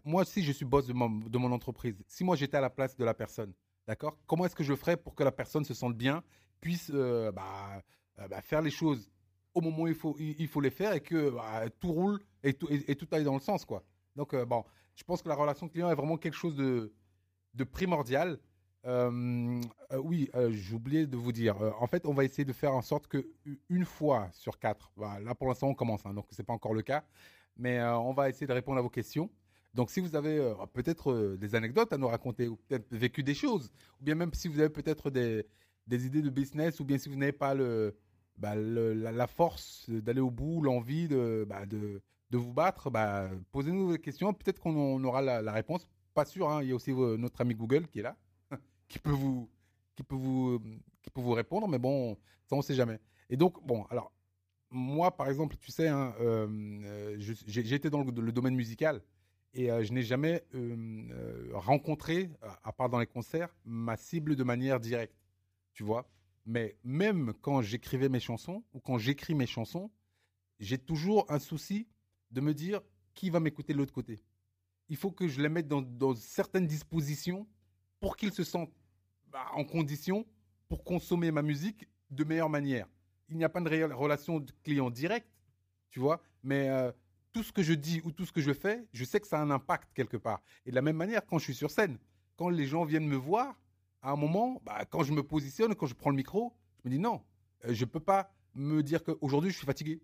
moi 0.04 0.24
si 0.24 0.42
je 0.42 0.52
suis 0.52 0.64
boss 0.64 0.86
de 0.86 0.92
mon, 0.92 1.08
de 1.08 1.38
mon 1.38 1.52
entreprise, 1.52 2.02
si 2.08 2.24
moi 2.24 2.36
j'étais 2.36 2.56
à 2.56 2.60
la 2.60 2.70
place 2.70 2.96
de 2.96 3.04
la 3.04 3.14
personne, 3.14 3.52
d'accord, 3.86 4.18
comment 4.26 4.46
est-ce 4.46 4.56
que 4.56 4.64
je 4.64 4.74
ferais 4.74 4.96
pour 4.96 5.14
que 5.14 5.22
la 5.22 5.32
personne 5.32 5.64
se 5.64 5.74
sente 5.74 5.96
bien, 5.96 6.22
puisse 6.60 6.90
bah, 6.90 7.82
bah, 8.16 8.40
faire 8.42 8.62
les 8.62 8.70
choses 8.70 9.10
au 9.54 9.60
moment 9.60 9.82
où 9.82 9.88
il 9.88 9.94
faut, 9.94 10.16
il, 10.18 10.48
faut 10.48 10.60
les 10.60 10.70
faire 10.70 10.92
et 10.92 11.00
que 11.00 11.32
tout 11.80 11.92
roule 11.92 12.20
et 12.42 12.52
tout, 12.52 12.68
et, 12.70 12.94
tout 12.94 13.06
aille 13.12 13.24
dans 13.24 13.34
le 13.34 13.40
sens, 13.40 13.64
quoi. 13.64 13.84
Donc, 14.14 14.34
bon, 14.44 14.64
je 14.94 15.04
pense 15.04 15.22
que 15.22 15.28
la 15.28 15.34
relation 15.34 15.68
client 15.68 15.90
est 15.90 15.94
vraiment 15.94 16.18
quelque 16.18 16.36
chose 16.36 16.56
de, 16.56 16.92
de 17.54 17.64
primordial. 17.64 18.38
Euh, 18.86 19.60
euh, 19.92 19.98
oui, 19.98 20.30
euh, 20.36 20.52
oublié 20.72 21.06
de 21.06 21.16
vous 21.16 21.32
dire. 21.32 21.56
en 21.80 21.86
fait, 21.86 22.06
on 22.06 22.14
va 22.14 22.24
essayer 22.24 22.44
de 22.44 22.52
faire 22.52 22.74
en 22.74 22.82
sorte 22.82 23.08
que 23.08 23.26
une 23.68 23.84
fois 23.84 24.28
sur 24.32 24.58
quatre, 24.58 24.92
là 24.96 25.34
pour 25.34 25.48
l'instant 25.48 25.68
on 25.68 25.74
commence, 25.74 26.06
hein, 26.06 26.14
donc 26.14 26.26
c'est 26.30 26.44
pas 26.44 26.52
encore 26.52 26.74
le 26.74 26.82
cas, 26.82 27.04
mais 27.56 27.82
on 27.82 28.12
va 28.12 28.28
essayer 28.28 28.46
de 28.46 28.52
répondre 28.52 28.78
à 28.78 28.82
vos 28.82 28.90
questions. 28.90 29.30
Donc, 29.74 29.90
si 29.90 30.00
vous 30.00 30.16
avez 30.16 30.54
peut-être 30.72 31.36
des 31.36 31.54
anecdotes 31.54 31.92
à 31.92 31.98
nous 31.98 32.08
raconter, 32.08 32.48
ou 32.48 32.56
peut-être 32.56 32.86
vécu 32.94 33.22
des 33.22 33.34
choses, 33.34 33.70
ou 34.00 34.04
bien 34.04 34.14
même 34.14 34.32
si 34.32 34.48
vous 34.48 34.58
avez 34.58 34.70
peut-être 34.70 35.10
des, 35.10 35.44
idées 35.90 36.22
de 36.22 36.30
business, 36.30 36.80
ou 36.80 36.84
bien 36.84 36.96
si 36.96 37.10
vous 37.10 37.16
n'avez 37.16 37.32
pas 37.32 37.54
bah, 38.38 38.54
la, 38.54 39.26
force 39.26 39.90
d'aller 39.90 40.20
au 40.22 40.30
bout, 40.30 40.62
l'envie 40.62 41.08
de, 41.08 41.46
bah, 41.46 41.64
vous 42.32 42.54
battre, 42.54 42.90
bah, 42.90 43.28
posez-nous 43.52 43.92
des 43.92 43.98
questions. 43.98 44.32
Peut-être 44.32 44.60
qu'on 44.60 44.74
on 44.76 45.04
aura 45.04 45.20
la, 45.20 45.52
réponse. 45.52 45.86
Pas 46.14 46.24
sûr. 46.24 46.48
hein, 46.50 46.62
Il 46.62 46.68
y 46.70 46.72
a 46.72 46.74
aussi 46.74 46.94
notre 46.94 47.42
ami 47.42 47.54
Google 47.54 47.86
qui 47.88 47.98
est 47.98 48.02
là, 48.02 48.16
qui 48.88 48.98
peut 48.98 49.10
vous, 49.10 49.48
qui 49.94 50.02
peut 50.02 50.16
vous, 50.16 50.60
qui 51.02 51.10
peut 51.10 51.20
vous 51.20 51.32
répondre. 51.32 51.68
Mais 51.68 51.78
bon, 51.78 52.16
ça 52.46 52.56
on 52.56 52.62
sait 52.62 52.74
jamais. 52.74 53.00
Et 53.28 53.36
donc 53.36 53.64
bon, 53.66 53.84
alors 53.84 54.12
moi 54.70 55.16
par 55.16 55.28
exemple, 55.28 55.56
tu 55.56 55.70
sais, 55.70 55.88
hein, 55.88 56.14
euh, 56.20 56.46
euh, 56.84 57.16
j'ai 57.18 57.78
dans 57.78 58.02
le, 58.02 58.32
domaine 58.32 58.54
musical 58.54 59.02
et 59.54 59.70
euh, 59.70 59.84
je 59.84 59.92
n'ai 59.92 60.02
jamais 60.02 60.44
rencontré, 61.52 62.30
à- 62.62 62.72
part 62.72 62.88
dans 62.88 62.98
les 62.98 63.06
concerts, 63.06 63.54
ma 63.64 63.96
cible 63.96 64.36
de 64.36 64.44
manière 64.44 64.80
directe. 64.80 65.16
Tu 65.72 65.82
vois. 65.82 66.08
Mais 66.46 66.76
même 66.84 67.32
quand 67.42 67.60
j'écrivais 67.62 68.08
mes 68.08 68.20
chansons 68.20 68.64
ou 68.72 68.80
quand 68.80 68.98
j'écris 68.98 69.34
mes 69.34 69.46
chansons, 69.46 69.90
j'ai 70.58 70.78
toujours 70.78 71.30
un 71.30 71.38
souci 71.38 71.86
de 72.30 72.40
me 72.40 72.54
dire 72.54 72.80
qui 73.14 73.30
va 73.30 73.40
m'écouter 73.40 73.72
de 73.72 73.78
l'autre 73.78 73.92
côté. 73.92 74.22
Il 74.88 74.96
faut 74.96 75.10
que 75.10 75.26
je 75.26 75.40
les 75.40 75.48
mette 75.48 75.68
dans 75.68 76.14
certaines 76.14 76.66
dispositions 76.66 77.46
pour 78.00 78.16
qu'ils 78.16 78.32
se 78.32 78.44
sentent 78.44 78.72
bah, 79.28 79.46
en 79.54 79.64
condition 79.64 80.26
pour 80.68 80.84
consommer 80.84 81.30
ma 81.30 81.42
musique 81.42 81.88
de 82.10 82.24
meilleure 82.24 82.50
manière. 82.50 82.86
Il 83.28 83.36
n'y 83.36 83.44
a 83.44 83.48
pas 83.48 83.60
de 83.60 83.92
relation 83.92 84.40
de 84.40 84.52
client 84.62 84.90
direct, 84.90 85.28
tu 85.90 86.00
vois, 86.00 86.20
mais 86.42 86.68
euh, 86.68 86.92
tout 87.32 87.42
ce 87.42 87.52
que 87.52 87.62
je 87.62 87.74
dis 87.74 88.00
ou 88.04 88.12
tout 88.12 88.24
ce 88.24 88.32
que 88.32 88.40
je 88.40 88.52
fais, 88.52 88.86
je 88.92 89.04
sais 89.04 89.20
que 89.20 89.26
ça 89.26 89.38
a 89.38 89.42
un 89.42 89.50
impact 89.50 89.92
quelque 89.94 90.16
part. 90.16 90.40
Et 90.64 90.70
de 90.70 90.74
la 90.74 90.82
même 90.82 90.96
manière, 90.96 91.24
quand 91.26 91.38
je 91.38 91.44
suis 91.44 91.54
sur 91.54 91.70
scène, 91.70 91.98
quand 92.36 92.48
les 92.48 92.66
gens 92.66 92.84
viennent 92.84 93.06
me 93.06 93.16
voir, 93.16 93.54
à 94.02 94.10
un 94.12 94.16
moment, 94.16 94.60
bah, 94.64 94.84
quand 94.84 95.02
je 95.02 95.12
me 95.12 95.22
positionne, 95.22 95.74
quand 95.74 95.86
je 95.86 95.94
prends 95.94 96.10
le 96.10 96.16
micro, 96.16 96.54
je 96.82 96.88
me 96.88 96.94
dis 96.94 97.00
non, 97.00 97.22
euh, 97.64 97.74
je 97.74 97.84
peux 97.84 98.00
pas 98.00 98.32
me 98.54 98.82
dire 98.82 99.02
qu'aujourd'hui 99.02 99.50
je 99.50 99.56
suis 99.56 99.66
fatigué. 99.66 100.00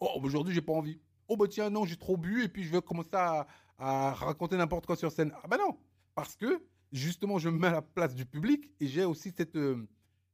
Oh, 0.00 0.20
aujourd'hui 0.22 0.52
j'ai 0.52 0.62
pas 0.62 0.72
envie. 0.72 1.00
Oh 1.28 1.36
bah 1.36 1.46
tiens, 1.48 1.70
non, 1.70 1.84
j'ai 1.84 1.96
trop 1.96 2.16
bu 2.16 2.42
et 2.44 2.48
puis 2.48 2.64
je 2.64 2.70
vais 2.70 2.82
commencer 2.82 3.10
à, 3.14 3.46
à 3.78 4.12
raconter 4.12 4.56
n'importe 4.56 4.86
quoi 4.86 4.96
sur 4.96 5.10
scène. 5.10 5.32
Ah 5.42 5.48
bah 5.48 5.56
non, 5.56 5.78
parce 6.14 6.36
que 6.36 6.62
justement 6.94 7.38
je 7.38 7.48
me 7.50 7.58
mets 7.58 7.66
à 7.66 7.72
la 7.72 7.82
place 7.82 8.14
du 8.14 8.24
public 8.24 8.70
et 8.80 8.86
j'ai 8.86 9.04
aussi 9.04 9.32
cette, 9.36 9.56
euh, 9.56 9.86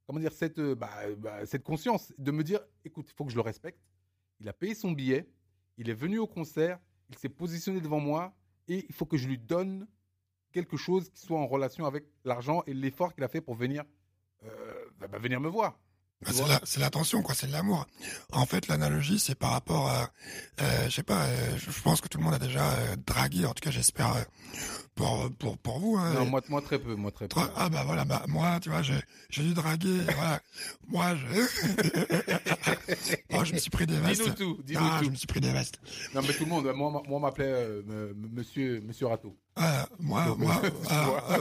comment 0.07 0.21
dire, 0.21 0.33
cette, 0.33 0.59
euh, 0.59 0.75
bah, 0.75 0.91
bah, 1.17 1.45
cette 1.47 1.65
conscience 1.65 2.13
de 2.19 2.31
me 2.31 2.45
dire, 2.45 2.61
écoute, 2.85 3.07
il 3.09 3.15
faut 3.15 3.25
que 3.25 3.31
je 3.31 3.37
le 3.37 3.43
respecte. 3.43 3.81
Il 4.39 4.49
a 4.49 4.53
payé 4.53 4.75
son 4.75 4.93
billet, 4.93 5.29
il 5.79 5.89
est 5.89 5.95
venu 5.95 6.19
au 6.19 6.27
concert, 6.27 6.79
il 7.09 7.17
s'est 7.17 7.29
positionné 7.29 7.81
devant 7.81 8.01
moi 8.01 8.35
et 8.69 8.87
il 8.89 8.95
faut 8.95 9.07
que 9.07 9.17
je 9.17 9.27
lui 9.27 9.39
donne 9.39 9.89
quelque 10.53 10.77
chose 10.77 11.09
qui 11.11 11.21
soit 11.23 11.39
en 11.39 11.47
relation 11.47 11.87
avec 11.87 12.05
l'argent 12.25 12.63
et 12.67 12.75
l'effort 12.75 13.15
qu'il 13.15 13.25
a 13.25 13.29
fait 13.29 13.41
pour 13.41 13.55
venir, 13.55 13.85
euh, 14.45 14.85
bah, 14.99 15.19
venir 15.19 15.41
me 15.41 15.49
voir. 15.49 15.79
Bah, 16.23 16.61
c'est 16.65 16.81
l'attention, 16.81 17.23
quoi, 17.23 17.35
c'est 17.35 17.47
de 17.47 17.53
l'amour. 17.53 17.87
En 18.33 18.45
fait, 18.45 18.69
l'analogie, 18.69 19.19
c'est 19.19 19.35
par 19.35 19.53
rapport 19.53 19.89
à, 19.89 20.11
euh, 20.61 20.85
je 20.85 20.91
sais 20.91 21.03
pas, 21.03 21.25
euh, 21.25 21.57
je 21.57 21.81
pense 21.81 22.03
que 22.03 22.09
tout 22.09 22.19
le 22.19 22.25
monde 22.25 22.35
a 22.35 22.39
déjà 22.39 22.73
euh, 22.73 22.97
dragué, 23.07 23.47
en 23.47 23.55
tout 23.55 23.63
cas, 23.63 23.71
j'espère 23.71 24.27
pour 24.95 25.31
pour 25.39 25.57
pour 25.57 25.79
vous. 25.79 25.97
Hein, 25.97 26.13
Non, 26.13 26.27
moi, 26.27 26.43
moi 26.51 26.61
très 26.61 26.79
peu, 26.79 26.95
moi 26.95 27.11
très 27.11 27.27
peu. 27.27 27.41
Ah 27.57 27.71
bah 27.71 27.85
voilà, 27.87 28.05
bah, 28.05 28.23
moi, 28.29 28.61
tu 28.61 28.69
vois, 28.69 28.83
j'ai 28.83 29.01
j'ai 29.31 29.43
dû 29.43 29.55
draguer, 29.55 30.01
voilà. 30.15 30.41
Moi, 30.89 31.17
je... 31.17 31.27
oh, 33.33 33.45
je 33.45 33.55
me 33.55 33.59
suis 33.59 33.71
pris 33.71 33.87
des 33.87 33.97
vestes. 33.97 34.23
Dis-nous 34.23 34.35
tout, 34.35 34.61
dis-nous 34.65 34.81
ah, 34.83 34.97
tout. 34.99 35.05
je 35.05 35.11
me 35.11 35.15
suis 35.15 35.29
pris 35.29 35.41
des 35.41 35.53
vestes. 35.53 35.79
Non, 36.15 36.21
mais 36.21 36.35
tout 36.35 36.45
le 36.45 36.51
monde, 36.51 36.65
moi, 36.75 36.91
moi, 36.91 37.03
on 37.09 37.21
m'appelait 37.21 37.81
monsieur, 38.35 38.81
monsieur 38.81 39.07
Rato. 39.07 39.37
Ah, 39.57 39.89
moi, 39.99 40.25
Donc, 40.27 40.39
moi, 40.39 40.63
ah, 40.91 41.25
ah, 41.29 41.37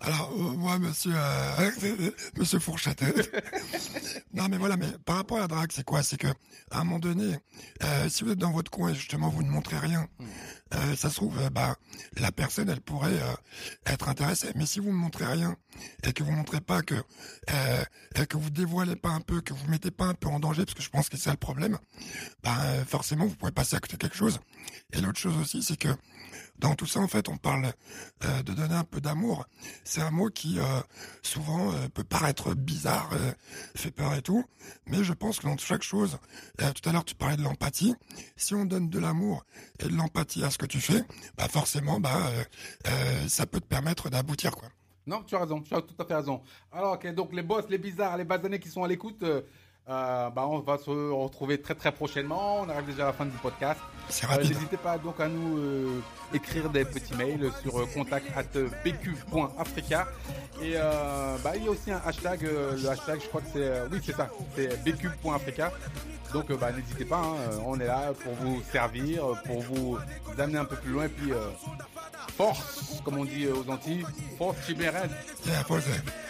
Alors, 0.00 0.32
euh, 0.32 0.56
moi, 0.56 0.78
monsieur, 0.78 1.12
euh, 1.14 2.10
monsieur 2.36 2.58
Fourchette. 2.58 3.02
non, 4.32 4.48
mais 4.48 4.56
voilà, 4.58 4.76
mais 4.76 4.86
par 5.04 5.16
rapport 5.16 5.38
à 5.38 5.40
la 5.40 5.48
drague, 5.48 5.72
c'est 5.72 5.84
quoi? 5.84 6.02
C'est 6.02 6.16
que, 6.16 6.28
à 6.70 6.80
un 6.80 6.84
moment 6.84 6.98
donné, 6.98 7.36
euh, 7.82 8.08
si 8.08 8.24
vous 8.24 8.30
êtes 8.30 8.38
dans 8.38 8.52
votre 8.52 8.70
coin 8.70 8.90
et 8.90 8.94
justement 8.94 9.28
vous 9.28 9.42
ne 9.42 9.50
montrez 9.50 9.78
rien, 9.78 10.08
hmm. 10.18 10.24
euh, 10.74 10.96
ça 10.96 11.10
se 11.10 11.16
trouve, 11.16 11.38
euh, 11.38 11.50
bah, 11.50 11.76
la 12.16 12.32
personne, 12.32 12.68
elle 12.68 12.80
pourrait 12.80 13.20
euh, 13.20 13.34
être 13.86 14.08
intéressée. 14.08 14.52
Mais 14.54 14.66
si 14.66 14.78
vous 14.78 14.88
ne 14.88 14.92
montrez 14.96 15.26
rien 15.26 15.56
et 16.04 16.12
que 16.12 16.22
vous 16.22 16.32
montrez 16.32 16.60
pas 16.60 16.82
que, 16.82 16.94
que 18.28 18.36
vous 18.36 18.50
dévoilez 18.50 18.96
pas 18.96 19.10
un 19.10 19.20
peu, 19.20 19.40
que 19.40 19.52
vous 19.52 19.68
mettez 19.68 19.90
pas 19.90 20.06
un 20.06 20.14
peu 20.14 20.28
en 20.28 20.40
danger, 20.40 20.64
parce 20.64 20.74
que 20.74 20.82
je 20.82 20.90
pense 20.90 21.08
que 21.08 21.16
c'est 21.16 21.24
ça 21.24 21.32
le 21.32 21.36
problème, 21.36 21.76
bah, 22.42 22.56
forcément, 22.86 23.26
vous 23.26 23.36
pouvez 23.36 23.52
passer 23.52 23.76
à 23.76 23.80
côté 23.80 23.96
de 23.96 24.02
quelque 24.02 24.16
chose. 24.16 24.38
Et 24.92 25.00
l'autre 25.00 25.18
chose 25.18 25.36
aussi, 25.36 25.62
c'est 25.62 25.76
que 25.76 25.88
dans 26.58 26.74
tout 26.74 26.86
ça, 26.86 27.00
en 27.00 27.08
fait, 27.08 27.28
on 27.28 27.36
parle 27.36 27.72
euh, 28.24 28.42
de 28.42 28.52
donner 28.52 28.74
un 28.74 28.84
peu 28.84 29.00
d'amour. 29.00 29.46
C'est 29.84 30.00
un 30.00 30.10
mot 30.10 30.28
qui, 30.28 30.58
euh, 30.58 30.80
souvent, 31.22 31.72
euh, 31.72 31.88
peut 31.92 32.04
paraître 32.04 32.54
bizarre, 32.54 33.10
fait 33.74 33.90
peur 33.90 34.14
et 34.14 34.22
tout. 34.22 34.44
Mais 34.86 35.04
je 35.04 35.12
pense 35.12 35.38
que 35.38 35.46
dans 35.46 35.56
chaque 35.56 35.82
chose, 35.82 36.18
tout 36.58 36.88
à 36.88 36.92
l'heure, 36.92 37.04
tu 37.04 37.14
parlais 37.14 37.36
de 37.36 37.42
l'empathie. 37.42 37.94
Si 38.36 38.54
on 38.54 38.64
donne 38.64 38.88
de 38.88 38.98
l'amour 38.98 39.44
et 39.80 39.88
de 39.88 39.94
l'empathie 39.94 40.44
à 40.44 40.50
ce 40.50 40.58
que 40.58 40.66
tu 40.66 40.80
fais, 40.80 41.02
bah 41.36 41.48
forcément, 41.48 42.00
bah, 42.00 42.30
ça 43.28 43.46
peut 43.46 43.60
te 43.60 43.66
permettre 43.66 44.10
d'aboutir, 44.10 44.56
quoi. 44.56 44.68
Non, 45.06 45.22
tu 45.22 45.36
as 45.36 45.40
raison, 45.40 45.60
tu 45.60 45.72
as 45.72 45.82
tout 45.82 45.94
à 46.00 46.04
fait 46.04 46.16
raison. 46.16 46.42
Alors, 46.72 46.94
ok, 46.94 47.14
donc 47.14 47.32
les 47.32 47.42
boss, 47.42 47.64
les 47.68 47.78
bizarres, 47.78 48.16
les 48.16 48.24
basanés 48.24 48.58
qui 48.58 48.68
sont 48.68 48.82
à 48.82 48.88
l'écoute, 48.88 49.24
euh, 49.88 50.30
bah, 50.30 50.48
on 50.48 50.58
va 50.58 50.78
se 50.78 50.90
retrouver 50.90 51.60
très 51.60 51.74
très 51.76 51.92
prochainement. 51.92 52.62
On 52.62 52.68
arrive 52.68 52.86
déjà 52.86 53.04
à 53.04 53.06
la 53.06 53.12
fin 53.12 53.24
du 53.24 53.36
podcast. 53.36 53.78
Euh, 54.24 54.38
n'hésitez 54.38 54.76
pas 54.76 54.98
donc 54.98 55.20
à 55.20 55.28
nous 55.28 55.58
euh, 55.58 56.00
écrire 56.34 56.70
des 56.70 56.84
petits 56.84 57.14
mails 57.14 57.52
sur 57.62 57.88
contact 57.92 58.26
at 58.36 58.58
bq.africa. 58.84 60.08
Et 60.60 60.74
bah, 61.44 61.52
il 61.54 61.64
y 61.64 61.68
a 61.68 61.70
aussi 61.70 61.92
un 61.92 62.00
hashtag, 62.04 62.42
le 62.42 62.88
hashtag 62.88 63.20
je 63.22 63.28
crois 63.28 63.42
que 63.42 63.48
c'est, 63.52 63.82
oui 63.92 64.00
c'est 64.04 64.16
ça, 64.16 64.28
c'est 64.56 64.82
bq.africa. 64.82 65.70
Donc 66.32 66.52
bah, 66.58 66.72
n'hésitez 66.72 67.04
pas, 67.04 67.18
hein, 67.18 67.60
on 67.64 67.78
est 67.78 67.86
là 67.86 68.12
pour 68.24 68.34
vous 68.34 68.60
servir, 68.72 69.22
pour 69.44 69.60
vous 69.60 69.98
amener 70.36 70.58
un 70.58 70.64
peu 70.64 70.76
plus 70.76 70.90
loin. 70.90 71.04
Et 71.04 71.08
puis 71.08 71.30
force, 72.36 73.00
comme 73.04 73.18
on 73.18 73.24
dit 73.24 73.46
aux 73.48 73.64
Antilles, 73.70 74.04
force 74.38 74.56
tibéraise. 74.66 75.10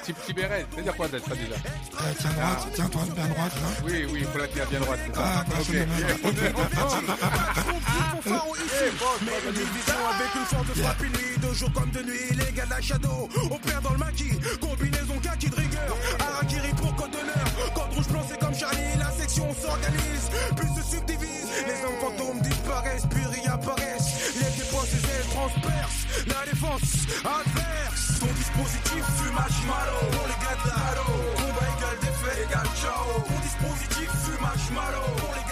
Type 0.04 0.16
tibéraise, 0.24 0.66
c'est-à-dire 0.72 0.96
quoi 0.96 1.08
d'être 1.08 1.28
ça 1.28 1.34
déjà 1.34 1.56
Tiens 2.18 2.30
droite, 2.30 2.68
tiens 2.74 2.88
toi 2.88 3.02
bien 3.14 3.28
droite. 3.28 3.52
Oui, 3.84 4.06
oui, 4.12 4.18
il 4.20 4.26
faut 4.26 4.38
la 4.38 4.48
tenir 4.48 4.66
bien 4.68 4.80
droite. 4.80 5.00
Ah, 5.16 5.44
bah, 5.48 5.56
ok. 5.60 5.68
Mais 9.22 9.32
une 9.46 9.52
division 9.52 10.00
avec 10.14 10.34
une 10.34 10.46
sorte 10.46 10.68
de 10.68 10.82
frappe 10.82 11.02
de 11.48 11.54
jour 11.54 11.72
comme 11.72 11.90
de 11.90 12.02
nuit, 12.02 12.30
les 12.30 12.52
gars 12.52 12.64
de 12.64 12.70
la 12.70 12.80
shadow. 12.80 13.28
On 13.50 13.58
perd 13.58 13.82
dans 13.82 13.92
le 13.92 13.98
maquis, 13.98 14.30
combinaison 14.60 15.18
kaki 15.22 15.50
de 15.50 15.56
rigueur. 15.56 15.96
Arakiri 16.18 16.70
pour 16.76 16.94
code 16.96 17.10
d'honneur. 17.10 17.74
Code 17.74 17.94
rouge 17.94 18.08
blanc, 18.08 18.22
c'est 18.28 18.38
comme 18.38 18.54
Charlie, 18.54 18.96
la 18.98 19.10
section 19.10 19.46
s'organise, 19.54 20.30
puis 20.56 20.68
se 20.76 20.96
subdivise. 20.96 21.46
Les 21.66 21.84
hommes 21.84 22.00
fantômes 22.00 22.40
disparaissent, 22.40 23.06
puis 23.10 23.25
La 25.46 26.44
défense 26.50 27.06
adverse. 27.22 28.18
Ton 28.18 28.26
dispositif 28.35 29.04
fumage 29.18 29.62
malo. 29.70 29.98
Pour 30.11 30.26
les 30.26 30.38
gars 30.42 30.59
de 30.59 30.68
la. 30.68 31.06
Combat 31.37 31.68
égal 31.78 31.96
défait 32.00 32.42
égal 32.42 32.66
ciao. 32.74 33.22
Ton 33.22 33.38
dispositif 33.46 34.11
fumage 34.24 34.70
malo. 34.74 35.02
Pour 35.18 35.35
les 35.35 35.46